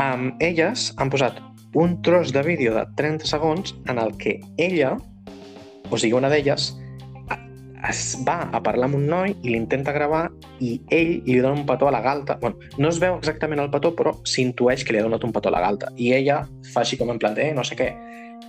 um, 0.01 0.31
elles 0.41 0.91
han 0.97 1.11
posat 1.13 1.41
un 1.73 1.99
tros 2.05 2.33
de 2.33 2.43
vídeo 2.45 2.73
de 2.75 2.85
30 2.97 3.27
segons 3.29 3.75
en 3.89 3.99
el 3.99 4.15
que 4.17 4.39
ella, 4.57 4.95
o 5.89 5.97
sigui, 5.97 6.15
una 6.17 6.31
d'elles, 6.33 6.71
es 7.83 8.15
va 8.23 8.47
a 8.55 8.61
parlar 8.63 8.87
amb 8.87 8.95
un 8.95 9.07
noi 9.11 9.33
i 9.43 9.51
l'intenta 9.51 9.91
gravar 9.95 10.29
i 10.63 10.77
ell 10.95 11.17
li 11.25 11.39
dona 11.43 11.59
un 11.59 11.65
petó 11.67 11.89
a 11.89 11.91
la 11.91 11.99
galta. 12.01 12.37
Bueno, 12.41 12.55
no 12.79 12.89
es 12.89 12.99
veu 13.01 13.17
exactament 13.17 13.59
el 13.59 13.71
petó, 13.73 13.91
però 13.95 14.15
s'intueix 14.23 14.85
que 14.85 14.95
li 14.95 15.01
ha 15.01 15.07
donat 15.07 15.25
un 15.27 15.33
petó 15.35 15.51
a 15.51 15.55
la 15.57 15.63
galta. 15.65 15.91
I 15.99 16.13
ella 16.15 16.43
fa 16.71 16.83
així 16.83 16.97
com 16.99 17.11
en 17.11 17.19
plan 17.19 17.35
de, 17.35 17.49
eh, 17.49 17.57
no 17.57 17.65
sé 17.67 17.75
què, 17.79 17.89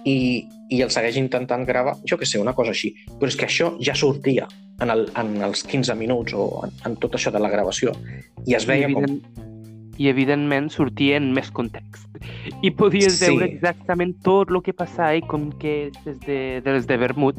i, 0.05 0.45
i 0.71 0.83
el 0.85 0.93
segueix 0.93 1.17
intentant 1.21 1.65
gravar, 1.69 1.97
jo 2.09 2.19
que 2.21 2.29
sé, 2.29 2.41
una 2.41 2.55
cosa 2.57 2.75
així. 2.75 2.93
Però 3.19 3.31
és 3.31 3.39
que 3.41 3.49
això 3.49 3.73
ja 3.83 3.97
sortia 3.97 4.49
en, 4.81 4.91
el, 4.91 5.09
en 5.17 5.37
els 5.43 5.65
15 5.69 5.97
minuts 5.99 6.37
o 6.37 6.49
en, 6.67 6.75
en 6.87 6.97
tot 7.03 7.17
això 7.17 7.33
de 7.35 7.43
la 7.43 7.51
gravació 7.53 7.95
i 8.47 8.57
es 8.59 8.67
veia 8.69 8.89
I 8.89 8.93
evident, 8.93 9.21
com... 9.25 9.51
I 9.99 10.09
evidentment 10.11 10.73
sortia 10.75 11.21
en 11.21 11.31
més 11.35 11.53
context. 11.55 12.09
I 12.67 12.73
podies 12.75 13.21
sí. 13.21 13.29
veure 13.29 13.47
exactament 13.53 14.17
tot 14.27 14.51
el 14.51 14.63
que 14.65 14.75
passava 14.77 15.15
i 15.19 15.23
com 15.29 15.53
que 15.61 15.93
des 16.05 16.19
de, 16.27 16.41
des 16.65 16.89
de 16.91 16.99
Vermut 16.99 17.39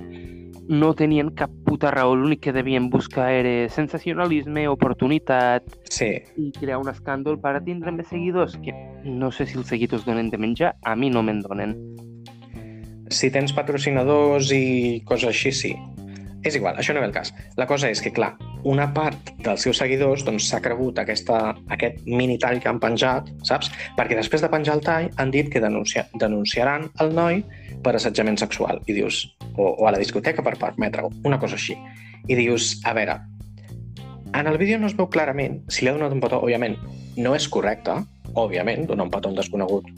no 0.65 0.95
tenien 0.97 1.29
cap 1.37 1.51
puta 1.65 1.91
raó, 1.93 2.15
l'únic 2.17 2.39
que 2.41 2.53
devien 2.53 2.87
buscar 2.89 3.27
era 3.29 3.69
sensacionalisme, 3.69 4.65
oportunitat 4.71 5.67
Sí, 5.93 6.09
i 6.41 6.49
crear 6.55 6.79
un 6.81 6.89
escàndol 6.89 7.37
per 7.41 7.53
a 7.59 7.61
tindre 7.61 7.93
més 7.93 8.09
seguidors, 8.09 8.57
que 8.63 8.73
no 9.05 9.29
sé 9.31 9.45
si 9.45 9.59
els 9.59 9.69
seguidors 9.69 10.07
donen 10.07 10.31
de 10.33 10.41
menjar, 10.41 10.73
a 10.81 10.95
mi 10.97 11.11
no 11.13 11.21
me'n 11.21 11.43
donen. 11.45 11.75
Si 13.11 13.29
tens 13.33 13.53
patrocinadors 13.55 14.51
i 14.55 15.01
coses 15.05 15.29
així, 15.31 15.51
sí. 15.53 15.73
És 16.45 16.53
igual, 16.57 16.77
això 16.77 16.93
no 16.93 17.01
ve 17.01 17.07
el 17.09 17.13
cas. 17.13 17.31
La 17.57 17.65
cosa 17.65 17.89
és 17.89 18.01
que, 18.05 18.11
clar, 18.13 18.35
una 18.69 18.85
part 18.93 19.31
dels 19.41 19.63
seus 19.65 19.79
seguidors 19.81 20.21
doncs, 20.27 20.45
s'ha 20.51 20.59
cregut 20.61 20.99
aquesta, 21.01 21.55
aquest 21.73 22.03
mini 22.05 22.37
tall 22.41 22.59
que 22.61 22.69
han 22.69 22.81
penjat, 22.81 23.31
saps? 23.49 23.71
Perquè 23.97 24.17
després 24.19 24.45
de 24.45 24.51
penjar 24.53 24.77
el 24.77 24.83
tall 24.85 25.09
han 25.21 25.33
dit 25.33 25.49
que 25.49 25.61
denuncia, 25.63 26.05
denunciaran 26.21 26.91
el 27.01 27.15
noi 27.17 27.41
per 27.85 27.95
assetjament 27.97 28.37
sexual. 28.37 28.83
I 28.85 28.97
dius, 28.99 29.23
o, 29.55 29.71
o 29.71 29.89
a 29.89 29.95
la 29.95 30.01
discoteca 30.01 30.45
per 30.45 30.57
permetre-ho, 30.61 31.09
una 31.25 31.41
cosa 31.41 31.57
així. 31.57 31.77
I 32.29 32.37
dius, 32.37 32.75
a 32.85 32.93
veure, 32.93 33.17
en 34.35 34.45
el 34.45 34.61
vídeo 34.61 34.77
no 34.77 34.85
es 34.91 34.97
veu 34.97 35.09
clarament 35.09 35.63
si 35.69 35.81
li 35.81 35.89
ha 35.89 35.97
donat 35.97 36.13
un 36.13 36.21
petó, 36.21 36.43
òbviament, 36.45 36.77
no 37.17 37.33
és 37.33 37.49
correcte, 37.49 38.03
òbviament, 38.37 38.85
donar 38.85 39.09
un 39.09 39.13
petó 39.13 39.31
a 39.31 39.33
un 39.33 39.41
desconegut 39.41 39.89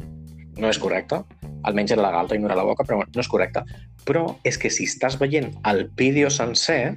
no 0.58 0.70
és 0.72 0.80
correcte, 0.82 1.22
almenys 1.64 1.94
era 1.96 2.06
legal 2.06 2.30
ignorar 2.36 2.58
la 2.60 2.66
boca, 2.68 2.86
però 2.86 3.02
no 3.02 3.24
és 3.24 3.30
correcte. 3.32 3.64
Però 4.06 4.26
és 4.48 4.58
que 4.58 4.72
si 4.74 4.88
estàs 4.88 5.18
veient 5.20 5.54
el 5.68 5.88
vídeo 5.98 6.30
sencer, 6.30 6.96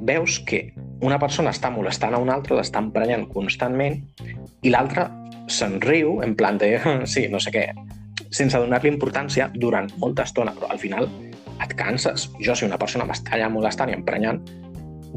veus 0.00 0.40
que 0.46 0.68
una 1.00 1.18
persona 1.18 1.52
està 1.54 1.70
molestant 1.70 2.14
a 2.14 2.20
una 2.22 2.34
altra, 2.34 2.58
l'està 2.58 2.82
emprenyant 2.82 3.28
constantment, 3.30 4.00
i 4.62 4.72
l'altra 4.74 5.08
se'n 5.48 5.78
riu, 5.80 6.18
en 6.24 6.34
plan 6.36 6.58
de, 6.58 6.74
sí, 7.12 7.26
no 7.30 7.40
sé 7.40 7.54
què, 7.54 7.68
sense 8.30 8.58
donar-li 8.60 8.90
importància 8.92 9.48
durant 9.54 9.88
molta 10.02 10.26
estona, 10.28 10.52
però 10.56 10.72
al 10.72 10.80
final 10.82 11.08
et 11.62 11.74
canses. 11.78 12.28
Jo, 12.42 12.54
si 12.54 12.66
una 12.66 12.78
persona 12.78 13.06
m'està 13.08 13.36
allà 13.36 13.48
molestant 13.52 13.90
i 13.90 13.96
emprenyant, 13.96 14.42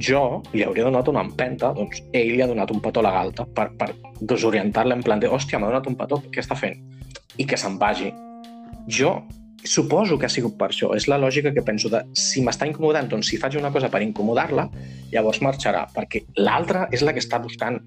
jo 0.02 0.42
li 0.54 0.64
hauria 0.64 0.88
donat 0.88 1.10
una 1.12 1.24
empenta, 1.26 1.74
doncs 1.76 2.00
ell 2.16 2.32
li 2.36 2.42
ha 2.42 2.48
donat 2.50 2.72
un 2.72 2.80
petó 2.82 3.02
a 3.02 3.10
la 3.10 3.14
galta 3.18 3.46
per, 3.46 3.68
per 3.78 3.92
desorientar-la 4.22 4.96
en 4.96 5.04
plan 5.04 5.20
de, 5.20 5.30
hòstia, 5.30 5.60
m'ha 5.60 5.70
donat 5.74 5.90
un 5.92 5.98
petó, 6.00 6.22
què 6.32 6.42
està 6.42 6.56
fent? 6.58 6.80
I 7.38 7.48
que 7.48 7.60
se'n 7.60 7.78
vagi. 7.82 8.12
Jo 8.88 9.22
suposo 9.64 10.18
que 10.18 10.26
ha 10.26 10.30
sigut 10.30 10.58
per 10.58 10.72
això. 10.72 10.92
És 10.98 11.08
la 11.08 11.20
lògica 11.22 11.54
que 11.54 11.64
penso 11.66 11.90
de 11.90 12.02
si 12.18 12.42
m'està 12.42 12.68
incomodant, 12.70 13.10
doncs 13.12 13.30
si 13.30 13.38
faig 13.42 13.58
una 13.60 13.72
cosa 13.72 13.92
per 13.94 14.02
incomodar-la, 14.02 14.68
llavors 15.14 15.42
marxarà, 15.46 15.86
perquè 15.94 16.24
l'altra 16.42 16.88
és 16.92 17.04
la 17.06 17.14
que 17.14 17.22
està 17.22 17.42
buscant 17.42 17.80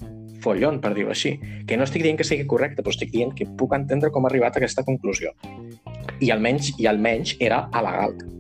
follon, 0.45 0.81
per 0.81 0.93
dir-ho 0.95 1.11
així. 1.11 1.35
Que 1.67 1.79
no 1.81 1.89
estic 1.89 2.05
dient 2.05 2.21
que 2.21 2.27
sigui 2.27 2.47
correcte, 2.51 2.83
però 2.83 2.95
estic 2.95 3.13
dient 3.15 3.35
que 3.37 3.49
puc 3.59 3.75
entendre 3.77 4.13
com 4.15 4.27
ha 4.27 4.31
arribat 4.31 4.57
a 4.57 4.63
aquesta 4.63 4.85
conclusió. 4.87 5.33
I 6.21 6.31
almenys, 6.31 6.75
i 6.79 6.89
almenys 6.91 7.37
era 7.41 7.65
a 7.73 7.85
la 7.85 7.97
galta. 7.99 8.31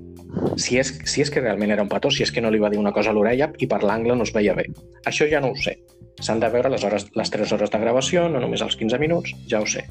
Si 0.58 0.78
és, 0.80 0.90
si 1.06 1.22
és 1.22 1.30
que 1.30 1.40
realment 1.40 1.70
era 1.70 1.82
un 1.84 1.90
petó, 1.90 2.10
si 2.10 2.24
és 2.24 2.32
que 2.34 2.42
no 2.42 2.50
li 2.50 2.58
va 2.62 2.70
dir 2.70 2.80
una 2.80 2.92
cosa 2.92 3.12
a 3.12 3.14
l'orella 3.14 3.52
i 3.62 3.68
per 3.70 3.82
l'angle 3.86 4.16
no 4.18 4.26
es 4.26 4.34
veia 4.34 4.54
bé. 4.58 4.66
Això 5.06 5.28
ja 5.30 5.40
no 5.40 5.52
ho 5.52 5.58
sé. 5.58 5.76
S'han 6.22 6.42
de 6.42 6.50
veure 6.50 6.70
les, 6.70 6.82
hores, 6.86 7.06
les 7.14 7.30
3 7.30 7.54
hores 7.54 7.70
de 7.70 7.80
gravació, 7.82 8.28
no 8.30 8.42
només 8.42 8.62
els 8.62 8.76
15 8.78 8.98
minuts, 9.02 9.34
ja 9.50 9.62
ho 9.62 9.66
sé. 9.66 9.86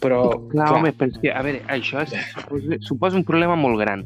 Però, 0.00 0.20
Clar, 0.48 0.66
clar, 0.66 0.78
home, 0.78 0.92
que, 1.20 1.32
a 1.32 1.42
veure, 1.44 1.60
això 1.68 2.00
és, 2.06 2.14
suposa, 2.32 2.78
suposa 2.80 3.18
un 3.20 3.24
problema 3.28 3.56
molt 3.56 3.78
gran. 3.82 4.04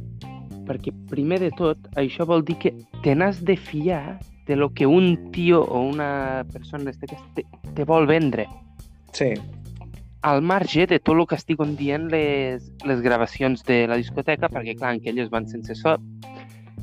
Perquè, 0.67 0.91
primer 1.11 1.39
de 1.43 1.51
tot, 1.55 1.79
això 2.01 2.27
vol 2.27 2.43
dir 2.45 2.57
que 2.59 2.73
te 3.05 3.15
n'has 3.15 3.45
de 3.45 3.57
fiar 3.57 4.19
de 4.47 4.57
lo 4.57 4.73
que 4.75 4.87
un 4.87 5.31
tio 5.31 5.63
o 5.63 5.81
una 5.81 6.45
persona 6.53 6.83
en 6.85 6.89
este 6.89 7.07
cas 7.07 7.23
te, 7.35 7.45
te 7.75 7.85
vol 7.85 8.07
vendre. 8.07 8.49
sí, 9.13 9.35
Al 10.25 10.41
marge 10.41 10.87
de 10.87 10.99
tot 10.99 11.19
el 11.19 11.27
que 11.29 11.37
estiguen 11.37 11.77
dient 11.77 12.09
les, 12.09 12.73
les 12.89 13.01
gravacions 13.05 13.63
de 13.69 13.87
la 13.87 13.99
discoteca, 14.01 14.49
perquè, 14.49 14.73
clar, 14.75 14.95
que 15.05 15.11
elles 15.13 15.29
van 15.29 15.47
sense 15.47 15.75
so, 15.77 15.99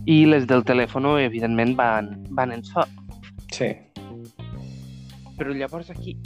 i 0.05 0.25
les 0.29 0.45
del 0.45 0.61
telèfon, 0.63 1.07
evidentment, 1.19 1.73
van, 1.75 2.11
van 2.29 2.51
en 2.53 2.63
so. 2.63 2.85
sí. 3.51 3.73
Però 5.37 5.55
llavors 5.57 5.89
aquí, 5.89 6.19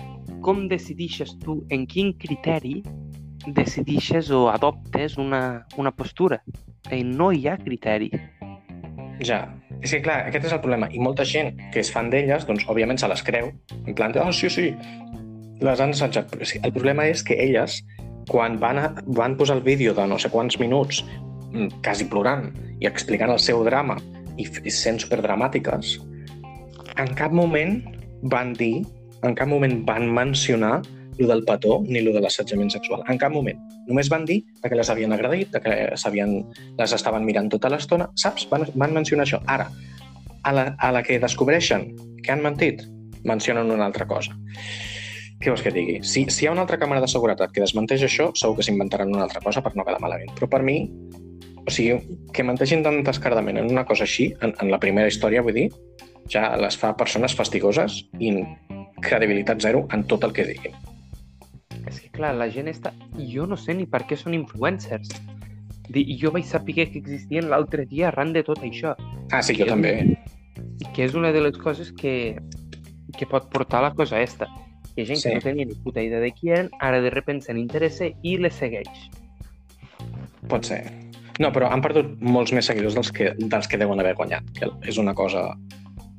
com 0.45 0.67
decidixes 0.69 1.33
tu, 1.41 1.59
en 1.73 1.87
quin 1.89 2.13
criteri 2.21 2.83
decidixes 3.57 4.29
o 4.33 4.45
adoptes 4.51 5.17
una, 5.21 5.65
una 5.81 5.91
postura? 5.91 6.37
I 6.93 7.01
no 7.05 7.31
hi 7.33 7.47
ha 7.49 7.57
criteri. 7.57 8.11
Ja. 9.25 9.41
És 9.81 9.91
que, 9.91 10.01
clar, 10.05 10.19
aquest 10.29 10.47
és 10.49 10.53
el 10.55 10.61
problema. 10.61 10.89
I 10.93 11.01
molta 11.01 11.25
gent 11.25 11.55
que 11.73 11.81
és 11.81 11.89
fan 11.93 12.11
d'elles, 12.13 12.45
doncs, 12.45 12.65
òbviament, 12.69 13.01
se 13.01 13.09
les 13.09 13.25
creu. 13.25 13.49
En 13.83 13.97
plan 13.97 14.13
de, 14.13 14.21
oh, 14.21 14.33
sí, 14.33 14.49
sí, 14.53 14.69
les 15.65 15.81
han 15.81 15.93
assetjat. 15.95 16.29
Però 16.31 16.47
sí, 16.47 16.61
el 16.61 16.73
problema 16.75 17.07
és 17.09 17.25
que 17.25 17.37
elles, 17.41 17.79
quan 18.29 18.59
van, 18.61 18.81
a, 18.81 18.91
van 19.17 19.37
posar 19.39 19.57
el 19.59 19.65
vídeo 19.65 19.93
de 19.97 20.05
no 20.09 20.19
sé 20.21 20.29
quants 20.33 20.59
minuts, 20.61 21.01
mm, 21.51 21.81
quasi 21.85 22.05
plorant, 22.11 22.51
i 22.81 22.89
explicant 22.89 23.33
el 23.33 23.41
seu 23.41 23.63
drama, 23.65 23.97
i 24.37 24.45
sent 24.73 25.01
superdramàtiques, 25.01 25.97
en 27.01 27.13
cap 27.17 27.33
moment 27.35 27.79
van 28.31 28.53
dir, 28.57 28.85
en 29.29 29.35
cap 29.37 29.49
moment 29.49 29.81
van 29.87 30.07
mencionar 30.11 30.79
lo 31.17 31.27
del 31.27 31.43
petó 31.47 31.81
ni 31.87 32.01
lo 32.01 32.13
de 32.13 32.21
l'assetjament 32.21 32.71
sexual. 32.71 33.03
En 33.07 33.17
cap 33.17 33.31
moment. 33.31 33.59
Només 33.87 34.09
van 34.11 34.25
dir 34.27 34.41
que 34.63 34.75
les 34.75 34.89
havien 34.89 35.13
agredit, 35.15 35.55
que 35.63 35.75
s'havien, 35.95 36.41
les 36.77 36.95
estaven 36.97 37.25
mirant 37.25 37.49
tota 37.51 37.71
l'estona. 37.71 38.09
Saps? 38.19 38.49
Van, 38.51 38.67
van 38.75 38.93
mencionar 38.95 39.27
això. 39.27 39.39
Ara, 39.47 39.69
a 40.43 40.53
la, 40.53 40.65
a 40.77 40.91
la 40.91 41.03
que 41.03 41.19
descobreixen 41.21 41.93
que 42.23 42.33
han 42.33 42.43
mentit, 42.43 42.83
mencionen 43.23 43.71
una 43.71 43.87
altra 43.87 44.07
cosa. 44.07 44.35
Què 45.41 45.51
vols 45.51 45.63
que 45.65 45.73
digui? 45.73 45.99
Si, 46.03 46.25
si 46.31 46.45
hi 46.45 46.49
ha 46.49 46.53
una 46.55 46.63
altra 46.63 46.79
càmera 46.81 47.03
de 47.03 47.11
seguretat 47.11 47.51
que 47.53 47.63
desmenteix 47.63 48.05
això, 48.07 48.29
segur 48.37 48.59
que 48.59 48.67
s'inventaran 48.67 49.11
una 49.11 49.25
altra 49.25 49.41
cosa 49.43 49.63
per 49.63 49.73
no 49.75 49.85
quedar 49.87 50.01
malament. 50.03 50.31
Però 50.37 50.49
per 50.51 50.61
mi, 50.63 50.77
o 51.65 51.73
sigui, 51.73 52.17
que 52.33 52.45
menteixin 52.45 52.85
tan 52.85 53.01
descaradament 53.07 53.59
en 53.61 53.71
una 53.71 53.85
cosa 53.87 54.05
així, 54.07 54.29
en, 54.41 54.55
en 54.61 54.71
la 54.71 54.79
primera 54.79 55.11
història, 55.11 55.43
vull 55.45 55.57
dir, 55.57 55.67
ja 56.31 56.47
les 56.57 56.77
fa 56.79 56.93
persones 56.97 57.35
fastigoses 57.37 58.03
i 58.19 58.31
credibilitat 59.05 59.61
zero 59.61 59.87
en 59.93 60.03
tot 60.09 60.23
el 60.27 60.33
que 60.33 60.45
diguin. 60.49 60.73
És 61.87 61.99
que, 62.01 62.09
clar, 62.09 62.33
la 62.35 62.49
gent 62.49 62.67
està... 62.71 62.91
Jo 63.31 63.45
no 63.47 63.57
sé 63.57 63.73
ni 63.77 63.85
per 63.85 64.03
què 64.09 64.17
són 64.17 64.33
influencers. 64.33 65.09
Di- 65.89 66.17
Jo 66.17 66.31
vaig 66.33 66.45
saber 66.49 66.73
que 66.75 66.87
existien 66.89 67.49
l'altre 67.51 67.85
dia 67.85 68.07
arran 68.09 68.33
de 68.33 68.41
tot 68.43 68.59
això, 68.65 68.95
Ah, 69.31 69.41
sí, 69.43 69.53
jo 69.57 69.65
Que- 69.65 69.69
també. 69.71 70.17
que 70.93 71.03
és 71.05 71.13
una 71.15 71.31
de 71.31 71.41
les 71.41 71.57
coses 71.57 71.91
que, 71.91 72.37
que 73.17 73.25
pot 73.25 73.49
portar 73.49 73.81
la 73.83 73.93
cosa 73.93 74.19
esta. 74.21 74.47
Hi 74.95 75.01
ha 75.01 75.05
gent 75.05 75.17
Sí. 75.19 75.29
que 75.29 75.35
no 75.35 75.41
tenia 75.41 75.65
ni 75.65 75.75
puta 75.75 76.01
idea 76.01 76.19
de 76.19 76.31
qui 76.31 76.49
eren, 76.49 76.69
ara 76.79 77.01
de 77.01 77.09
repente 77.09 77.45
se 77.45 77.53
n'interessa 77.53 78.05
i 78.23 78.37
les 78.37 78.53
segueix. 78.53 78.87
Pot 80.47 80.63
ser. 80.65 80.83
No, 81.39 81.49
però 81.51 81.67
han 81.71 81.81
perdut 81.83 82.13
molts 82.21 82.53
més 82.55 82.65
seguidors 82.69 82.95
dels 82.95 83.11
que, 83.11 83.33
dels 83.37 83.67
que 83.67 83.77
deuen 83.77 83.99
haver 83.99 84.13
guanyat, 84.15 84.45
que 84.55 84.69
és 84.87 84.97
una 84.97 85.13
cosa 85.13 85.49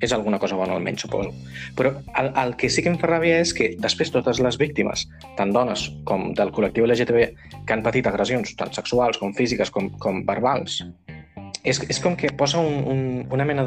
és 0.01 0.13
alguna 0.13 0.39
cosa 0.39 0.57
bona 0.59 0.75
almenys, 0.77 1.07
suposo. 1.07 1.33
Però 1.77 1.95
el, 2.21 2.31
el 2.37 2.55
que 2.61 2.69
sí 2.69 2.83
que 2.85 2.91
em 2.93 2.99
fa 3.01 3.09
ràbia 3.09 3.41
és 3.41 3.55
que 3.57 3.71
després 3.81 4.13
totes 4.13 4.41
les 4.45 4.59
víctimes, 4.61 5.07
tant 5.39 5.53
dones 5.55 5.87
com 6.09 6.33
del 6.37 6.53
col·lectiu 6.53 6.85
LGTB, 6.85 7.29
que 7.67 7.73
han 7.77 7.85
patit 7.87 8.07
agressions 8.07 8.53
tant 8.59 8.75
sexuals 8.77 9.17
com 9.23 9.33
físiques 9.37 9.73
com, 9.73 9.89
com 10.03 10.21
verbals, 10.29 10.83
és, 11.67 11.81
és 11.89 11.99
com 12.03 12.15
que 12.19 12.31
posa 12.37 12.61
un, 12.61 12.83
un, 12.93 13.01
una 13.33 13.47
mena 13.49 13.65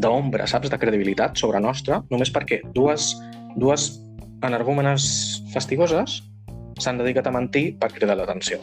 d'ombra, 0.00 0.46
saps, 0.46 0.70
de 0.70 0.78
credibilitat 0.80 1.36
sobre 1.36 1.60
nostra, 1.60 2.00
només 2.10 2.30
perquè 2.32 2.62
dues, 2.76 3.12
dues 3.58 3.90
energúmenes 4.46 5.42
fastigoses 5.52 6.20
s'han 6.80 6.96
dedicat 7.02 7.26
a 7.28 7.34
mentir 7.34 7.74
per 7.80 7.90
cridar 7.92 8.16
l'atenció. 8.16 8.62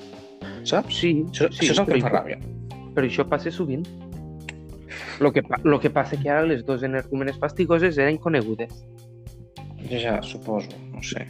Saps? 0.66 1.04
Sí, 1.04 1.12
Això, 1.30 1.52
sí, 1.54 1.68
això 1.68 1.76
és 1.76 1.80
el 1.84 1.86
que 1.92 2.00
em 2.00 2.06
fa 2.08 2.16
ràbia. 2.16 2.40
però 2.96 3.06
això 3.06 3.28
passa 3.30 3.52
sovint. 3.54 3.86
Lo 5.20 5.32
que, 5.34 5.44
lo 5.64 5.80
que 5.80 5.90
passa 5.90 6.18
que 6.22 6.30
ara 6.30 6.46
les 6.46 6.64
dues 6.66 6.84
energúmenes 6.84 7.38
fastigoses 7.42 7.98
eren 7.98 8.18
conegudes. 8.18 8.74
Ja, 9.90 10.00
ja, 10.00 10.16
suposo, 10.22 10.74
no 10.92 11.02
sé. 11.04 11.26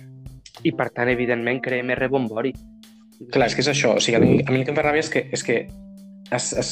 I 0.66 0.72
per 0.74 0.90
tant, 0.96 1.10
evidentment, 1.12 1.62
crea 1.62 1.86
més 1.86 2.00
rebombori. 2.00 2.54
Clar, 3.34 3.48
és 3.50 3.56
que 3.58 3.62
és 3.66 3.70
això. 3.74 3.96
O 3.98 4.02
sigui, 4.04 4.18
a 4.18 4.22
mi, 4.24 4.40
a 4.42 4.52
mi 4.54 4.62
el 4.62 4.66
que 4.66 4.74
em 4.74 4.78
fa 4.78 4.86
ràbia 4.86 5.04
és 5.04 5.12
que, 5.14 5.28
és 5.34 5.44
que 5.46 5.60
es, 6.32 6.52
es... 6.58 6.72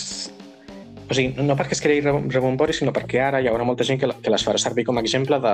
O 1.06 1.14
sigui, 1.14 1.36
no 1.46 1.54
perquè 1.58 1.76
es 1.78 1.82
creï 1.84 2.02
re- 2.02 2.16
rebombori, 2.34 2.74
sinó 2.74 2.93
perquè 2.93 3.20
ara 3.22 3.41
hi 3.41 3.50
haurà 3.50 3.66
molta 3.68 3.86
gent 3.86 4.00
que, 4.02 4.10
que 4.26 4.34
les 4.34 4.46
farà 4.46 4.58
servir 4.62 4.88
com 4.88 4.98
a 4.98 5.04
exemple 5.06 5.38
de, 5.43 5.54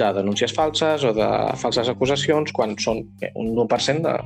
de 0.00 0.08
denúncies 0.16 0.54
falses 0.56 1.04
o 1.06 1.12
de 1.14 1.28
falses 1.60 1.90
acusacions 1.92 2.50
quan 2.56 2.74
són 2.82 3.04
un 3.38 3.52
1% 3.54 4.02
de, 4.02 4.16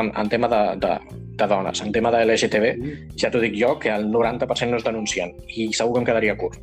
en, 0.00 0.08
en 0.08 0.32
tema 0.32 0.48
de, 0.48 0.62
de, 0.80 0.94
de 1.38 1.46
dones. 1.48 1.80
En 1.82 1.92
tema 1.92 2.10
de 2.12 2.24
LGTB, 2.26 3.16
ja 3.18 3.30
t'ho 3.30 3.40
dic 3.40 3.54
jo, 3.58 3.78
que 3.78 3.90
el 3.90 4.08
90% 4.12 4.70
no 4.70 4.76
es 4.80 4.84
denuncien 4.84 5.32
i 5.48 5.70
segur 5.72 5.94
que 5.94 6.00
em 6.04 6.08
quedaria 6.12 6.36
curt. 6.36 6.58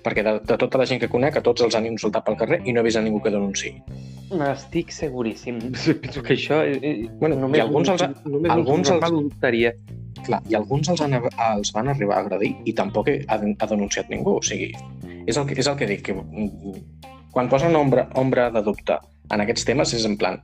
Perquè 0.00 0.22
de, 0.24 0.32
de 0.48 0.56
tota 0.56 0.78
la 0.80 0.86
gent 0.88 1.00
que 1.02 1.08
conec, 1.12 1.36
a 1.36 1.42
tots 1.44 1.60
els 1.62 1.74
han 1.76 1.84
insultat 1.86 2.24
pel 2.24 2.36
carrer 2.40 2.62
i 2.64 2.72
no 2.72 2.80
he 2.80 2.84
vist 2.86 2.96
a 2.96 3.02
ningú 3.04 3.20
que 3.20 3.30
denunciï. 3.34 3.74
Estic 4.50 4.92
seguríssim. 4.96 5.58
Penso 6.02 6.22
que 6.22 6.34
això... 6.38 6.62
Eh, 6.64 6.78
eh, 6.80 7.08
Bueno, 7.20 7.36
només 7.36 7.58
i 7.58 7.64
alguns 7.64 7.88
un- 7.90 7.98
els- 7.98 8.24
només 8.24 8.50
alguns 8.54 8.88
un 8.88 8.96
els-. 8.96 9.04
Clar, 10.24 10.40
i 10.48 10.54
alguns 10.56 10.88
els, 10.92 11.00
han, 11.04 11.14
els 11.20 11.70
van 11.72 11.88
arribar 11.88 12.16
a 12.18 12.24
agredir 12.24 12.54
i 12.68 12.72
tampoc 12.76 13.08
ha, 13.08 13.36
ha 13.36 13.66
denunciat 13.70 14.08
ningú. 14.12 14.38
O 14.38 14.42
sigui, 14.42 14.70
és 15.26 15.36
el, 15.36 15.46
que- 15.46 15.58
és 15.60 15.66
el 15.68 15.76
que 15.76 15.86
dic, 15.90 16.02
que 16.08 16.14
mm, 16.14 16.80
quan 17.32 17.48
posa 17.52 17.68
una 17.68 17.78
ombra, 17.84 18.08
ombra 18.20 18.48
de 18.50 18.62
dubte 18.62 18.96
en 19.30 19.44
aquests 19.44 19.66
temes 19.68 19.94
és 19.96 20.06
en 20.08 20.18
plan 20.20 20.40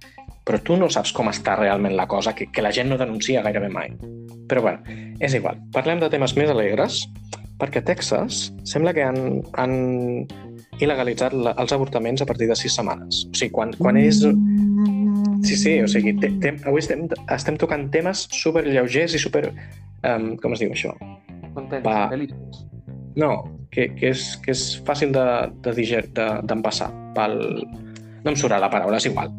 però 0.47 0.61
tu 0.62 0.76
no 0.78 0.87
saps 0.93 1.11
com 1.14 1.26
està 1.26 1.57
realment 1.59 1.97
la 1.99 2.07
cosa, 2.07 2.32
que, 2.39 2.47
que 2.55 2.62
la 2.62 2.70
gent 2.70 2.87
no 2.93 2.99
denuncia 3.01 3.43
gairebé 3.43 3.66
mai. 3.72 3.91
Però 4.47 4.62
bueno, 4.62 4.78
és 5.18 5.34
igual. 5.34 5.59
Parlem 5.74 5.99
de 5.99 6.11
temes 6.12 6.37
més 6.39 6.53
alegres, 6.53 7.01
perquè 7.59 7.82
a 7.82 7.87
Texas 7.89 8.53
sembla 8.68 8.93
que 8.95 9.03
han, 9.03 9.41
han 9.59 9.74
il·legalitzat 10.78 11.34
la, 11.34 11.57
els 11.59 11.74
avortaments 11.74 12.22
a 12.22 12.28
partir 12.28 12.47
de 12.47 12.57
sis 12.59 12.76
setmanes. 12.78 13.24
O 13.26 13.34
sigui, 13.34 13.51
quan, 13.57 13.74
quan 13.80 13.99
és... 13.99 14.22
Sí, 15.47 15.59
sí, 15.59 15.72
o 15.82 15.89
sigui, 15.91 16.14
te, 16.22 16.30
te, 16.43 16.55
avui 16.66 16.82
estem, 16.82 17.05
estem 17.34 17.59
tocant 17.59 17.89
temes 17.95 18.28
super 18.34 18.62
lleugers 18.68 19.18
i 19.18 19.22
super... 19.22 19.49
Um, 20.07 20.37
com 20.39 20.55
es 20.55 20.62
diu 20.62 20.70
això? 20.76 20.95
Contents, 21.57 21.82
Va. 21.82 22.07
feliços. 22.12 22.62
No, 23.18 23.32
que, 23.74 23.89
que, 23.97 24.12
és, 24.12 24.28
que 24.45 24.55
és 24.55 24.64
fàcil 24.87 25.11
de, 25.16 25.26
de 25.64 25.74
diger, 25.74 26.05
de, 26.14 26.28
d'empassar. 26.47 26.93
Pel... 27.18 27.41
No 28.27 28.35
em 28.35 28.39
surt 28.41 28.59
la 28.59 28.70
paraula, 28.72 28.99
és 28.99 29.07
igual. 29.07 29.31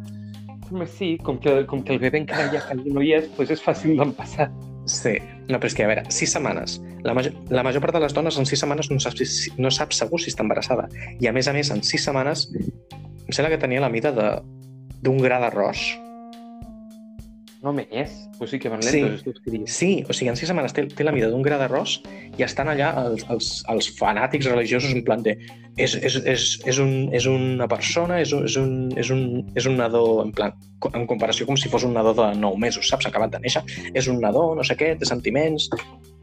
Sí, 0.97 1.13
com 1.23 1.37
que, 1.43 1.61
com 1.67 1.83
que 1.83 1.93
el 1.95 1.99
bebè 1.99 2.21
encara 2.23 2.47
ja 2.51 2.63
no 2.79 3.03
hi 3.03 3.13
és, 3.17 3.27
doncs 3.35 3.53
és 3.55 3.63
fàcil 3.63 3.99
d'empassar. 3.99 4.49
Sí, 4.87 5.17
no, 5.51 5.59
però 5.59 5.67
és 5.67 5.75
que, 5.75 5.83
a 5.83 5.91
veure, 5.91 6.03
sis 6.15 6.31
setmanes. 6.31 6.77
La 7.03 7.13
major, 7.15 7.35
la 7.51 7.63
major 7.67 7.83
part 7.83 7.97
de 7.97 8.01
les 8.05 8.15
dones 8.15 8.39
en 8.39 8.47
sis 8.47 8.63
setmanes 8.63 8.87
no 8.91 8.99
sap, 9.03 9.19
si, 9.19 9.51
no 9.59 9.71
sap 9.71 9.91
segur 9.95 10.19
si 10.23 10.31
està 10.31 10.45
embarassada. 10.47 10.87
I 11.19 11.27
a 11.27 11.33
més 11.35 11.51
a 11.51 11.55
més, 11.55 11.71
en 11.75 11.83
sis 11.83 12.07
setmanes, 12.07 12.47
em 12.55 13.35
sembla 13.35 13.51
que 13.51 13.59
tenia 13.59 13.83
la 13.83 13.91
mida 13.91 14.13
de 14.15 14.29
d'un 15.03 15.19
gra 15.21 15.41
d'arròs. 15.43 15.83
No 17.67 17.73
més, 17.75 18.13
pues 18.37 18.53
sí 18.53 18.59
que 18.63 18.69
van 18.71 18.81
Sí. 18.81 19.01
lentos 19.01 19.19
estos 19.19 19.41
críos. 19.43 19.69
Sí, 19.69 20.05
o 20.07 20.13
sigui, 20.13 20.29
en 20.31 20.37
sis 20.39 20.47
setmanes 20.47 20.71
té, 20.71 20.85
té 20.87 21.03
la 21.03 21.11
mida 21.11 21.27
d'un 21.27 21.41
gra 21.43 21.57
d'arròs 21.59 21.97
i 22.39 22.45
estan 22.45 22.69
allà 22.71 22.93
els, 23.01 23.25
els, 23.33 23.49
els 23.67 23.89
fanàtics 23.97 24.47
religiosos 24.47 24.93
en 24.95 25.03
plan 25.03 25.25
de 25.25 25.35
és, 25.75 25.97
és, 25.99 26.15
és, 26.23 26.45
és, 26.63 26.79
un, 26.79 27.09
és 27.13 27.27
una 27.27 27.67
persona, 27.67 28.21
és 28.23 28.31
un, 28.31 28.45
és, 28.47 28.55
un, 28.55 28.71
és, 28.95 29.11
un, 29.11 29.25
és 29.59 29.67
un 29.67 29.75
nadó, 29.77 30.23
en 30.23 30.31
plan, 30.31 30.55
en 30.93 31.05
comparació 31.11 31.45
com 31.45 31.59
si 31.59 31.67
fos 31.69 31.83
un 31.83 31.93
nadó 31.97 32.15
de 32.15 32.29
9 32.39 32.57
mesos, 32.63 32.87
saps? 32.87 33.09
Acabat 33.11 33.35
de 33.35 33.43
néixer. 33.43 33.65
És 33.93 34.07
un 34.07 34.21
nadó, 34.23 34.47
no 34.55 34.63
sé 34.63 34.79
què, 34.79 34.93
té 34.97 35.05
sentiments, 35.05 35.67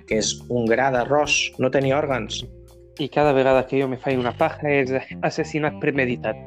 que 0.09 0.23
és 0.23 0.33
un 0.49 0.65
gra 0.71 0.89
d'arròs, 0.97 1.37
no 1.61 1.71
tenia 1.71 2.01
òrgans. 2.01 2.41
I 2.99 3.11
cada 3.13 3.37
vegada 3.37 3.67
que 3.69 3.83
jo 3.83 3.91
me 3.91 4.01
faig 4.01 4.17
una 4.19 4.33
paja 4.33 4.71
és 4.71 4.97
assassinat 5.21 5.77
premeditat. 5.83 6.41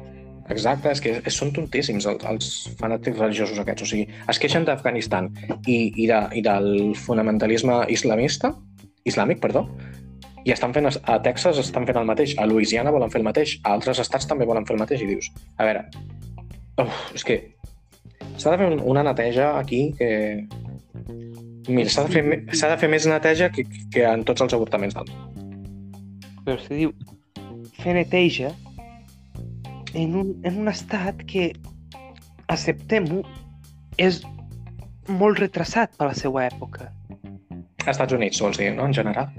Exacte, 0.48 0.88
és 0.94 1.00
que 1.04 1.12
són 1.34 1.50
tontíssims 1.52 2.06
els, 2.08 2.24
els 2.24 2.48
fanàtics 2.80 3.18
religiosos 3.20 3.58
aquests. 3.60 3.84
O 3.84 3.88
sigui, 3.90 4.06
es 4.32 4.38
queixen 4.40 4.64
d'Afganistan 4.64 5.28
i, 5.66 5.92
i, 5.92 6.06
de, 6.08 6.20
i 6.40 6.42
del 6.44 6.94
fonamentalisme 6.96 7.82
islamista, 7.92 8.54
islàmic, 9.08 9.42
perdó, 9.44 9.66
i 10.48 10.54
estan 10.54 10.72
fent, 10.72 10.88
a 10.88 11.18
Texas 11.24 11.58
estan 11.60 11.84
fent 11.88 11.98
el 12.00 12.08
mateix, 12.08 12.32
a 12.40 12.46
Louisiana 12.48 12.92
volen 12.94 13.12
fer 13.12 13.20
el 13.20 13.26
mateix, 13.28 13.58
a 13.64 13.74
altres 13.76 14.00
estats 14.00 14.28
també 14.30 14.46
volen 14.48 14.64
fer 14.64 14.76
el 14.76 14.80
mateix, 14.80 15.02
i 15.04 15.10
dius, 15.10 15.28
a 15.60 15.66
veure, 15.68 15.84
uf, 16.80 17.02
és 17.18 17.26
que 17.28 17.38
s'ha 18.38 18.54
de 18.54 18.60
fer 18.62 18.70
un- 18.72 18.80
una 18.94 19.04
neteja 19.04 19.50
aquí 19.58 19.90
que... 19.98 20.10
Mira, 21.68 21.90
s'ha 21.92 22.06
de, 22.06 22.14
fer, 22.14 22.22
de 22.48 22.76
fer 22.80 22.88
més 22.88 23.04
neteja 23.10 23.50
que, 23.52 23.66
que 23.92 24.06
en 24.08 24.22
tots 24.24 24.40
els 24.40 24.54
avortaments 24.56 24.96
del 24.96 25.10
món. 25.12 25.44
Però 26.46 26.56
se 26.62 26.78
diu 26.78 26.94
fer 27.82 27.92
neteja 27.98 28.54
en 29.94 30.14
un, 30.16 30.34
en 30.44 30.60
un 30.60 30.68
estat 30.68 31.22
que, 31.26 31.52
acceptem-ho, 32.48 33.22
és 34.00 34.22
molt 35.08 35.40
retrasat 35.40 35.94
per 35.98 36.10
la 36.10 36.16
seva 36.16 36.44
època. 36.46 36.90
Estats 37.88 38.12
Units, 38.12 38.40
vols 38.44 38.58
dir, 38.60 38.70
no?, 38.76 38.86
en 38.88 38.94
general. 38.96 39.30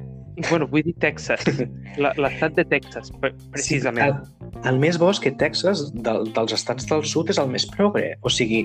bueno, 0.49 0.67
vull 0.71 0.83
dir 0.85 0.95
Texas, 1.03 1.43
l'estat 1.97 2.55
de 2.55 2.63
Texas, 2.65 3.11
pre- 3.21 3.33
precisament. 3.51 4.21
Sí, 4.23 4.38
el, 4.65 4.79
més 4.81 4.97
bo 4.99 5.09
que 5.21 5.31
Texas, 5.31 5.87
del, 5.93 6.29
dels 6.35 6.53
estats 6.55 6.87
del 6.89 7.03
sud, 7.07 7.31
és 7.33 7.39
el 7.41 7.49
més 7.51 7.65
progre. 7.69 8.15
O 8.21 8.31
sigui, 8.33 8.61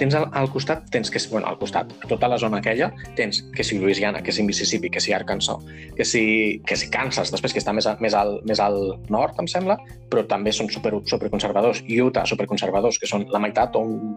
tens 0.00 0.16
al, 0.18 0.28
al 0.36 0.50
costat, 0.52 0.86
tens 0.94 1.10
que, 1.10 1.20
bueno, 1.32 1.46
al 1.48 1.58
costat, 1.60 1.92
a 2.04 2.10
tota 2.10 2.28
la 2.28 2.38
zona 2.38 2.60
aquella, 2.62 2.90
tens 3.16 3.40
que 3.54 3.64
si 3.64 3.78
Louisiana, 3.78 4.22
que 4.22 4.34
si 4.34 4.44
Mississippi, 4.46 4.90
que 4.90 5.00
si 5.00 5.14
Arkansas, 5.16 5.64
que 5.96 6.04
si, 6.04 6.24
que 6.66 6.76
si 6.76 6.90
Kansas, 6.90 7.32
després 7.34 7.54
que 7.54 7.62
està 7.62 7.72
més, 7.76 7.88
a, 7.88 7.96
més, 8.02 8.14
al, 8.14 8.38
més 8.48 8.60
al 8.60 8.78
nord, 9.08 9.38
em 9.40 9.48
sembla, 9.50 9.78
però 10.10 10.26
també 10.28 10.52
són 10.52 10.70
super, 10.72 10.92
superconservadors. 11.06 11.84
Utah, 11.88 12.26
superconservadors, 12.28 13.00
que 13.00 13.10
són 13.10 13.26
la 13.32 13.40
meitat 13.42 13.76
o 13.78 13.84
un, 13.86 14.14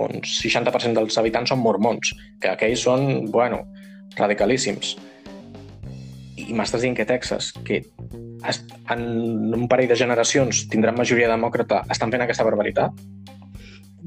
un 0.00 0.22
60% 0.26 0.98
dels 0.98 1.18
habitants 1.20 1.54
són 1.54 1.62
mormons, 1.62 2.14
que 2.42 2.52
aquells 2.52 2.84
són, 2.88 3.26
bueno, 3.32 3.64
radicalíssims. 4.18 4.94
I 6.36 6.54
m'estàs 6.56 6.82
dient 6.82 6.96
que 6.98 7.06
Texas, 7.06 7.52
que 7.66 7.84
en 8.90 9.04
un 9.54 9.68
parell 9.70 9.88
de 9.90 9.98
generacions 9.98 10.64
tindran 10.72 10.96
majoria 10.98 11.30
demòcrata, 11.30 11.84
estan 11.94 12.10
fent 12.10 12.24
aquesta 12.24 12.46
barbaritat? 12.46 12.98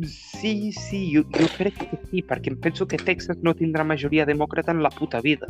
Sí, 0.05 0.71
sí, 0.75 1.07
jo, 1.13 1.23
jo 1.33 1.47
crec 1.55 1.79
que 1.79 1.99
sí, 2.11 2.21
perquè 2.21 2.51
em 2.51 2.59
penso 2.61 2.85
que 2.85 2.99
Texas 3.01 3.39
no 3.41 3.55
tindrà 3.57 3.85
majoria 3.87 4.27
demòcrata 4.29 4.75
en 4.75 4.83
la 4.85 4.91
puta 4.93 5.23
vida. 5.25 5.47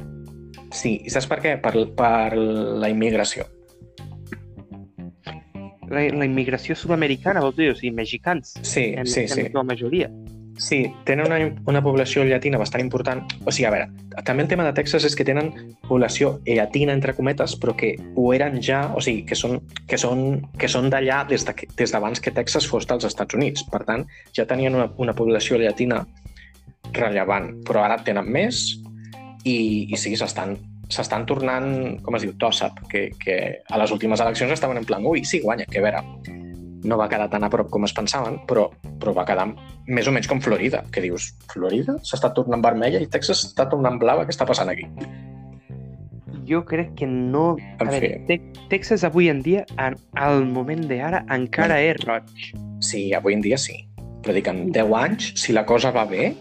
Sí, 0.72 1.02
i 1.04 1.12
saps 1.12 1.28
per 1.28 1.42
què? 1.44 1.58
Per, 1.64 1.74
per 1.98 2.38
la 2.38 2.90
immigració. 2.94 3.48
La, 5.88 6.04
la 6.04 6.28
immigració 6.28 6.76
sud-americana, 6.76 7.42
vols 7.44 7.58
dir, 7.60 7.72
o 7.72 7.76
sigui, 7.76 7.94
mexicans, 7.96 8.56
Sí, 8.62 8.92
en, 8.94 9.08
sí, 9.08 9.26
en 9.26 9.36
sí. 9.36 9.48
la 9.54 9.64
majoria. 9.64 10.10
Sí, 10.58 10.92
tenen 11.06 11.28
una, 11.28 11.38
una 11.70 11.82
població 11.86 12.24
llatina 12.26 12.58
bastant 12.58 12.82
important. 12.82 13.22
O 13.46 13.52
sigui, 13.54 13.68
a 13.70 13.72
veure, 13.72 13.90
també 14.26 14.44
el 14.44 14.50
tema 14.50 14.66
de 14.66 14.74
Texas 14.74 15.06
és 15.06 15.16
que 15.16 15.26
tenen 15.28 15.52
població 15.88 16.40
llatina, 16.48 16.96
entre 16.98 17.14
cometes, 17.14 17.54
però 17.62 17.76
que 17.78 17.92
ho 18.16 18.32
eren 18.34 18.58
ja, 18.66 18.88
o 18.98 19.02
sigui, 19.06 19.22
que 19.30 19.38
són, 19.38 19.60
que 19.88 20.00
són, 20.02 20.24
que 20.58 20.68
són 20.68 20.90
d'allà 20.90 21.22
des 21.30 21.46
de, 21.46 21.54
que- 21.54 21.70
des 21.78 21.94
d'abans 21.94 22.20
que 22.20 22.34
Texas 22.34 22.66
fos 22.68 22.88
dels 22.90 23.06
Estats 23.06 23.38
Units. 23.38 23.64
Per 23.70 23.84
tant, 23.86 24.08
ja 24.34 24.48
tenien 24.50 24.74
una, 24.76 24.90
una 24.98 25.14
població 25.14 25.60
llatina 25.62 26.02
rellevant, 26.94 27.52
però 27.68 27.84
ara 27.86 28.00
tenen 28.04 28.26
més 28.32 28.78
i, 29.46 29.88
i 29.92 29.98
sí, 30.00 30.16
s'estan 30.18 30.58
s'estan 30.88 31.26
tornant, 31.28 31.98
com 32.00 32.16
es 32.16 32.24
diu, 32.24 32.32
tòssap, 32.40 32.78
que, 32.88 33.10
que 33.20 33.34
a 33.68 33.78
les 33.82 33.92
últimes 33.92 34.22
eleccions 34.24 34.54
estaven 34.56 34.78
en 34.80 34.86
plan, 34.88 35.04
ui, 35.04 35.26
sí, 35.28 35.42
guanya, 35.44 35.66
que 35.68 35.82
a 35.82 35.84
veure, 35.84 36.00
no 36.88 36.98
va 37.00 37.10
quedar 37.12 37.28
tan 37.32 37.44
a 37.44 37.52
prop 37.52 37.70
com 37.74 37.86
es 37.88 37.94
pensaven, 37.96 38.40
però, 38.50 38.68
però 39.02 39.14
va 39.16 39.26
quedar 39.28 39.48
més 39.88 40.08
o 40.08 40.14
menys 40.16 40.30
com 40.32 40.42
Florida, 40.44 40.84
que 40.94 41.04
dius, 41.04 41.34
Florida 41.52 41.98
s'està 42.08 42.32
tornant 42.36 42.64
vermella 42.64 43.02
i 43.04 43.10
Texas 43.12 43.44
està 43.50 43.68
tornant 43.70 44.00
blava, 44.02 44.26
què 44.26 44.34
està 44.36 44.48
passant 44.48 44.72
aquí? 44.72 44.88
Jo 46.48 46.62
crec 46.64 46.94
que 46.96 47.08
no... 47.10 47.58
A 47.78 47.84
En 47.84 47.92
veure. 47.92 48.14
Te 48.30 48.40
Texas 48.72 49.04
avui 49.04 49.28
en 49.28 49.42
dia, 49.44 49.66
en, 49.84 49.98
al 50.16 50.46
moment 50.48 50.86
d'ara, 50.88 51.26
encara 51.34 51.82
és 51.84 52.00
roig. 52.06 52.32
Sí, 52.84 53.10
avui 53.18 53.36
en 53.36 53.44
dia 53.44 53.60
sí, 53.60 53.82
però 54.24 54.36
dic, 54.36 54.48
en 54.48 54.72
10 54.72 54.94
anys, 55.02 55.34
si 55.40 55.56
la 55.56 55.66
cosa 55.68 55.92
va 55.96 56.06
bé, 56.08 56.32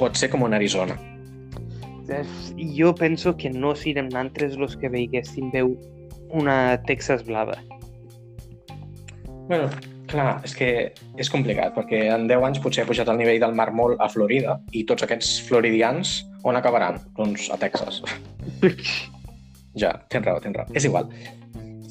pot 0.00 0.18
ser 0.18 0.32
com 0.32 0.42
un 0.46 0.56
Arizona. 0.56 0.98
Jo 2.76 2.92
penso 2.94 3.34
que 3.38 3.50
no 3.50 3.74
serem 3.74 4.10
nosaltres 4.12 4.54
els 4.58 4.76
que 4.78 4.90
veiguéssim 4.90 5.50
veu 5.54 5.72
una 6.30 6.78
Texas 6.86 7.24
blava. 7.26 7.58
Bueno, 9.46 9.68
clar, 10.10 10.40
és 10.46 10.54
que 10.58 10.68
és 11.22 11.30
complicat, 11.30 11.74
perquè 11.76 12.06
en 12.14 12.26
10 12.26 12.46
anys 12.48 12.62
potser 12.62 12.82
ha 12.82 12.88
pujat 12.88 13.10
el 13.12 13.20
nivell 13.20 13.38
del 13.42 13.54
mar 13.54 13.68
molt 13.74 14.00
a 14.02 14.08
Florida 14.10 14.56
i 14.74 14.82
tots 14.88 15.06
aquests 15.06 15.36
floridians 15.46 16.18
on 16.46 16.58
acabaran? 16.58 16.98
Doncs 17.18 17.50
a 17.54 17.60
Texas. 17.62 18.02
Ja, 19.76 19.90
tens 20.08 20.24
raó, 20.24 20.38
tens 20.40 20.56
raó. 20.56 20.72
És 20.72 20.86
igual. 20.88 21.10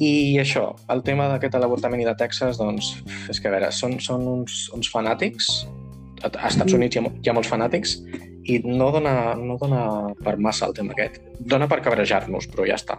I 0.01 0.39
això, 0.41 0.71
el 0.89 1.03
tema 1.05 1.27
d'aquest 1.29 1.53
de 1.53 1.59
l'avortament 1.61 2.01
i 2.01 2.07
de 2.07 2.15
Texas, 2.17 2.57
doncs, 2.57 2.95
és 3.29 3.37
que 3.37 3.45
a 3.45 3.53
veure, 3.53 3.69
són, 3.69 3.99
són 4.01 4.25
uns, 4.27 4.63
uns 4.73 4.89
fanàtics, 4.89 5.51
a 6.25 6.31
a 6.31 6.49
Estats 6.49 6.73
Units 6.73 6.97
hi 6.97 7.03
ha, 7.03 7.11
hi 7.21 7.29
ha 7.29 7.35
molts 7.37 7.51
fanàtics, 7.51 7.93
i 8.49 8.57
no 8.65 8.89
dona, 8.95 9.35
no 9.37 9.59
dona 9.61 9.83
per 10.25 10.33
massa 10.41 10.65
el 10.65 10.73
tema 10.73 10.97
aquest. 10.97 11.21
Dona 11.39 11.69
per 11.69 11.83
cabrejar-nos, 11.85 12.49
però 12.49 12.65
ja 12.65 12.79
està. 12.81 12.97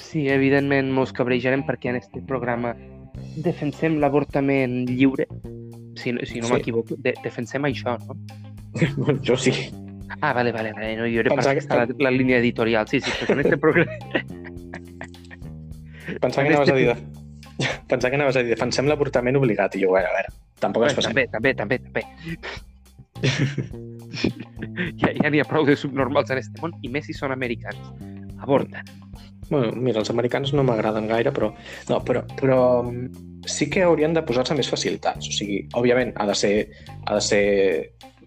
Sí, 0.00 0.26
evidentment 0.32 0.90
mos 0.96 1.14
cabrejarem 1.14 1.62
perquè 1.68 1.92
en 1.92 2.00
este 2.02 2.22
programa 2.26 2.74
defensem 3.36 3.98
l'avortament 4.02 4.84
lliure. 4.90 5.26
Si, 5.96 6.12
no- 6.12 6.24
si 6.26 6.40
no 6.40 6.46
Sí. 6.48 6.52
m'equivoco, 6.54 6.96
de, 6.98 7.14
defensem 7.22 7.62
això, 7.68 7.96
no? 8.06 8.16
jo 9.22 9.36
sí. 9.36 9.52
Ah, 10.20 10.32
vale, 10.32 10.52
vale, 10.52 10.72
vale. 10.72 10.96
No, 10.96 11.06
jo 11.06 11.20
era 11.20 11.34
per 11.34 11.54
que- 11.58 11.66
la, 11.74 11.86
la 11.98 12.10
línia 12.10 12.38
editorial. 12.38 12.86
Sí, 12.88 13.00
sí, 13.00 13.10
perquè 13.20 13.32
en 13.32 13.40
este 13.40 13.56
programa... 13.58 13.92
Pensava 16.20 16.46
que 16.46 16.54
anaves 16.54 16.68
a 16.70 16.74
dir... 16.74 16.86
De... 16.88 16.96
Pensava 17.88 18.10
que 18.10 18.16
anaves 18.16 18.36
a 18.36 18.42
dir 18.42 18.50
defensem 18.52 18.86
l'avortament 18.90 19.36
obligat, 19.38 19.74
i 19.76 19.82
jo, 19.84 19.94
a 19.94 20.00
veure, 20.02 20.10
a 20.10 20.14
veure, 20.18 20.32
tampoc 20.60 20.84
ens 20.88 20.94
passem. 20.98 21.14
també, 21.14 21.54
també, 21.54 21.78
també, 21.78 21.78
també. 21.78 22.02
ja 25.00 25.12
ja 25.22 25.30
n'hi 25.30 25.40
ha 25.40 25.46
prou 25.48 25.64
de 25.64 25.76
subnormals 25.78 26.30
en 26.34 26.38
este 26.42 26.60
món, 26.60 26.74
i 26.82 26.90
més 26.92 27.06
si 27.08 27.14
són 27.16 27.32
americans. 27.32 27.78
Avorten. 28.44 28.84
Bueno, 29.50 29.72
mira, 29.76 30.00
els 30.00 30.10
americans 30.10 30.52
no 30.56 30.64
m'agraden 30.64 31.08
gaire, 31.10 31.32
però... 31.34 31.50
No, 31.90 32.00
però, 32.04 32.24
però 32.40 32.58
mm, 32.82 33.42
sí 33.46 33.68
que 33.70 33.82
haurien 33.84 34.14
de 34.16 34.22
posar-se 34.24 34.56
més 34.56 34.70
facilitats. 34.70 35.28
O 35.28 35.34
sigui, 35.36 35.64
òbviament, 35.76 36.14
ha 36.16 36.26
de 36.30 36.36
ser, 36.38 36.54
ha 37.04 37.18
de 37.18 37.24
ser 37.24 37.42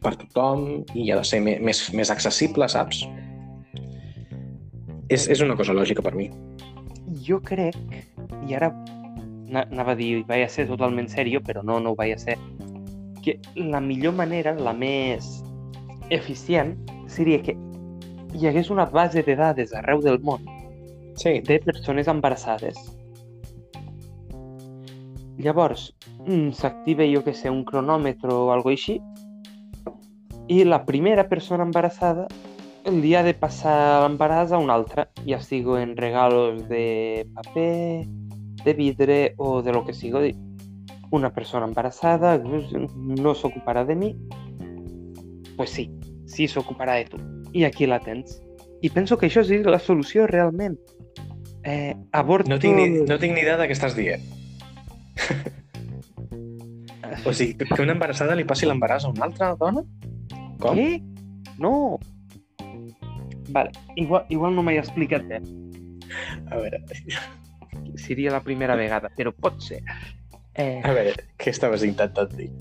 per 0.04 0.14
tothom 0.20 0.84
i 0.94 1.10
ha 1.12 1.18
de 1.18 1.26
ser 1.26 1.42
més, 1.42 1.88
més 1.98 2.12
accessible, 2.14 2.68
saps? 2.70 3.02
És, 5.10 5.26
és 5.32 5.42
una 5.42 5.56
cosa 5.58 5.74
lògica 5.74 6.04
per 6.06 6.14
mi. 6.16 6.30
Jo 7.26 7.40
crec, 7.42 7.78
i 8.48 8.54
ara 8.54 8.70
na- 9.48 9.66
anava 9.72 9.96
a 9.96 10.00
dir, 10.00 10.26
vaig 10.28 10.44
a 10.46 10.50
ser 10.52 10.68
totalment 10.68 11.08
serio, 11.10 11.42
però 11.42 11.64
no, 11.64 11.80
no 11.80 11.94
ho 11.94 11.98
vaig 11.98 12.14
a 12.14 12.20
ser, 12.22 12.36
que 13.24 13.40
la 13.56 13.82
millor 13.82 14.14
manera, 14.14 14.54
la 14.54 14.74
més 14.76 15.42
eficient, 16.14 16.76
seria 17.08 17.40
que 17.44 17.56
hi 18.36 18.48
hagués 18.48 18.70
una 18.70 18.86
base 18.86 19.24
de 19.24 19.36
dades 19.40 19.74
arreu 19.74 20.04
del 20.04 20.20
món 20.20 20.44
Sí, 21.18 21.40
de 21.42 21.60
persones 21.60 22.08
embarassades. 22.08 22.78
Llavors, 25.38 25.96
mm, 26.26 26.52
s'activa, 26.52 27.06
jo 27.10 27.24
que 27.24 27.34
sé, 27.34 27.50
un 27.50 27.64
cronòmetre 27.66 28.30
o 28.34 28.52
algo 28.54 28.70
així, 28.70 29.00
i 30.48 30.64
la 30.64 30.86
primera 30.86 31.28
persona 31.28 31.66
embarassada 31.66 32.28
li 32.86 33.16
ha 33.16 33.24
de 33.24 33.34
passar 33.34 34.04
l'embaràs 34.04 34.54
a 34.54 34.60
una 34.62 34.76
altra, 34.78 35.08
ja 35.26 35.42
sigui 35.42 35.82
en 35.82 35.96
regalos 35.98 36.68
de 36.70 37.26
paper, 37.34 38.06
de 38.64 38.74
vidre 38.74 39.34
o 39.38 39.64
de 39.64 39.74
lo 39.74 39.84
que 39.86 39.94
sigui. 39.94 40.36
Una 41.12 41.34
persona 41.34 41.66
embarassada 41.66 42.38
no 42.38 43.34
s'ocuparà 43.34 43.86
de 43.86 43.96
mi, 43.96 44.16
pues 45.58 45.72
sí, 45.72 45.90
sí 46.28 46.48
s'ocuparà 46.48 47.02
de 47.02 47.06
tu. 47.06 47.18
I 47.54 47.66
aquí 47.66 47.88
la 47.88 48.00
tens. 48.00 48.40
I 48.82 48.90
penso 48.94 49.18
que 49.18 49.26
això 49.26 49.42
és 49.42 49.66
la 49.66 49.80
solució 49.80 50.28
realment. 50.28 50.78
Eh, 51.64 51.96
aborto... 52.14 52.50
no 52.50 52.60
tinc, 52.60 52.76
ni, 52.78 53.06
no 53.08 53.18
tinc 53.20 53.36
ni 53.36 53.42
idea 53.44 53.58
de 53.60 53.68
què 53.68 53.78
estàs 53.78 53.96
dient. 53.98 54.24
O 57.26 57.34
sigui, 57.34 57.58
que 57.58 57.82
una 57.82 57.96
embarassada 57.96 58.36
li 58.38 58.46
passi 58.48 58.68
l'embaràs 58.68 59.08
a 59.08 59.10
una 59.10 59.26
altra 59.26 59.50
dona? 59.60 59.82
Com? 60.62 60.78
Què? 60.78 61.02
No. 61.60 61.98
Vale, 63.50 63.72
igual, 64.00 64.28
igual 64.30 64.56
no 64.56 64.64
m'he 64.64 64.78
explicat 64.80 65.26
bé. 65.28 65.42
A 66.52 66.62
veure, 66.62 66.84
Seria 67.98 68.32
la 68.32 68.44
primera 68.46 68.78
vegada, 68.80 69.10
però 69.18 69.34
pot 69.34 69.60
ser. 69.64 69.82
Eh, 70.54 70.80
a 70.86 70.94
veure, 70.94 71.28
què 71.42 71.52
estaves 71.52 71.84
intentant 71.88 72.32
dir? 72.38 72.52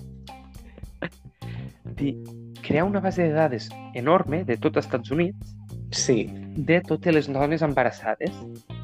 dir, 1.96 2.16
crear 2.60 2.84
una 2.84 3.00
base 3.00 3.22
de 3.22 3.32
dades 3.32 3.70
enorme 3.94 4.44
de 4.44 4.56
tot 4.56 4.76
els 4.76 4.86
Estats 4.86 5.10
Units 5.14 5.54
Sí, 5.90 6.26
de 6.56 6.80
totes 6.82 7.14
les 7.14 7.28
dones 7.30 7.62
embarassades 7.62 8.34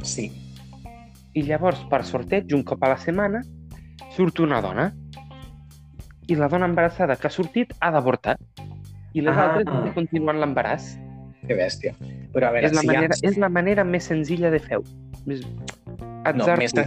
sí. 0.05 0.31
i 1.35 1.43
llavors 1.47 1.81
per 1.91 2.03
sorteig 2.05 2.53
un 2.55 2.63
cop 2.63 2.83
a 2.85 2.89
la 2.93 2.99
setmana 3.01 3.41
surt 4.17 4.41
una 4.45 4.61
dona 4.61 4.91
i 6.29 6.35
la 6.37 6.49
dona 6.49 6.67
embarassada 6.69 7.17
que 7.17 7.27
ha 7.27 7.31
sortit 7.33 7.73
ha 7.81 7.91
d'avortar 7.91 8.37
i 9.15 9.21
les 9.21 9.37
Ah. 9.37 9.47
altres 9.51 9.67
de 9.67 10.19
amb 10.31 10.39
l'embaràs. 10.41 10.99
Que 11.47 11.55
bèstia. 11.59 11.95
Però 12.33 12.49
a 12.49 12.53
veure, 12.53 12.67
És, 12.69 12.73
la 12.73 12.81
si 12.81 12.87
manera, 12.87 13.15
ha... 13.15 13.29
és 13.29 13.37
la 13.37 13.49
manera 13.49 13.85
més 13.85 14.05
senzilla 14.05 14.51
de 14.51 14.59
fer-ho. 14.63 14.85
Més... 15.27 15.43
No, 16.37 16.47
més, 16.57 16.73
tu. 16.73 16.81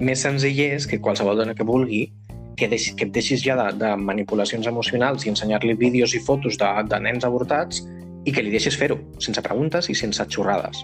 més 0.00 0.20
senzill 0.24 0.58
és 0.60 0.86
que 0.86 0.98
qualsevol 0.98 1.36
dona 1.36 1.54
que 1.54 1.62
vulgui 1.68 2.12
que, 2.56 2.66
deixi, 2.68 2.94
que 2.96 3.04
et 3.04 3.12
deixis 3.12 3.42
ja 3.44 3.54
de, 3.56 3.66
de 3.78 3.90
manipulacions 3.96 4.66
emocionals 4.66 5.26
i 5.26 5.30
ensenyar-li 5.30 5.74
vídeos 5.74 6.14
i 6.14 6.20
fotos 6.24 6.56
de, 6.58 6.70
de 6.88 7.00
nens 7.00 7.24
avortats 7.24 7.84
i 8.24 8.32
que 8.32 8.42
li 8.42 8.50
deixis 8.50 8.76
fer-ho, 8.76 8.98
sense 9.18 9.40
preguntes 9.44 9.88
i 9.88 9.94
sense 9.94 10.24
xorrades. 10.28 10.80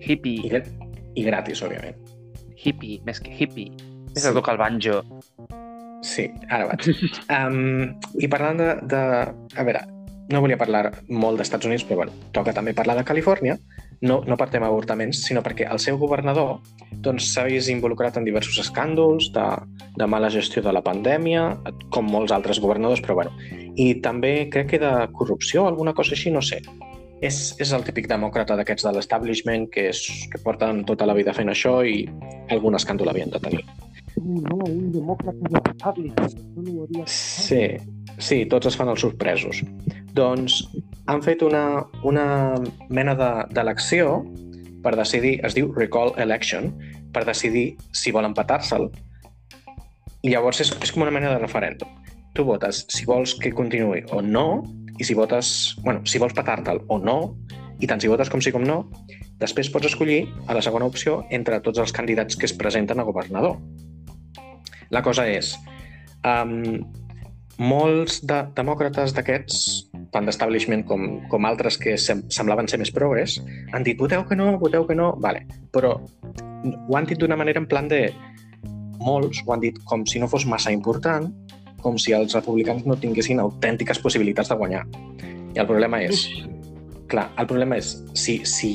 I, 0.00 0.12
Hippie, 0.12 0.48
gra- 0.50 0.64
i 1.14 1.24
gratis, 1.26 1.62
òbviament. 1.62 1.96
hippie, 2.64 3.00
més 3.04 3.18
que 3.20 3.30
hippie. 3.36 3.70
Més 4.14 4.22
Sí. 4.22 4.28
a 4.28 4.32
tocar 4.32 4.54
el 4.54 4.58
banjo. 4.58 5.02
Sí, 6.02 6.30
ara 6.48 6.66
vaig. 6.70 6.86
Um, 7.28 7.96
I 8.20 8.28
parlant 8.28 8.56
de, 8.60 8.68
de... 8.88 9.00
A 9.56 9.64
veure, 9.66 9.82
no 10.32 10.40
volia 10.40 10.56
parlar 10.56 10.86
molt 11.08 11.36
dels 11.36 11.48
Estats 11.48 11.66
Units, 11.66 11.84
però 11.84 12.02
bueno, 12.04 12.12
toca 12.32 12.54
també 12.56 12.72
parlar 12.76 12.96
de 12.96 13.04
Califòrnia, 13.04 13.58
no, 14.04 14.22
no 14.26 14.36
per 14.36 14.48
tema 14.52 14.68
avortaments, 14.70 15.22
sinó 15.26 15.42
perquè 15.44 15.66
el 15.70 15.80
seu 15.80 15.98
governador 16.00 16.58
doncs, 17.04 17.26
s'ha 17.34 17.44
vist 17.48 17.68
involucrat 17.72 18.16
en 18.16 18.24
diversos 18.24 18.58
escàndols 18.62 19.30
de, 19.34 19.44
de 19.98 20.06
mala 20.08 20.30
gestió 20.32 20.62
de 20.64 20.72
la 20.72 20.82
pandèmia, 20.84 21.58
com 21.90 22.08
molts 22.08 22.32
altres 22.32 22.60
governadors, 22.60 23.02
però 23.04 23.18
bueno. 23.20 23.32
I 23.76 23.96
també 24.00 24.48
crec 24.52 24.70
que 24.70 24.78
de 24.80 24.92
corrupció, 25.12 25.66
alguna 25.66 25.92
cosa 25.92 26.14
així, 26.16 26.30
no 26.30 26.40
sé. 26.40 26.62
És, 27.22 27.54
és 27.62 27.70
el 27.72 27.84
típic 27.86 28.08
demòcrata 28.10 28.56
d'aquests 28.58 28.84
de 28.84 28.92
l'establishment 28.96 29.68
que, 29.72 29.88
és, 29.92 30.00
que 30.32 30.40
porten 30.44 30.82
tota 30.84 31.06
la 31.06 31.14
vida 31.16 31.32
fent 31.32 31.48
això 31.52 31.78
i 31.86 32.04
algun 32.50 32.74
escàndol 32.76 33.08
havien 33.12 33.30
de 33.30 33.40
tenir. 33.40 33.62
No, 34.20 34.58
un 34.66 34.90
demòcrata 34.94 35.48
de 35.50 35.60
Republican. 35.64 36.34
No 36.56 36.64
ho 36.70 36.82
hauria 36.84 37.06
Sí, 37.10 37.62
sí, 38.18 38.44
tots 38.50 38.66
es 38.70 38.76
fan 38.78 38.90
els 38.92 39.00
sorpresos. 39.02 39.62
Doncs 40.14 40.60
han 41.10 41.22
fet 41.22 41.42
una, 41.42 41.84
una 42.06 42.26
mena 42.90 43.14
de- 43.18 43.46
d'elecció 43.54 44.20
per 44.84 44.94
decidir, 44.96 45.38
es 45.46 45.54
diu 45.56 45.72
Recall 45.74 46.12
Election, 46.20 46.70
per 47.14 47.24
decidir 47.24 47.76
si 47.92 48.12
volen 48.12 48.34
petar-se'l. 48.34 48.90
I 50.24 50.30
llavors 50.32 50.60
és, 50.60 50.70
és 50.82 50.92
com 50.92 51.02
una 51.04 51.12
mena 51.14 51.30
de 51.32 51.38
referèndum. 51.42 51.88
Tu 52.34 52.44
votes 52.44 52.84
si 52.90 53.04
vols 53.06 53.34
que 53.40 53.52
continuï 53.54 54.04
o 54.12 54.20
no, 54.22 54.62
i 54.98 55.04
si 55.04 55.14
votes, 55.18 55.74
bueno, 55.82 56.04
si 56.06 56.20
vols 56.22 56.34
petar-te'l 56.36 56.84
o 56.88 56.98
no, 57.02 57.18
i 57.80 57.88
tant 57.90 58.00
si 58.00 58.10
votes 58.10 58.30
com 58.30 58.42
sí 58.44 58.52
com 58.54 58.64
no, 58.64 58.84
després 59.40 59.70
pots 59.72 59.90
escollir 59.90 60.24
a 60.46 60.54
la 60.56 60.62
segona 60.62 60.86
opció 60.86 61.22
entre 61.34 61.60
tots 61.64 61.82
els 61.82 61.92
candidats 61.92 62.38
que 62.38 62.46
es 62.46 62.54
presenten 62.56 63.00
a 63.00 63.06
governador. 63.08 63.58
La 64.94 65.02
cosa 65.02 65.26
és, 65.26 65.56
um, 66.22 66.84
molts 67.58 68.20
de 68.26 68.40
demòcrates 68.56 69.14
d'aquests, 69.14 69.58
tant 70.14 70.26
d'establishment 70.26 70.84
com, 70.88 71.06
com 71.30 71.46
altres 71.46 71.78
que 71.78 71.96
sem 71.98 72.24
semblaven 72.34 72.68
ser 72.70 72.80
més 72.82 72.92
progres, 72.94 73.38
han 73.72 73.86
dit 73.86 73.98
voteu 73.98 74.24
que 74.28 74.38
no, 74.38 74.54
voteu 74.58 74.86
que 74.86 74.96
no, 74.98 75.12
vale. 75.22 75.44
però 75.72 75.96
ho 75.98 76.96
han 76.96 77.06
dit 77.06 77.18
d'una 77.18 77.36
manera 77.36 77.60
en 77.60 77.68
plan 77.70 77.88
de... 77.88 78.08
Molts 79.04 79.42
ho 79.44 79.52
han 79.52 79.60
dit 79.60 79.76
com 79.84 80.04
si 80.08 80.20
no 80.22 80.28
fos 80.30 80.46
massa 80.48 80.72
important, 80.72 81.26
com 81.84 81.98
si 82.00 82.14
els 82.16 82.34
republicans 82.34 82.86
no 82.88 82.96
tinguessin 83.00 83.42
autèntiques 83.42 84.00
possibilitats 84.02 84.50
de 84.50 84.58
guanyar. 84.58 84.82
I 85.54 85.62
el 85.62 85.68
problema 85.68 86.00
és, 86.02 86.24
clar, 87.12 87.28
el 87.38 87.48
problema 87.50 87.78
és, 87.78 87.94
si, 88.18 88.40
si 88.48 88.72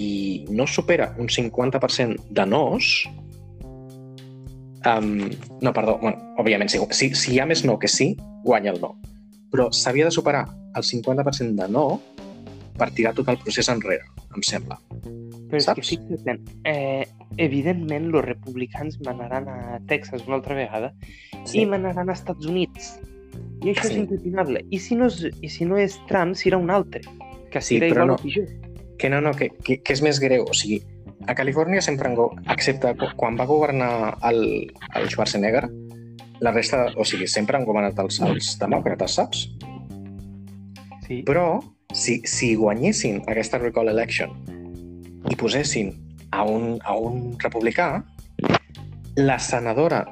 no 0.53 0.67
supera 0.69 1.11
un 1.19 1.27
50% 1.27 2.29
de 2.29 2.45
nos, 2.47 2.91
um, 4.85 5.29
no, 5.61 5.73
perdó, 5.73 5.97
bueno, 6.01 6.33
òbviament, 6.39 6.71
si, 6.71 6.81
si, 6.95 7.11
si 7.15 7.35
hi 7.35 7.41
ha 7.41 7.49
més 7.49 7.65
no 7.67 7.79
que 7.81 7.91
sí, 7.91 8.13
guanya 8.45 8.75
el 8.75 8.81
no. 8.83 8.95
Però 9.49 9.71
s'havia 9.73 10.07
de 10.07 10.13
superar 10.15 10.45
el 10.77 10.85
50% 10.85 11.57
de 11.57 11.71
no 11.73 11.87
per 12.79 12.93
tirar 12.95 13.15
tot 13.17 13.27
el 13.33 13.41
procés 13.43 13.71
enrere, 13.73 14.07
em 14.31 14.45
sembla. 14.45 14.79
Però 15.49 15.57
és 15.57 15.65
que 15.65 15.81
Saps? 15.81 15.89
fixa't, 15.89 16.41
eh, 16.63 17.07
evidentment, 17.37 18.11
els 18.13 18.25
republicans 18.25 18.99
manaran 19.05 19.47
a 19.49 19.79
Texas 19.87 20.25
una 20.27 20.35
altra 20.37 20.55
vegada 20.55 20.93
i 21.53 21.65
manaran 21.65 22.09
als 22.09 22.19
Estats 22.19 22.45
Units. 22.45 22.99
I 23.63 23.71
això 23.73 23.87
Sí. 23.87 23.93
és 23.93 23.97
incuestionable. 23.97 24.65
I 24.69 24.79
si 24.79 24.95
no 24.95 25.07
és, 25.07 25.23
i 25.41 25.49
si 25.49 25.65
no 25.65 25.77
és 25.77 25.99
Trump, 26.07 26.35
serà 26.35 26.57
un 26.57 26.69
altre. 26.69 27.01
Que 27.49 27.61
Sí, 27.61 27.79
serà 27.79 27.87
igual 27.89 28.07
no. 28.07 28.13
o 28.13 28.17
pitjor. 28.17 28.45
Que 28.97 29.09
no, 29.09 29.21
no, 29.21 29.33
que, 29.33 29.49
que, 29.63 29.81
que 29.81 29.93
és 29.93 30.01
més 30.01 30.19
greu. 30.19 30.43
O 30.43 30.53
sigui, 30.53 30.83
a 31.27 31.33
Califòrnia 31.35 31.81
sempre 31.81 32.09
Excepte 32.49 32.93
qu- 32.95 33.15
quan 33.15 33.35
va 33.39 33.45
governar 33.45 34.17
el, 34.29 34.71
el 34.95 35.09
Schwarzenegger, 35.09 35.69
la 36.41 36.51
resta, 36.51 36.93
o 36.95 37.03
sigui, 37.05 37.27
sempre 37.27 37.57
han 37.57 37.65
governat 37.65 37.97
els, 37.99 38.19
els 38.21 38.57
demòcrates, 38.59 39.11
saps? 39.15 39.49
Sí. 41.07 41.23
Però 41.25 41.59
si, 41.93 42.21
si 42.25 42.53
guanyessin 42.55 43.23
aquesta 43.27 43.57
recall 43.57 43.89
election 43.89 44.29
i 45.27 45.35
posessin 45.35 45.91
a 46.31 46.45
un, 46.45 46.77
a 46.85 46.95
un 46.95 47.35
republicà, 47.41 48.03
la 49.19 49.39
senadora 49.39 50.03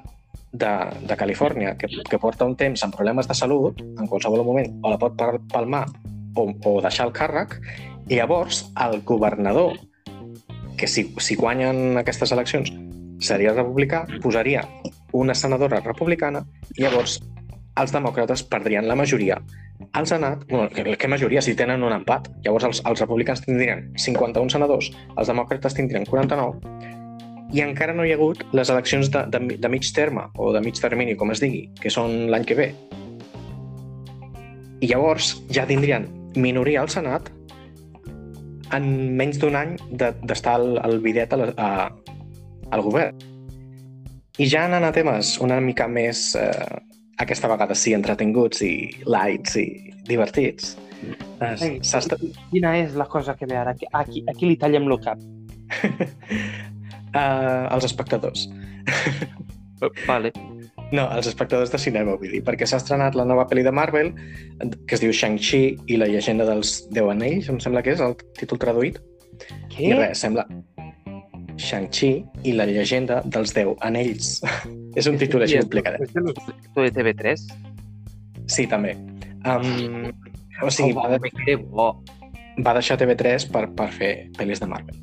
de, 0.52 0.72
de 1.08 1.16
Califòrnia, 1.16 1.76
que, 1.78 1.88
que 2.10 2.20
porta 2.20 2.48
un 2.48 2.56
temps 2.60 2.84
amb 2.84 2.96
problemes 2.96 3.28
de 3.30 3.36
salut, 3.38 3.80
en 3.80 4.08
qualsevol 4.10 4.44
moment, 4.48 4.80
o 4.84 4.92
la 4.92 5.00
pot 5.00 5.16
pal- 5.20 5.40
palmar 5.54 5.86
o, 6.36 6.50
o 6.52 6.80
deixar 6.82 7.08
el 7.08 7.14
càrrec, 7.16 7.60
i 8.08 8.18
llavors 8.18 8.66
el 8.84 9.02
governador, 9.06 9.78
que 10.78 10.88
si, 10.88 11.08
si 11.24 11.36
guanyen 11.36 11.98
aquestes 12.00 12.32
eleccions 12.36 12.72
seria 13.24 13.54
republicà, 13.56 14.06
posaria 14.22 14.62
una 15.18 15.34
senadora 15.34 15.80
republicana 15.82 16.44
i 16.76 16.84
llavors 16.84 17.18
els 17.78 17.94
demòcrates 17.94 18.44
perdrien 18.50 18.88
la 18.90 18.98
majoria 18.98 19.40
al 19.94 20.08
Senat, 20.10 20.46
bueno, 20.50 20.70
que, 20.70 21.08
majoria 21.08 21.42
si 21.42 21.56
tenen 21.56 21.84
un 21.84 21.94
empat, 21.94 22.30
llavors 22.46 22.66
els, 22.66 22.82
els 22.86 23.02
republicans 23.04 23.44
tindrien 23.46 23.92
51 23.98 24.50
senadors, 24.50 24.92
els 25.16 25.30
demòcrates 25.30 25.78
tindrien 25.78 26.06
49 26.06 27.06
i 27.56 27.62
encara 27.64 27.94
no 27.96 28.04
hi 28.04 28.12
ha 28.12 28.18
hagut 28.18 28.42
les 28.58 28.70
eleccions 28.74 29.10
de, 29.14 29.24
de, 29.32 29.40
de 29.56 29.70
mig 29.72 29.88
terme 29.96 30.26
o 30.36 30.52
de 30.52 30.62
mig 30.62 30.80
termini, 30.82 31.16
com 31.16 31.32
es 31.32 31.40
digui, 31.40 31.68
que 31.80 31.92
són 31.94 32.28
l'any 32.32 32.44
que 32.48 32.58
ve. 32.60 32.68
I 34.84 34.90
llavors 34.92 35.38
ja 35.54 35.66
tindrien 35.70 36.10
minoria 36.36 36.82
al 36.84 36.92
Senat 36.92 37.32
en 38.76 38.90
menys 39.18 39.40
d'un 39.40 39.56
any 39.56 39.78
de- 39.90 40.12
d'estar 40.28 40.58
de, 40.60 40.76
al, 40.76 40.82
al 40.84 41.00
bidet 41.06 41.34
a 41.34 41.40
a, 41.56 41.70
al 42.76 42.84
govern. 42.84 43.16
I 44.38 44.46
ja 44.46 44.66
anant 44.68 44.84
a 44.86 44.92
temes 44.94 45.38
una 45.42 45.62
mica 45.64 45.88
més, 45.88 46.36
eh, 46.36 46.82
aquesta 47.24 47.50
vegada 47.52 47.76
sí, 47.76 47.94
entretinguts 47.98 48.62
i 48.66 48.74
lights 49.06 49.58
i 49.62 49.68
divertits, 50.08 50.76
Ei. 51.62 51.78
Quina 52.52 52.74
és 52.80 52.96
la 52.98 53.06
cosa 53.10 53.36
que 53.38 53.48
ve 53.50 53.58
ara? 53.58 53.76
Aquí, 53.76 53.88
aquí, 53.94 54.24
aquí 54.32 54.50
li 54.50 54.58
tallem 54.60 54.88
el 54.90 55.00
cap. 55.04 55.22
eh, 57.14 57.66
els 57.76 57.86
espectadors. 57.86 58.48
Vale. 60.10 60.32
No, 60.96 61.04
els 61.12 61.28
espectadors 61.28 61.70
de 61.74 61.80
cinema, 61.82 62.16
vull 62.18 62.32
dir, 62.32 62.42
perquè 62.48 62.66
s'ha 62.66 62.80
estrenat 62.80 63.18
la 63.20 63.28
nova 63.28 63.44
pel·li 63.50 63.66
de 63.68 63.74
Marvel, 63.76 64.14
que 64.88 64.96
es 64.96 65.04
diu 65.04 65.12
Shang-Chi 65.12 65.62
i 65.92 66.00
la 66.00 66.08
llegenda 66.10 66.48
dels 66.48 66.80
Deu 66.96 67.12
Anells, 67.12 67.52
em 67.52 67.60
sembla 67.64 67.84
que 67.86 67.94
és 67.98 68.04
el 68.04 68.16
títol 68.40 68.62
traduït. 68.64 69.02
Què? 69.74 69.92
I 69.92 69.98
res, 70.00 70.24
sembla... 70.24 70.48
Shang-Chi 71.58 72.12
i 72.48 72.54
la 72.56 72.68
llegenda 72.70 73.22
dels 73.26 73.54
Deu 73.56 73.76
Anells. 73.86 74.38
és 75.00 75.10
un 75.10 75.18
títol 75.20 75.46
així 75.46 75.60
complicat. 75.62 76.00
És 76.06 76.16
el 76.16 76.30
director 76.32 76.88
de 76.88 76.94
TV3? 76.96 77.48
Sí, 78.48 78.68
també. 78.72 78.96
Um, 79.48 80.12
o 80.64 80.72
sigui, 80.74 80.94
oh, 80.96 81.04
va, 81.04 81.20
que 81.44 81.58
bo. 81.62 81.90
va 82.66 82.78
deixar 82.78 82.98
TV3 83.00 83.50
per, 83.54 83.68
per 83.78 83.90
fer 83.94 84.12
pel·lis 84.38 84.64
de 84.64 84.70
Marvel. 84.70 84.98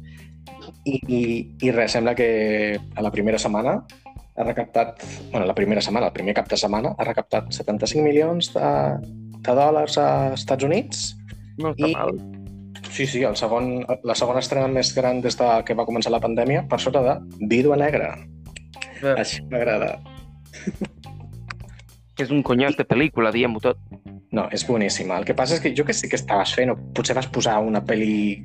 I, 0.85 0.99
i, 1.09 1.21
I 1.65 1.73
res, 1.73 1.95
sembla 1.97 2.15
que 2.17 2.29
a 2.77 3.05
la 3.05 3.13
primera 3.13 3.39
setmana 3.41 3.79
ha 4.37 4.45
recaptat, 4.45 5.05
bueno, 5.31 5.47
la 5.47 5.55
primera 5.55 5.81
setmana, 5.85 6.11
el 6.11 6.17
primer 6.17 6.35
cap 6.35 6.49
de 6.51 6.59
setmana, 6.59 6.95
ha 6.99 7.07
recaptat 7.07 7.53
75 7.55 8.03
milions 8.03 8.51
de, 8.55 8.71
de 9.47 9.55
dòlars 9.61 9.99
als 10.03 10.43
Estats 10.43 10.67
Units. 10.67 11.05
No 11.61 11.75
està 11.75 11.91
I- 11.91 11.95
mal. 11.95 12.19
Sí, 12.95 13.09
sí, 13.11 13.25
el 13.27 13.35
segon, 13.35 13.81
la 14.07 14.15
segona 14.15 14.39
estrena 14.39 14.69
més 14.71 14.93
gran 14.95 15.19
des 15.23 15.35
de 15.35 15.47
que 15.67 15.75
va 15.75 15.83
començar 15.89 16.13
la 16.15 16.21
pandèmia, 16.23 16.61
per 16.71 16.79
sota 16.79 17.01
de 17.03 17.15
Vídua 17.51 17.75
Negra. 17.81 18.13
Eh, 19.03 19.15
Així 19.19 19.41
m'agrada. 19.51 19.97
És 22.23 22.31
un 22.31 22.45
conyàs 22.47 22.79
de 22.79 22.87
pel·lícula, 22.87 23.33
diguem-ho 23.35 23.59
tot. 23.65 23.81
No, 24.31 24.45
és 24.55 24.63
boníssima. 24.69 25.17
El 25.19 25.27
que 25.27 25.35
passa 25.35 25.57
és 25.57 25.65
que 25.65 25.73
jo 25.75 25.83
que 25.89 25.97
sé 25.97 26.07
que 26.07 26.21
estaves 26.21 26.53
fent, 26.55 26.71
o 26.71 26.79
potser 26.95 27.19
vas 27.19 27.27
posar 27.35 27.57
una 27.67 27.83
pel·li 27.83 28.45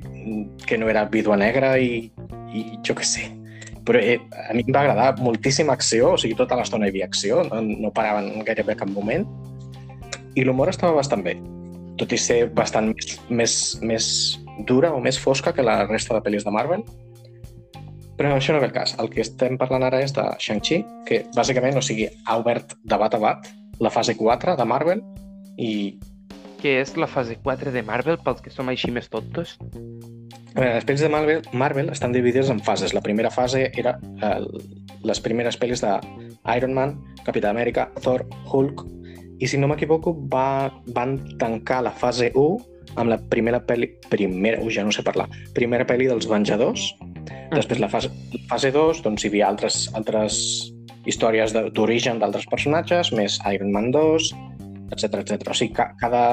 que 0.66 0.80
no 0.82 0.90
era 0.90 1.06
Vídua 1.14 1.38
Negra 1.38 1.76
i, 1.78 2.10
i 2.50 2.64
jo 2.82 2.98
que 2.98 3.06
sé. 3.06 3.28
Però 3.86 4.02
eh, 4.02 4.18
a 4.48 4.50
mi 4.58 4.66
em 4.66 4.74
va 4.74 4.82
agradar 4.82 5.22
moltíssima 5.22 5.78
acció, 5.78 6.16
o 6.16 6.18
sigui, 6.18 6.34
tota 6.34 6.58
l'estona 6.58 6.90
hi 6.90 6.96
havia 6.96 7.06
acció, 7.06 7.44
no, 7.46 7.62
no 7.62 7.94
paraven 7.94 8.42
gairebé 8.50 8.74
cap 8.82 8.90
moment. 8.90 9.30
I 10.34 10.42
l'humor 10.42 10.74
estava 10.74 10.98
bastant 10.98 11.22
bé, 11.22 11.38
tot 12.00 12.12
i 12.16 12.18
ser 12.20 12.40
bastant 12.56 12.90
més, 12.90 13.14
més, 13.28 13.54
més 13.84 14.10
dura 14.68 14.92
o 14.96 15.00
més 15.04 15.18
fosca 15.20 15.52
que 15.56 15.64
la 15.64 15.84
resta 15.86 16.16
de 16.16 16.24
pel·lis 16.24 16.46
de 16.46 16.54
Marvel. 16.54 16.84
Però 18.20 18.34
això 18.36 18.52
no 18.52 18.60
ve 18.60 18.68
el 18.68 18.76
cas. 18.76 18.94
El 19.00 19.08
que 19.12 19.22
estem 19.24 19.56
parlant 19.60 19.86
ara 19.86 20.02
és 20.04 20.12
de 20.16 20.26
Shang-Chi, 20.40 20.82
que 21.08 21.22
bàsicament, 21.36 21.78
o 21.80 21.84
sigui, 21.84 22.08
ha 22.26 22.36
obert 22.40 22.76
de 22.84 23.00
bat 23.00 23.16
a 23.16 23.20
bat 23.20 23.50
la 23.80 23.92
fase 23.92 24.16
4 24.16 24.58
de 24.60 24.66
Marvel 24.68 25.04
i 25.56 25.74
Que 26.60 26.74
és 26.82 26.90
la 27.00 27.06
fase 27.08 27.38
4 27.40 27.72
de 27.72 27.80
Marvel, 27.80 28.18
pels 28.20 28.42
que 28.44 28.50
som 28.52 28.68
així 28.68 28.90
més 28.92 29.06
tontos. 29.08 29.54
A 30.52 30.58
veure, 30.58 30.74
les 30.74 30.84
pel·lis 30.84 31.00
de 31.00 31.08
Marvel, 31.08 31.46
Marvel 31.56 31.88
estan 31.88 32.12
dividides 32.12 32.50
en 32.52 32.60
fases. 32.60 32.92
La 32.92 33.00
primera 33.00 33.30
fase 33.32 33.70
era 33.80 33.94
eh, 34.20 34.42
les 35.08 35.22
primeres 35.24 35.56
pel·lis 35.56 35.80
de 35.80 35.94
Iron 36.52 36.76
Man, 36.76 36.98
Capità 37.24 37.54
Amèrica, 37.54 37.88
Thor, 38.04 38.26
Hulk, 38.52 38.84
i 39.40 39.48
si 39.48 39.58
no 39.58 39.70
m'equivoco 39.70 40.12
va, 40.32 40.70
van 40.94 41.16
tancar 41.40 41.80
la 41.86 41.94
fase 41.96 42.30
1 42.36 42.96
amb 43.00 43.12
la 43.12 43.18
primera 43.32 43.60
pel·li, 43.64 43.88
primera, 44.10 44.60
ui, 44.60 44.72
ja 44.74 44.84
no 44.84 44.92
sé 44.92 45.04
parlar, 45.06 45.28
primera 45.56 45.86
pel·li 45.88 46.08
dels 46.10 46.28
Venjadors. 46.28 46.90
Després 47.54 47.80
la 47.82 47.88
fase, 47.90 48.10
fase 48.50 48.70
2, 48.74 49.02
doncs 49.06 49.24
hi 49.24 49.30
havia 49.30 49.48
altres, 49.48 49.84
altres 49.98 50.40
històries 51.08 51.54
d'origen 51.54 52.20
d'altres 52.20 52.48
personatges, 52.50 53.12
més 53.16 53.38
Iron 53.48 53.72
Man 53.72 53.90
2, 53.94 54.32
etc 54.90 55.22
etc. 55.22 55.48
O 55.48 55.56
sigui, 55.56 55.72
ca, 55.78 55.90
cada 56.02 56.24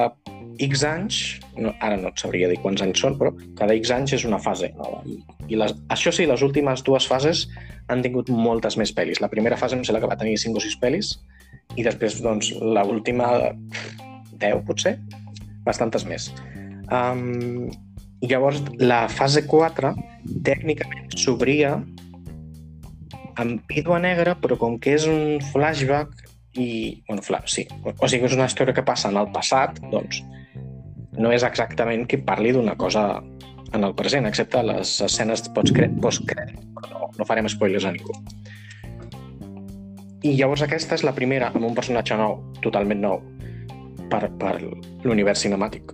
X 0.58 0.84
anys, 0.90 1.22
no, 1.62 1.72
ara 1.86 1.98
no 2.02 2.10
et 2.10 2.20
sabria 2.20 2.50
dir 2.50 2.58
quants 2.64 2.82
anys 2.82 3.02
són, 3.04 3.16
però 3.20 3.32
cada 3.60 3.78
X 3.78 3.94
anys 3.94 4.18
és 4.18 4.26
una 4.28 4.42
fase 4.42 4.72
nova. 4.76 5.04
I, 5.06 5.20
i 5.54 5.60
les, 5.62 5.76
això 5.94 6.12
sí, 6.14 6.26
les 6.30 6.44
últimes 6.46 6.84
dues 6.84 7.08
fases 7.08 7.46
han 7.94 8.02
tingut 8.04 8.32
moltes 8.34 8.78
més 8.82 8.92
pel·lis. 8.98 9.22
La 9.24 9.30
primera 9.32 9.60
fase 9.60 9.78
em 9.78 9.86
sembla 9.86 10.04
que 10.04 10.10
va 10.12 10.20
tenir 10.20 10.40
5 10.42 10.58
o 10.58 10.66
6 10.66 10.80
pel·lis 10.82 11.14
i 11.78 11.86
després, 11.86 12.22
doncs, 12.24 12.52
la 12.62 12.84
última 12.88 13.30
10, 14.42 14.64
potser? 14.68 14.98
Bastantes 15.68 16.08
més. 16.10 16.32
Um, 16.94 17.68
I 18.24 18.32
llavors, 18.32 18.64
la 18.82 19.06
fase 19.12 19.44
4 19.46 19.94
tècnicament 20.48 21.12
s'obria 21.20 21.76
amb 23.38 23.62
Vídua 23.70 24.00
Negra, 24.02 24.34
però 24.42 24.58
com 24.58 24.80
que 24.82 24.96
és 24.98 25.06
un 25.10 25.38
flashback 25.52 26.26
i, 26.58 27.04
bueno, 27.08 27.22
fla, 27.22 27.44
sí, 27.46 27.68
o 27.86 28.10
sigui, 28.10 28.26
és 28.26 28.34
una 28.34 28.48
història 28.50 28.74
que 28.74 28.86
passa 28.86 29.12
en 29.12 29.20
el 29.22 29.30
passat, 29.36 29.78
doncs 29.92 30.24
no 31.18 31.32
és 31.34 31.46
exactament 31.46 32.08
que 32.10 32.20
parli 32.26 32.54
d'una 32.56 32.74
cosa 32.78 33.08
en 33.76 33.84
el 33.84 33.94
present, 33.98 34.26
excepte 34.26 34.62
les 34.66 34.96
escenes 35.06 35.44
post-crèdit, 35.54 36.00
post 36.02 36.24
però 36.26 36.94
no, 36.94 37.12
no 37.18 37.28
farem 37.28 37.50
spoilers 37.52 37.86
a 37.86 37.94
ningú. 37.94 38.16
I 40.26 40.34
llavors 40.40 40.64
aquesta 40.66 40.98
és 40.98 41.04
la 41.06 41.14
primera 41.14 41.52
amb 41.54 41.68
un 41.68 41.76
personatge 41.78 42.18
nou, 42.18 42.40
totalment 42.64 43.02
nou, 43.04 43.22
per, 44.12 44.24
per 44.40 44.56
l'univers 45.06 45.44
cinemàtic, 45.46 45.94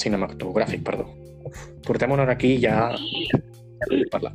cinematogràfic, 0.00 0.84
perdó. 0.86 1.08
Uf, 1.48 1.64
portem 1.86 2.14
una 2.14 2.26
hora 2.26 2.36
aquí 2.38 2.54
i 2.54 2.62
ja... 2.62 2.76
ja 2.94 3.40
no 3.40 3.90
vull 3.90 4.06
parlar. 4.12 4.32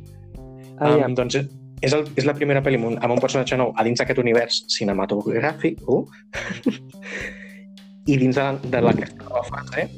Ah, 0.80 0.94
ja. 0.96 1.06
Um, 1.06 1.16
doncs 1.16 1.38
és, 1.40 1.92
el, 1.92 2.04
és 2.20 2.28
la 2.28 2.36
primera 2.36 2.62
pel·li 2.64 2.78
amb 2.80 2.90
un, 2.90 3.00
amb 3.00 3.16
un 3.16 3.22
personatge 3.22 3.56
nou 3.60 3.72
a 3.76 3.84
dins 3.86 4.00
d'aquest 4.00 4.20
univers 4.20 4.62
cinematogràfic 4.72 5.80
uh, 5.88 6.04
i 8.12 8.16
dins 8.20 8.36
de, 8.36 8.46
de 8.68 8.84
la, 8.84 8.92
aquesta 8.92 9.24
nova 9.24 9.44
fase 9.48 9.88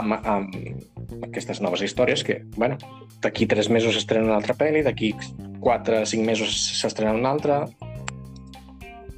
amb, 0.00 0.16
amb 0.16 1.24
aquestes 1.28 1.60
noves 1.64 1.84
històries 1.84 2.24
que, 2.24 2.40
bueno, 2.56 2.78
d'aquí 3.22 3.46
tres 3.46 3.68
mesos 3.72 3.96
s'estrena 3.96 4.30
una 4.30 4.38
altra 4.40 4.56
pel·li, 4.58 4.82
d'aquí 4.84 5.12
quatre 5.62 6.02
o 6.02 6.08
cinc 6.08 6.24
mesos 6.26 6.54
s'estrena 6.80 7.14
una 7.18 7.32
altra, 7.32 7.62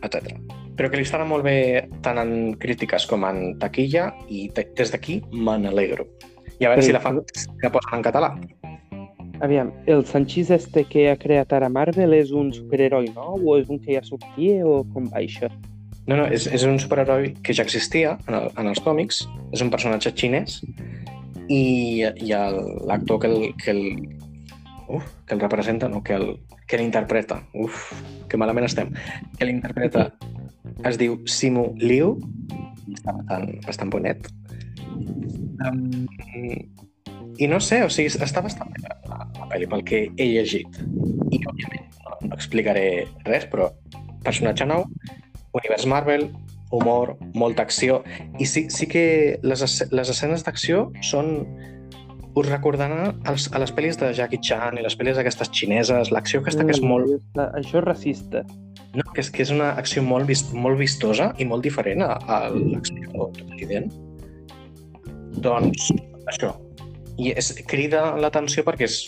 etc. 0.05 0.37
Però 0.77 0.91
que 0.91 0.97
li 0.99 1.05
estarà 1.07 1.25
molt 1.27 1.45
bé 1.47 1.89
tant 2.03 2.19
en 2.19 2.55
crítiques 2.59 3.07
com 3.07 3.25
en 3.29 3.59
taquilla 3.59 4.13
i 4.29 4.49
de- 4.55 4.69
des 4.77 4.91
d'aquí 4.93 5.21
me 5.33 5.57
n'alegro. 5.59 6.07
I 6.61 6.65
a 6.67 6.69
veure 6.71 6.83
Sí. 6.83 6.87
si 6.89 6.93
la 6.93 7.01
fan 7.01 7.21
que 7.61 7.71
posen 7.71 7.99
en 7.99 8.03
català. 8.03 8.35
Aviam, 9.41 9.73
el 9.87 10.05
Sanchís 10.07 10.51
este 10.51 10.85
que 10.85 11.11
ha 11.11 11.17
creat 11.17 11.53
ara 11.53 11.69
Marvel 11.69 12.15
és 12.15 12.31
un 12.31 12.53
superheroi 12.53 13.09
nou 13.15 13.41
o 13.51 13.57
és 13.59 13.69
un 13.69 13.81
que 13.81 13.95
ja 13.97 14.03
sortia 14.03 14.65
o 14.65 14.85
com 14.93 15.09
va 15.11 15.19
això? 15.21 15.51
No, 16.07 16.17
no, 16.17 16.27
és, 16.27 16.47
és 16.47 16.63
un 16.65 16.79
superheroi 16.79 17.33
que 17.43 17.53
ja 17.53 17.63
existia 17.65 18.19
en, 18.29 18.35
el, 18.35 18.51
en 18.57 18.67
els 18.69 18.79
còmics, 18.81 19.25
és 19.53 19.61
un 19.65 19.71
personatge 19.71 20.13
xinès 20.15 20.63
i, 21.49 22.05
i 22.05 22.31
l'actor 22.87 23.19
que 23.21 23.27
el, 23.27 23.55
que 23.63 23.71
el, 23.71 23.83
uf, 24.89 25.05
que 25.27 25.35
el 25.35 25.41
representa, 25.41 25.89
no, 25.89 26.03
que 26.03 26.15
el, 26.15 26.41
que 26.67 26.79
l'interpreta, 26.79 27.43
uf, 27.55 27.91
que 28.29 28.41
malament 28.41 28.67
estem, 28.69 28.93
que 29.39 29.49
l'interpreta 29.49 30.11
es 30.89 30.99
diu 31.01 31.21
Simu 31.31 31.71
Liu, 31.81 32.15
està 32.95 33.15
bastant, 33.17 33.51
bastant 33.67 33.93
bonet. 33.93 34.29
Um, 35.65 36.07
I 37.39 37.49
no 37.51 37.59
sé, 37.59 37.81
o 37.83 37.91
sigui, 37.91 38.13
està 38.13 38.43
bastant 38.45 38.71
bé 38.75 38.85
la, 38.85 38.95
la, 39.11 39.49
pel·li 39.51 39.69
pel 39.71 39.85
que 39.89 40.01
he 40.13 40.31
llegit. 40.31 40.81
I, 41.33 41.41
òbviament, 41.41 41.89
no, 42.05 42.17
no 42.29 42.35
explicaré 42.37 42.87
res, 43.27 43.49
però 43.51 43.73
personatge 44.25 44.67
nou, 44.71 44.87
univers 45.55 45.87
Marvel, 45.91 46.29
humor, 46.75 47.17
molta 47.35 47.65
acció, 47.67 48.03
i 48.39 48.47
sí, 48.47 48.67
sí 48.71 48.89
que 48.91 49.05
les, 49.43 49.65
les 49.91 50.17
escenes 50.17 50.47
d'acció 50.47 50.89
són... 51.03 51.37
Us 52.35 52.49
recordaran 52.49 53.21
als, 53.31 53.47
a 53.55 53.61
les 53.63 53.71
pel·lis 53.71 53.99
de 54.01 54.09
Jackie 54.17 54.41
Chan 54.43 54.81
i 54.81 54.83
les 54.83 54.97
pel·lis 54.99 55.19
aquestes 55.21 55.53
xineses, 55.55 56.11
l'acció 56.11 56.41
aquesta 56.43 56.67
que 56.67 56.75
és 56.75 56.81
molt... 56.83 57.13
Això 57.45 57.79
és 57.79 57.85
racista. 57.85 58.43
No, 58.95 59.05
que 59.15 59.23
és, 59.23 59.31
que 59.31 59.45
és 59.45 59.53
una 59.55 59.71
acció 59.79 60.03
molt, 60.03 60.27
vis, 60.27 60.43
molt 60.51 60.79
vistosa 60.79 61.31
i 61.39 61.47
molt 61.47 61.63
diferent 61.67 62.03
a, 62.03 62.17
a 62.19 62.39
l'acció 62.51 63.31
d'Occident. 63.39 63.87
Doncs 65.47 65.93
això. 66.31 66.53
I 67.23 67.31
és, 67.39 67.53
crida 67.71 68.07
l'atenció 68.19 68.67
perquè 68.67 68.89
és, 68.91 69.01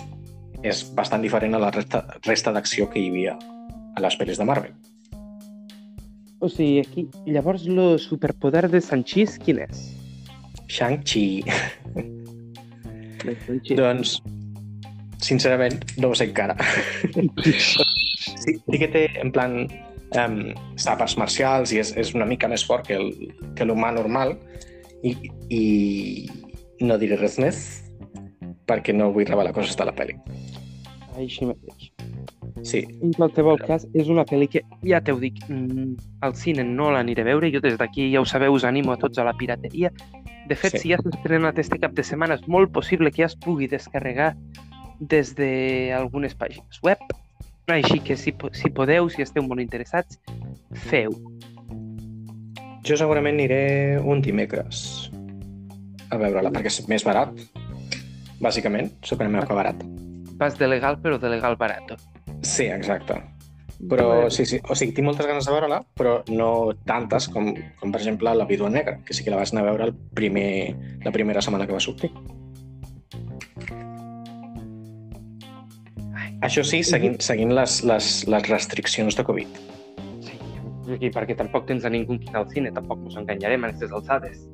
és 0.63 0.87
bastant 0.95 1.23
diferent 1.27 1.59
a 1.59 1.63
la 1.67 1.75
resta, 1.75 2.05
resta 2.27 2.55
d'acció 2.55 2.87
que 2.93 3.03
hi 3.03 3.11
havia 3.11 3.35
a 3.97 4.07
les 4.07 4.19
pel·lis 4.21 4.39
de 4.39 4.47
Marvel. 4.47 4.75
O 6.39 6.51
sigui, 6.53 6.79
aquí... 6.85 7.09
Llavors, 7.27 7.67
el 7.67 7.99
superpoder 7.99 8.69
de 8.71 8.83
Sanchís, 8.85 9.41
quin 9.43 9.65
és? 9.67 9.89
Shang-Chi. 10.71 11.27
Doncs, 13.77 14.19
sincerament, 15.23 15.81
no 15.99 16.11
ho 16.13 16.15
sé 16.19 16.25
encara. 16.31 16.57
sí, 17.45 18.57
sí 18.57 18.79
que 18.79 18.89
té, 18.93 19.05
en 19.23 19.33
plan, 19.33 19.57
um, 20.19 20.37
sapes 20.81 21.17
marcials 21.21 21.73
i 21.73 21.81
és, 21.83 21.95
és 21.97 22.15
una 22.15 22.27
mica 22.29 22.49
més 22.53 22.65
fort 22.67 22.87
que 22.87 22.99
el- 23.01 23.15
que 23.57 23.65
l'humà 23.65 23.93
normal 23.97 24.37
i, 25.03 25.15
i 25.51 26.29
no 26.85 26.99
diré 27.01 27.17
res 27.17 27.39
més 27.43 27.63
perquè 28.67 28.93
no 28.95 29.13
vull 29.15 29.27
revelar 29.29 29.53
coses 29.55 29.77
de 29.79 29.85
la 29.87 29.95
pel·li. 29.95 30.17
Així 31.17 31.47
mateix. 31.49 31.91
Sí, 32.67 32.81
En 33.05 33.13
qualsevol 33.15 33.59
cas, 33.61 33.85
és 33.95 34.09
una 34.11 34.25
pel·li 34.27 34.49
que, 34.51 34.63
ja 34.85 34.99
t'ho 35.05 35.15
dic, 35.21 35.39
mm, 35.49 35.95
al 36.27 36.35
cine 36.35 36.65
no 36.65 36.91
l'aniré 36.91 37.23
a 37.23 37.29
veure, 37.29 37.51
jo 37.53 37.61
des 37.63 37.77
d'aquí, 37.79 38.09
ja 38.13 38.21
ho 38.21 38.27
sabeu, 38.27 38.53
us 38.57 38.65
animo 38.65 38.93
a 38.93 38.97
tots 38.99 39.19
a 39.19 39.25
la 39.25 39.35
pirateria. 39.39 39.93
De 40.47 40.55
fet, 40.55 40.73
Sí. 40.73 40.79
si 40.79 40.89
ja 40.91 40.99
s'ha 41.03 41.11
estrenat 41.11 41.59
este 41.59 41.79
cap 41.79 41.93
de 41.93 42.05
setmana, 42.05 42.35
és 42.35 42.47
molt 42.47 42.71
possible 42.73 43.11
que 43.11 43.23
ja 43.23 43.27
es 43.27 43.37
pugui 43.37 43.67
descarregar 43.67 44.37
des 45.01 45.35
d'algunes 45.35 46.35
pàgines 46.39 46.81
web. 46.83 46.99
Així 47.67 47.99
que 47.99 48.17
si, 48.17 48.33
si 48.53 48.71
podeu, 48.71 49.09
si 49.11 49.23
esteu 49.23 49.43
molt 49.43 49.61
interessats, 49.61 50.21
feu? 50.87 51.11
Jo 52.87 52.97
segurament 52.97 53.35
aniré 53.35 53.99
un 53.99 54.23
dimecres 54.23 55.11
a 56.11 56.17
veure-la, 56.17 56.53
perquè 56.55 56.71
és 56.71 56.89
més 56.89 57.03
barat. 57.03 57.33
Bàsicament, 58.39 58.93
sóc 59.03 59.19
una 59.25 59.33
meva 59.41 59.55
barat. 59.59 59.83
Vas 60.39 60.57
de 60.59 60.69
legal, 60.69 61.01
però 61.03 61.19
de 61.19 61.29
legal 61.33 61.57
barato. 61.57 61.97
Sí, 62.43 62.69
exacte. 62.71 63.19
Però 63.77 64.31
sí, 64.33 64.47
sí, 64.49 64.59
o 64.65 64.75
sigui, 64.75 64.95
tinc 64.97 65.05
moltes 65.05 65.27
ganes 65.29 65.45
de 65.45 65.53
veure-la, 65.53 65.83
però 65.99 66.17
no 66.33 66.49
tantes 66.89 67.29
com, 67.29 67.51
com 67.81 67.93
per 67.93 68.01
exemple 68.01 68.33
La 68.35 68.49
vídua 68.49 68.71
negra, 68.73 68.97
que 69.05 69.15
sí 69.15 69.25
que 69.25 69.31
la 69.31 69.41
vaig 69.43 69.53
anar 69.53 69.67
a 69.67 69.71
veure 69.71 69.89
el 69.91 69.95
primer, 70.17 70.49
la 71.05 71.13
primera 71.13 71.45
setmana 71.45 71.69
que 71.69 71.77
va 71.77 71.83
sortir. 71.85 72.11
Això 76.47 76.65
sí, 76.65 76.83
seguint, 76.85 77.19
seguint 77.25 77.53
les, 77.57 77.81
les, 77.85 78.11
les 78.29 78.49
restriccions 78.49 79.17
de 79.17 79.25
Covid. 79.29 79.61
Sí, 80.25 80.37
i 80.97 81.11
perquè 81.13 81.37
tampoc 81.37 81.67
tens 81.69 81.85
a 81.85 81.93
ningú 81.93 82.19
que 82.23 82.37
al 82.39 82.49
cine, 82.53 82.73
tampoc 82.73 83.03
ens 83.05 83.17
enganyarem 83.21 83.65
a 83.65 83.73
aquestes 83.73 83.93
alçades. 83.93 84.45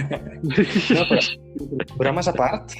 No, 0.96 1.04
però, 1.04 1.20
bromes 2.00 2.28
a 2.30 2.32
part, 2.32 2.72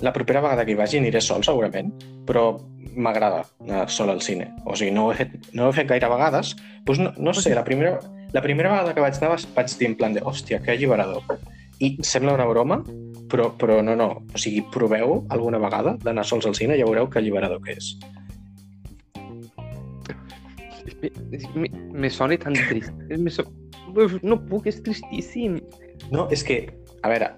la 0.00 0.12
propera 0.14 0.42
vegada 0.44 0.64
que 0.64 0.74
hi 0.74 0.78
vagi 0.78 1.00
aniré 1.00 1.20
sol, 1.24 1.42
segurament, 1.44 1.90
però 2.28 2.52
m'agrada 2.96 3.44
anar 3.64 3.86
sol 3.90 4.10
al 4.10 4.22
cine. 4.24 4.50
O 4.64 4.76
sigui, 4.76 4.92
no 4.94 5.06
ho 5.06 5.12
he 5.12 5.18
fet, 5.22 5.36
no 5.52 5.66
ho 5.66 5.72
he 5.72 5.76
fet 5.76 5.88
gaire 5.90 6.10
vegades. 6.10 6.54
Doncs 6.88 7.02
no, 7.02 7.12
no 7.18 7.34
sé, 7.36 7.54
la 7.54 7.64
primera, 7.64 7.98
la 8.32 8.42
primera 8.42 8.72
vegada 8.72 8.94
que 8.94 9.04
vaig 9.04 9.18
anar 9.20 9.40
vaig 9.56 9.76
dir 9.78 9.88
en 9.90 9.96
plan 9.98 10.16
de, 10.16 10.24
hòstia, 10.26 10.60
que 10.64 10.74
alliberador. 10.74 11.38
I 11.80 11.94
sembla 12.04 12.34
una 12.36 12.46
broma, 12.48 12.80
però, 13.32 13.50
però 13.56 13.80
no, 13.82 13.96
no. 13.96 14.10
O 14.34 14.40
sigui, 14.40 14.62
proveu 14.74 15.22
alguna 15.30 15.60
vegada 15.62 15.96
d'anar 16.04 16.26
sols 16.28 16.48
al 16.48 16.56
cine 16.58 16.76
i 16.76 16.82
ja 16.82 16.88
veureu 16.88 17.08
que 17.08 17.20
alliberador 17.22 17.62
que 17.64 17.78
és. 17.78 17.94
Me, 21.00 21.08
me, 21.54 21.70
me 22.04 22.10
sona 22.12 22.36
tan 22.38 22.58
trist. 22.68 22.92
Me 23.16 23.32
so... 23.32 23.46
No 24.22 24.36
puc, 24.46 24.68
és 24.70 24.82
tristíssim. 24.84 25.56
No, 26.12 26.28
és 26.30 26.44
que, 26.46 26.60
a 27.02 27.10
veure, 27.10 27.32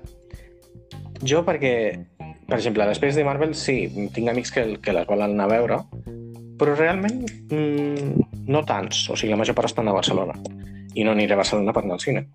jo 1.24 1.42
perquè, 1.46 1.72
per 2.53 2.59
exemple, 2.59 2.84
després 2.84 3.16
de 3.16 3.22
Marvel, 3.24 3.55
sí, 3.57 3.86
tinc 4.12 4.28
amics 4.28 4.50
que, 4.53 4.62
que 4.84 4.92
les 4.92 5.07
volen 5.09 5.32
anar 5.32 5.46
a 5.46 5.53
veure, 5.55 5.78
però 6.61 6.74
realment 6.76 7.22
mm, 7.48 8.26
no 8.53 8.61
tants. 8.68 9.07
O 9.09 9.16
sigui, 9.16 9.30
la 9.32 9.38
major 9.40 9.57
part 9.57 9.70
estan 9.70 9.88
a 9.88 9.94
Barcelona. 9.96 10.36
I 10.92 11.07
no 11.07 11.14
aniré 11.14 11.32
a 11.32 11.38
Barcelona 11.40 11.72
per 11.72 11.86
anar 11.86 11.96
al 11.96 12.03
cine. 12.05 12.26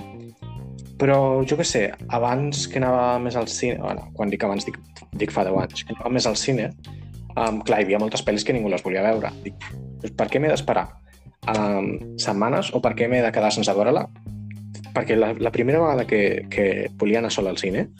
Però 0.97 1.19
jo 1.45 1.59
què 1.59 1.67
sé, 1.69 1.83
abans 2.17 2.65
que 2.65 2.81
anava 2.81 3.19
més 3.21 3.37
al 3.37 3.45
cine, 3.45 3.77
bueno, 3.83 4.07
quan 4.17 4.33
dic 4.33 4.47
abans 4.47 4.65
dic, 4.65 4.81
dic 5.21 5.35
fa 5.35 5.45
10 5.45 5.61
anys, 5.67 5.85
que 5.85 5.93
anava 5.93 6.15
més 6.17 6.25
al 6.25 6.41
cine, 6.47 6.71
um, 7.35 7.61
clar, 7.61 7.83
hi 7.83 7.85
havia 7.85 8.01
moltes 8.01 8.25
pel·lis 8.25 8.47
que 8.47 8.57
ningú 8.57 8.73
les 8.73 8.81
volia 8.81 9.05
veure. 9.05 9.29
Dic, 9.45 9.69
per 10.17 10.31
què 10.33 10.41
m'he 10.41 10.49
d'esperar 10.49 10.87
um, 11.53 11.93
setmanes 12.17 12.73
o 12.73 12.81
per 12.81 12.95
què 12.97 13.05
m'he 13.05 13.21
de 13.21 13.33
quedar 13.37 13.53
sense 13.53 13.77
veure-la? 13.77 14.07
Perquè 14.97 15.13
la, 15.13 15.35
la 15.37 15.53
primera 15.53 15.85
vegada 15.85 16.09
que, 16.09 16.47
que 16.49 16.87
volia 16.97 17.21
anar 17.21 17.29
sol 17.37 17.53
al 17.53 17.61
cine, 17.61 17.91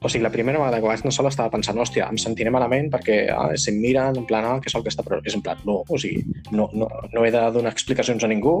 o 0.00 0.08
sigui, 0.08 0.22
la 0.22 0.30
primera 0.30 0.60
vegada 0.60 0.78
que 0.78 0.86
vaig 0.86 1.02
anar 1.02 1.14
sol 1.14 1.26
estava 1.30 1.50
pensant, 1.50 1.78
hòstia, 1.78 2.06
em 2.12 2.18
sentiré 2.20 2.52
malament 2.54 2.90
perquè 2.92 3.18
ah, 3.34 3.50
si 3.58 3.72
em 3.72 3.80
miren, 3.82 4.20
en 4.20 4.26
plan, 4.28 4.46
ah, 4.46 4.58
que 4.62 4.70
sol 4.70 4.84
que 4.84 4.92
està... 4.92 5.02
Però 5.06 5.18
és 5.26 5.34
en 5.34 5.42
plan, 5.42 5.58
no, 5.66 5.80
o 5.82 5.98
sigui, 5.98 6.22
no, 6.52 6.68
no, 6.72 6.86
no 7.14 7.24
he 7.26 7.32
de 7.34 7.42
donar 7.54 7.74
explicacions 7.74 8.24
a 8.24 8.30
ningú 8.30 8.60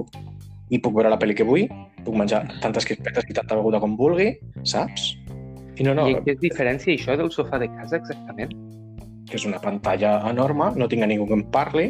i 0.74 0.80
puc 0.82 0.96
veure 0.96 1.12
la 1.12 1.20
pel·li 1.20 1.36
que 1.38 1.46
vull, 1.46 1.68
puc 2.04 2.18
menjar 2.18 2.42
tantes 2.64 2.88
crispetes 2.88 3.30
i 3.30 3.36
tanta 3.38 3.56
beguda 3.56 3.80
com 3.80 3.94
vulgui, 3.96 4.32
saps? 4.66 5.14
I 5.78 5.86
no, 5.86 5.94
no, 5.94 6.08
I 6.10 6.18
què 6.26 6.34
es 6.34 6.42
diferència 6.42 6.96
això 6.96 7.14
del 7.16 7.30
sofà 7.32 7.62
de 7.62 7.70
casa 7.70 8.02
exactament? 8.02 8.52
que 9.28 9.36
és 9.36 9.44
una 9.44 9.60
pantalla 9.62 10.18
enorme, 10.30 10.72
no 10.80 10.88
tinc 10.88 11.04
a 11.04 11.08
ningú 11.10 11.28
que 11.28 11.36
em 11.36 11.44
parli, 11.52 11.88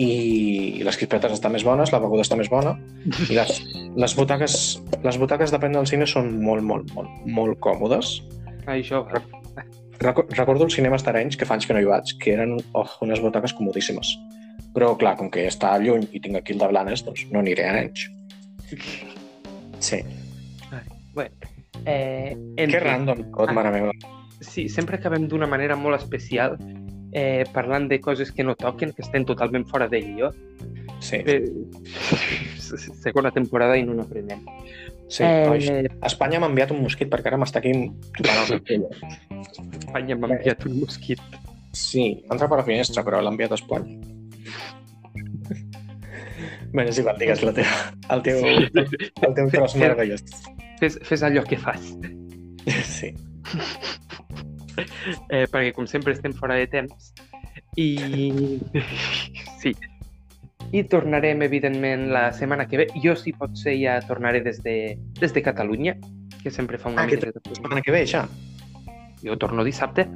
i 0.00 0.80
les 0.84 0.96
crispetes 0.96 1.34
estan 1.36 1.52
més 1.52 1.64
bones, 1.66 1.92
la 1.92 2.00
beguda 2.00 2.24
està 2.24 2.36
més 2.38 2.50
bona, 2.52 2.76
i 3.28 3.36
les, 3.36 3.60
les, 3.96 4.16
butaques, 4.16 4.54
les 5.04 5.18
butaques, 5.20 5.52
depèn 5.52 5.76
del 5.76 5.88
cine, 5.90 6.08
són 6.08 6.30
molt, 6.44 6.64
molt, 6.64 6.92
molt, 6.96 7.10
molt 7.26 7.58
còmodes. 7.64 8.18
Ah, 8.70 8.76
això, 8.78 9.02
Recordo 10.00 10.64
els 10.64 10.72
cinemes 10.78 11.02
d'Arenys, 11.04 11.36
que 11.36 11.44
fa 11.44 11.56
anys 11.58 11.66
que 11.68 11.74
no 11.76 11.80
hi 11.82 11.88
vaig, 11.88 12.14
que 12.22 12.32
eren 12.32 12.54
oh, 12.78 12.86
unes 13.04 13.20
butaques 13.20 13.52
comodíssimes. 13.58 14.14
Però, 14.72 14.94
clar, 14.96 15.16
com 15.18 15.28
que 15.34 15.42
està 15.50 15.74
lluny 15.82 16.06
i 16.14 16.22
tinc 16.22 16.38
aquí 16.38 16.54
el 16.54 16.62
de 16.62 16.68
Blanes, 16.70 17.02
doncs 17.04 17.26
no 17.34 17.42
aniré 17.42 17.66
a 17.66 17.72
Arenys. 17.74 18.06
Sí. 19.82 19.98
Bueno, 21.12 21.34
eh, 21.84 22.32
en 22.56 22.70
Que 22.70 22.80
random 22.80 23.24
tot, 23.34 23.50
Ah. 23.50 23.52
mare 23.52 23.74
meva. 23.74 23.92
Sí, 24.40 24.68
sempre 24.70 24.96
acabem 24.96 25.26
d'una 25.28 25.46
manera 25.50 25.76
molt 25.76 26.00
especial 26.00 26.56
eh, 27.12 27.44
parlant 27.52 27.88
de 27.90 28.00
coses 28.00 28.30
que 28.32 28.44
no 28.44 28.54
toquen, 28.54 28.92
que 28.94 29.02
estem 29.02 29.26
totalment 29.26 29.66
fora 29.66 29.88
de 29.88 30.00
guió. 30.00 30.30
Sí, 31.00 31.16
Eh, 31.26 31.44
segona 33.04 33.32
temporada 33.32 33.76
i 33.76 33.82
no 33.82 33.94
n'aprenem. 33.98 34.46
Sí. 35.10 35.24
eh, 35.26 35.58
Eh... 35.58 35.90
A 36.00 36.08
Espanya 36.08 36.40
m'ha 36.40 36.48
enviat 36.52 36.72
un 36.74 36.80
mosquit 36.84 37.10
perquè 37.12 37.32
ara 37.32 37.40
m'està 37.40 37.60
aquí 37.60 37.74
tocant 38.16 38.54
el 38.56 38.62
cul. 38.68 38.86
Espanya 39.82 40.16
m'ha 40.16 40.32
enviat 40.36 40.66
un 40.70 40.78
mosquit. 40.84 41.22
Sí, 41.76 42.06
entra 42.30 42.48
per 42.50 42.62
la 42.62 42.66
finestra, 42.66 43.04
però 43.06 43.20
l'ha 43.22 43.34
enviat 43.34 43.52
a 43.54 43.60
Espanya. 43.60 43.98
Bé, 46.70 46.84
és 46.86 46.98
igual, 47.02 47.16
digues 47.18 47.40
la 47.42 47.52
teva, 47.54 47.78
el 48.14 48.20
teu, 48.22 48.44
el 48.46 49.32
teu 49.34 49.48
tros 49.50 49.74
meravellós. 49.74 50.22
Fes, 50.78 51.00
fes 51.06 51.24
allò 51.26 51.42
que 51.46 51.58
fas. 51.58 51.90
Sí. 52.86 53.10
Eh, 55.28 55.46
perquè, 55.50 55.72
com 55.74 55.88
sempre, 55.90 56.14
estem 56.14 56.32
fora 56.36 56.54
de 56.60 56.68
temps. 56.70 57.10
I... 57.76 57.88
sí. 59.62 59.74
I 60.72 60.84
tornarem, 60.86 61.42
evidentment, 61.42 62.08
la 62.14 62.28
setmana 62.32 62.68
que 62.68 62.76
ve. 62.78 62.86
Jo, 63.02 63.16
si 63.18 63.32
pot 63.34 63.56
ser, 63.58 63.74
ja 63.80 63.98
tornaré 64.06 64.40
des 64.44 64.62
de, 64.62 64.96
des 65.20 65.32
de 65.34 65.42
Catalunya, 65.42 65.96
que 66.42 66.50
sempre 66.50 66.78
fa 66.78 66.90
una 66.92 67.02
Ah, 67.02 67.06
mica 67.06 67.26
de... 67.26 67.32
La 67.34 67.54
setmana 67.56 67.82
que 67.82 67.90
ve, 67.90 68.04
ja. 68.06 68.26
Jo 69.24 69.36
torno 69.38 69.64
dissabte. 69.64 70.06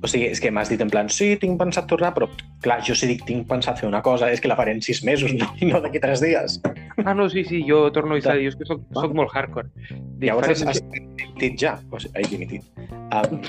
O 0.00 0.06
sigui, 0.06 0.28
és 0.30 0.38
que 0.38 0.52
m'has 0.54 0.68
dit 0.70 0.78
en 0.80 0.86
plan, 0.92 1.08
sí, 1.10 1.32
tinc 1.42 1.56
pensat 1.58 1.88
tornar, 1.90 2.12
però 2.14 2.28
clar, 2.62 2.76
jo 2.86 2.94
si 2.94 3.08
dic 3.10 3.24
tinc 3.26 3.48
pensat 3.50 3.80
fer 3.80 3.88
una 3.88 3.98
cosa, 4.00 4.28
és 4.30 4.38
que 4.40 4.46
la 4.46 4.54
faré 4.54 4.70
en 4.76 4.80
sis 4.80 5.00
mesos, 5.02 5.32
no, 5.34 5.48
i 5.58 5.66
no 5.66 5.80
d'aquí 5.82 5.98
tres 5.98 6.22
dies. 6.22 6.60
Ah, 7.02 7.14
no, 7.18 7.26
sí, 7.28 7.42
sí, 7.44 7.64
jo 7.66 7.80
torno 7.90 8.14
a 8.14 8.18
Isla, 8.22 8.36
jo 8.38 8.52
és 8.52 8.54
que 8.60 8.68
soc, 8.68 8.84
soc 8.94 9.16
molt 9.18 9.34
hardcore. 9.34 9.72
Dic, 9.90 10.28
Llavors 10.30 10.52
has, 10.54 10.62
has 10.70 10.80
dimitit 10.94 11.58
ja. 11.58 11.74
O 11.90 11.98
sigui, 11.98 12.14
ai, 12.14 12.28
dimitit. 12.30 12.62
Um, 13.10 13.42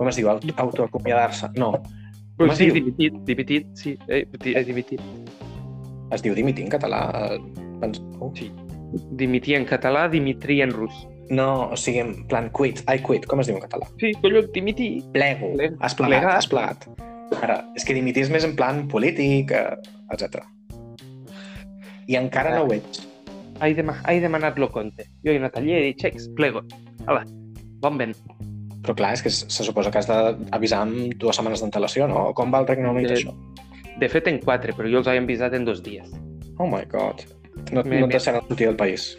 com 0.00 0.10
es 0.10 0.18
diu? 0.18 0.32
Auto- 0.34 0.56
Autoacomiadar-se? 0.66 1.52
No, 1.62 1.76
Es 2.38 2.58
sí, 2.58 2.70
dimitit, 2.70 3.14
dimitit, 3.26 3.66
sí, 3.74 3.96
eh, 4.06 4.26
eh, 4.44 4.64
dimitit. 4.64 5.00
es 6.14 6.22
diu 6.22 6.34
dimitir 6.34 6.64
en 6.64 6.70
català. 6.70 7.00
Pens... 7.80 8.00
Oh. 8.20 8.32
Sí. 8.36 8.50
Dimitir 9.18 9.56
en 9.56 9.66
català, 9.68 10.08
dimitri 10.08 10.60
en 10.62 10.70
rus. 10.72 10.94
No, 11.28 11.68
o 11.74 11.76
sigui, 11.76 11.98
en 12.00 12.14
plan 12.30 12.48
quit, 12.56 12.80
I 12.88 13.02
quit, 13.04 13.26
com 13.28 13.40
es 13.42 13.50
diu 13.50 13.58
en 13.58 13.62
català? 13.66 13.88
Sí, 14.00 14.14
collons, 14.22 14.48
dimitir. 14.54 15.02
Plego, 15.12 15.50
Ple- 15.58 15.74
has 15.80 15.94
plegat, 15.98 16.22
plegat. 16.22 16.36
has 16.38 16.48
plegat. 16.48 16.88
Ara, 17.42 17.58
és 17.76 17.84
que 17.84 17.92
dimitir 17.92 18.22
és 18.24 18.30
més 18.32 18.46
en 18.48 18.54
plan 18.56 18.86
polític, 18.88 19.52
eh, 19.52 19.76
etc. 20.14 20.40
I 22.08 22.16
encara 22.16 22.54
no 22.56 22.64
ho 22.64 22.72
ets. 22.72 23.04
He, 23.60 23.74
dema 23.74 23.98
he 24.08 24.20
demanat 24.22 24.56
lo 24.62 24.70
conte. 24.72 25.04
Jo 25.26 25.34
he 25.34 25.36
anat 25.42 25.58
allà 25.60 25.74
i 25.74 25.76
he 25.76 25.86
dit, 25.90 26.00
xecs, 26.00 26.30
plego. 26.38 26.62
Hala, 27.04 27.26
bon 27.82 27.98
vent. 28.00 28.16
Però 28.88 28.96
clar, 28.96 29.10
és 29.18 29.20
que 29.20 29.28
se 29.28 29.64
suposa 29.66 29.90
que 29.92 29.98
has 30.00 30.06
d'avisar 30.08 30.78
amb 30.86 31.12
dues 31.20 31.36
setmanes 31.36 31.60
d'antelació, 31.60 32.06
no? 32.08 32.30
Com 32.32 32.48
va 32.54 32.62
el 32.62 32.66
Regne 32.70 32.88
Unit, 32.88 33.10
Eh, 33.10 33.16
això? 33.18 33.34
De 34.00 34.08
fet, 34.08 34.28
en 34.30 34.38
quatre, 34.40 34.72
però 34.72 34.88
jo 34.88 35.02
els 35.02 35.06
he 35.10 35.18
avisat 35.18 35.52
en 35.58 35.66
dos 35.66 35.82
dies. 35.82 36.08
Oh 36.56 36.66
my 36.66 36.86
god. 36.88 37.20
No, 37.72 37.82
Me- 37.84 38.00
no 38.00 38.06
et 38.06 38.12
deixaran 38.12 38.40
sortir 38.48 38.66
del 38.66 38.76
país. 38.76 39.18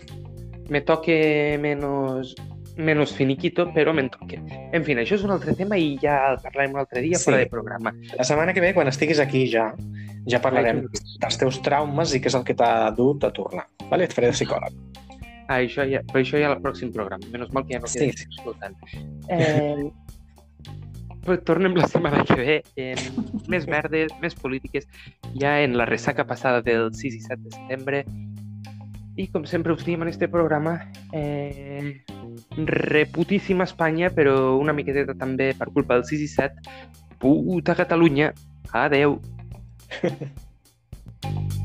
Me 0.70 0.82
toque 0.82 1.58
menos, 1.62 2.34
menos 2.78 3.14
finiquito, 3.14 3.68
però 3.76 3.94
me'n 3.94 4.10
toque. 4.10 4.42
En 4.74 4.84
fi, 4.84 4.94
això 4.96 5.16
és 5.20 5.24
un 5.24 5.32
altre 5.36 5.54
tema 5.54 5.78
i 5.78 5.98
ja 6.02 6.32
el 6.32 6.40
parlarem 6.42 6.74
un 6.74 6.80
altre 6.80 7.02
dia 7.02 7.18
Sí. 7.20 7.26
fora 7.26 7.38
de 7.38 7.46
programa. 7.48 7.94
La 8.18 8.24
setmana 8.24 8.54
que 8.54 8.62
ve, 8.62 8.74
quan 8.74 8.88
estiguis 8.88 9.20
aquí 9.20 9.46
ja, 9.52 9.74
ja 10.26 10.42
parlarem 10.42 10.88
dels 11.20 11.38
teus 11.38 11.62
traumes 11.62 12.16
i 12.16 12.20
què 12.22 12.28
és 12.28 12.36
el 12.36 12.44
que 12.44 12.56
t'ha 12.56 12.90
dut 12.96 13.24
a 13.24 13.32
tornar. 13.32 13.68
Vale? 13.90 14.06
Et 14.06 14.14
faré 14.14 14.28
de 14.28 14.34
psicòleg. 14.34 14.74
Ah, 15.50 15.64
això 15.64 15.82
ja, 15.90 16.04
però 16.06 16.22
això 16.22 16.38
ja 16.38 16.52
al 16.54 16.60
pròxim 16.62 16.92
programa. 16.94 17.26
Menys 17.34 17.50
mal 17.56 17.66
que 17.66 17.74
ja 17.74 17.82
no 17.82 17.90
queda 17.90 18.14
sí. 18.14 18.28
escoltant. 18.38 18.76
Eh, 19.34 19.90
però 21.26 21.38
tornem 21.46 21.76
la 21.78 21.88
setmana 21.90 22.22
que 22.26 22.38
ve 22.38 22.58
amb 22.94 23.50
més 23.50 23.66
verdes, 23.70 24.14
més 24.22 24.38
polítiques, 24.38 24.86
ja 25.42 25.56
en 25.64 25.74
la 25.78 25.88
ressaca 25.90 26.26
passada 26.30 26.62
del 26.66 26.94
6 26.94 27.18
i 27.18 27.22
7 27.26 27.42
de 27.48 27.56
setembre. 27.56 28.04
I 29.20 29.26
com 29.34 29.44
sempre 29.50 29.74
us 29.74 29.82
diem 29.84 30.06
en 30.06 30.12
este 30.14 30.30
programa, 30.32 30.78
eh, 31.18 31.98
reputíssima 32.70 33.66
Espanya, 33.66 34.14
però 34.14 34.56
una 34.58 34.74
miqueteta 34.74 35.18
també 35.18 35.52
per 35.58 35.72
culpa 35.74 35.98
del 35.98 36.06
6 36.08 36.22
i 36.24 36.30
7. 36.30 36.78
Puta 37.20 37.76
Catalunya. 37.76 38.32
Adeu. 38.72 39.18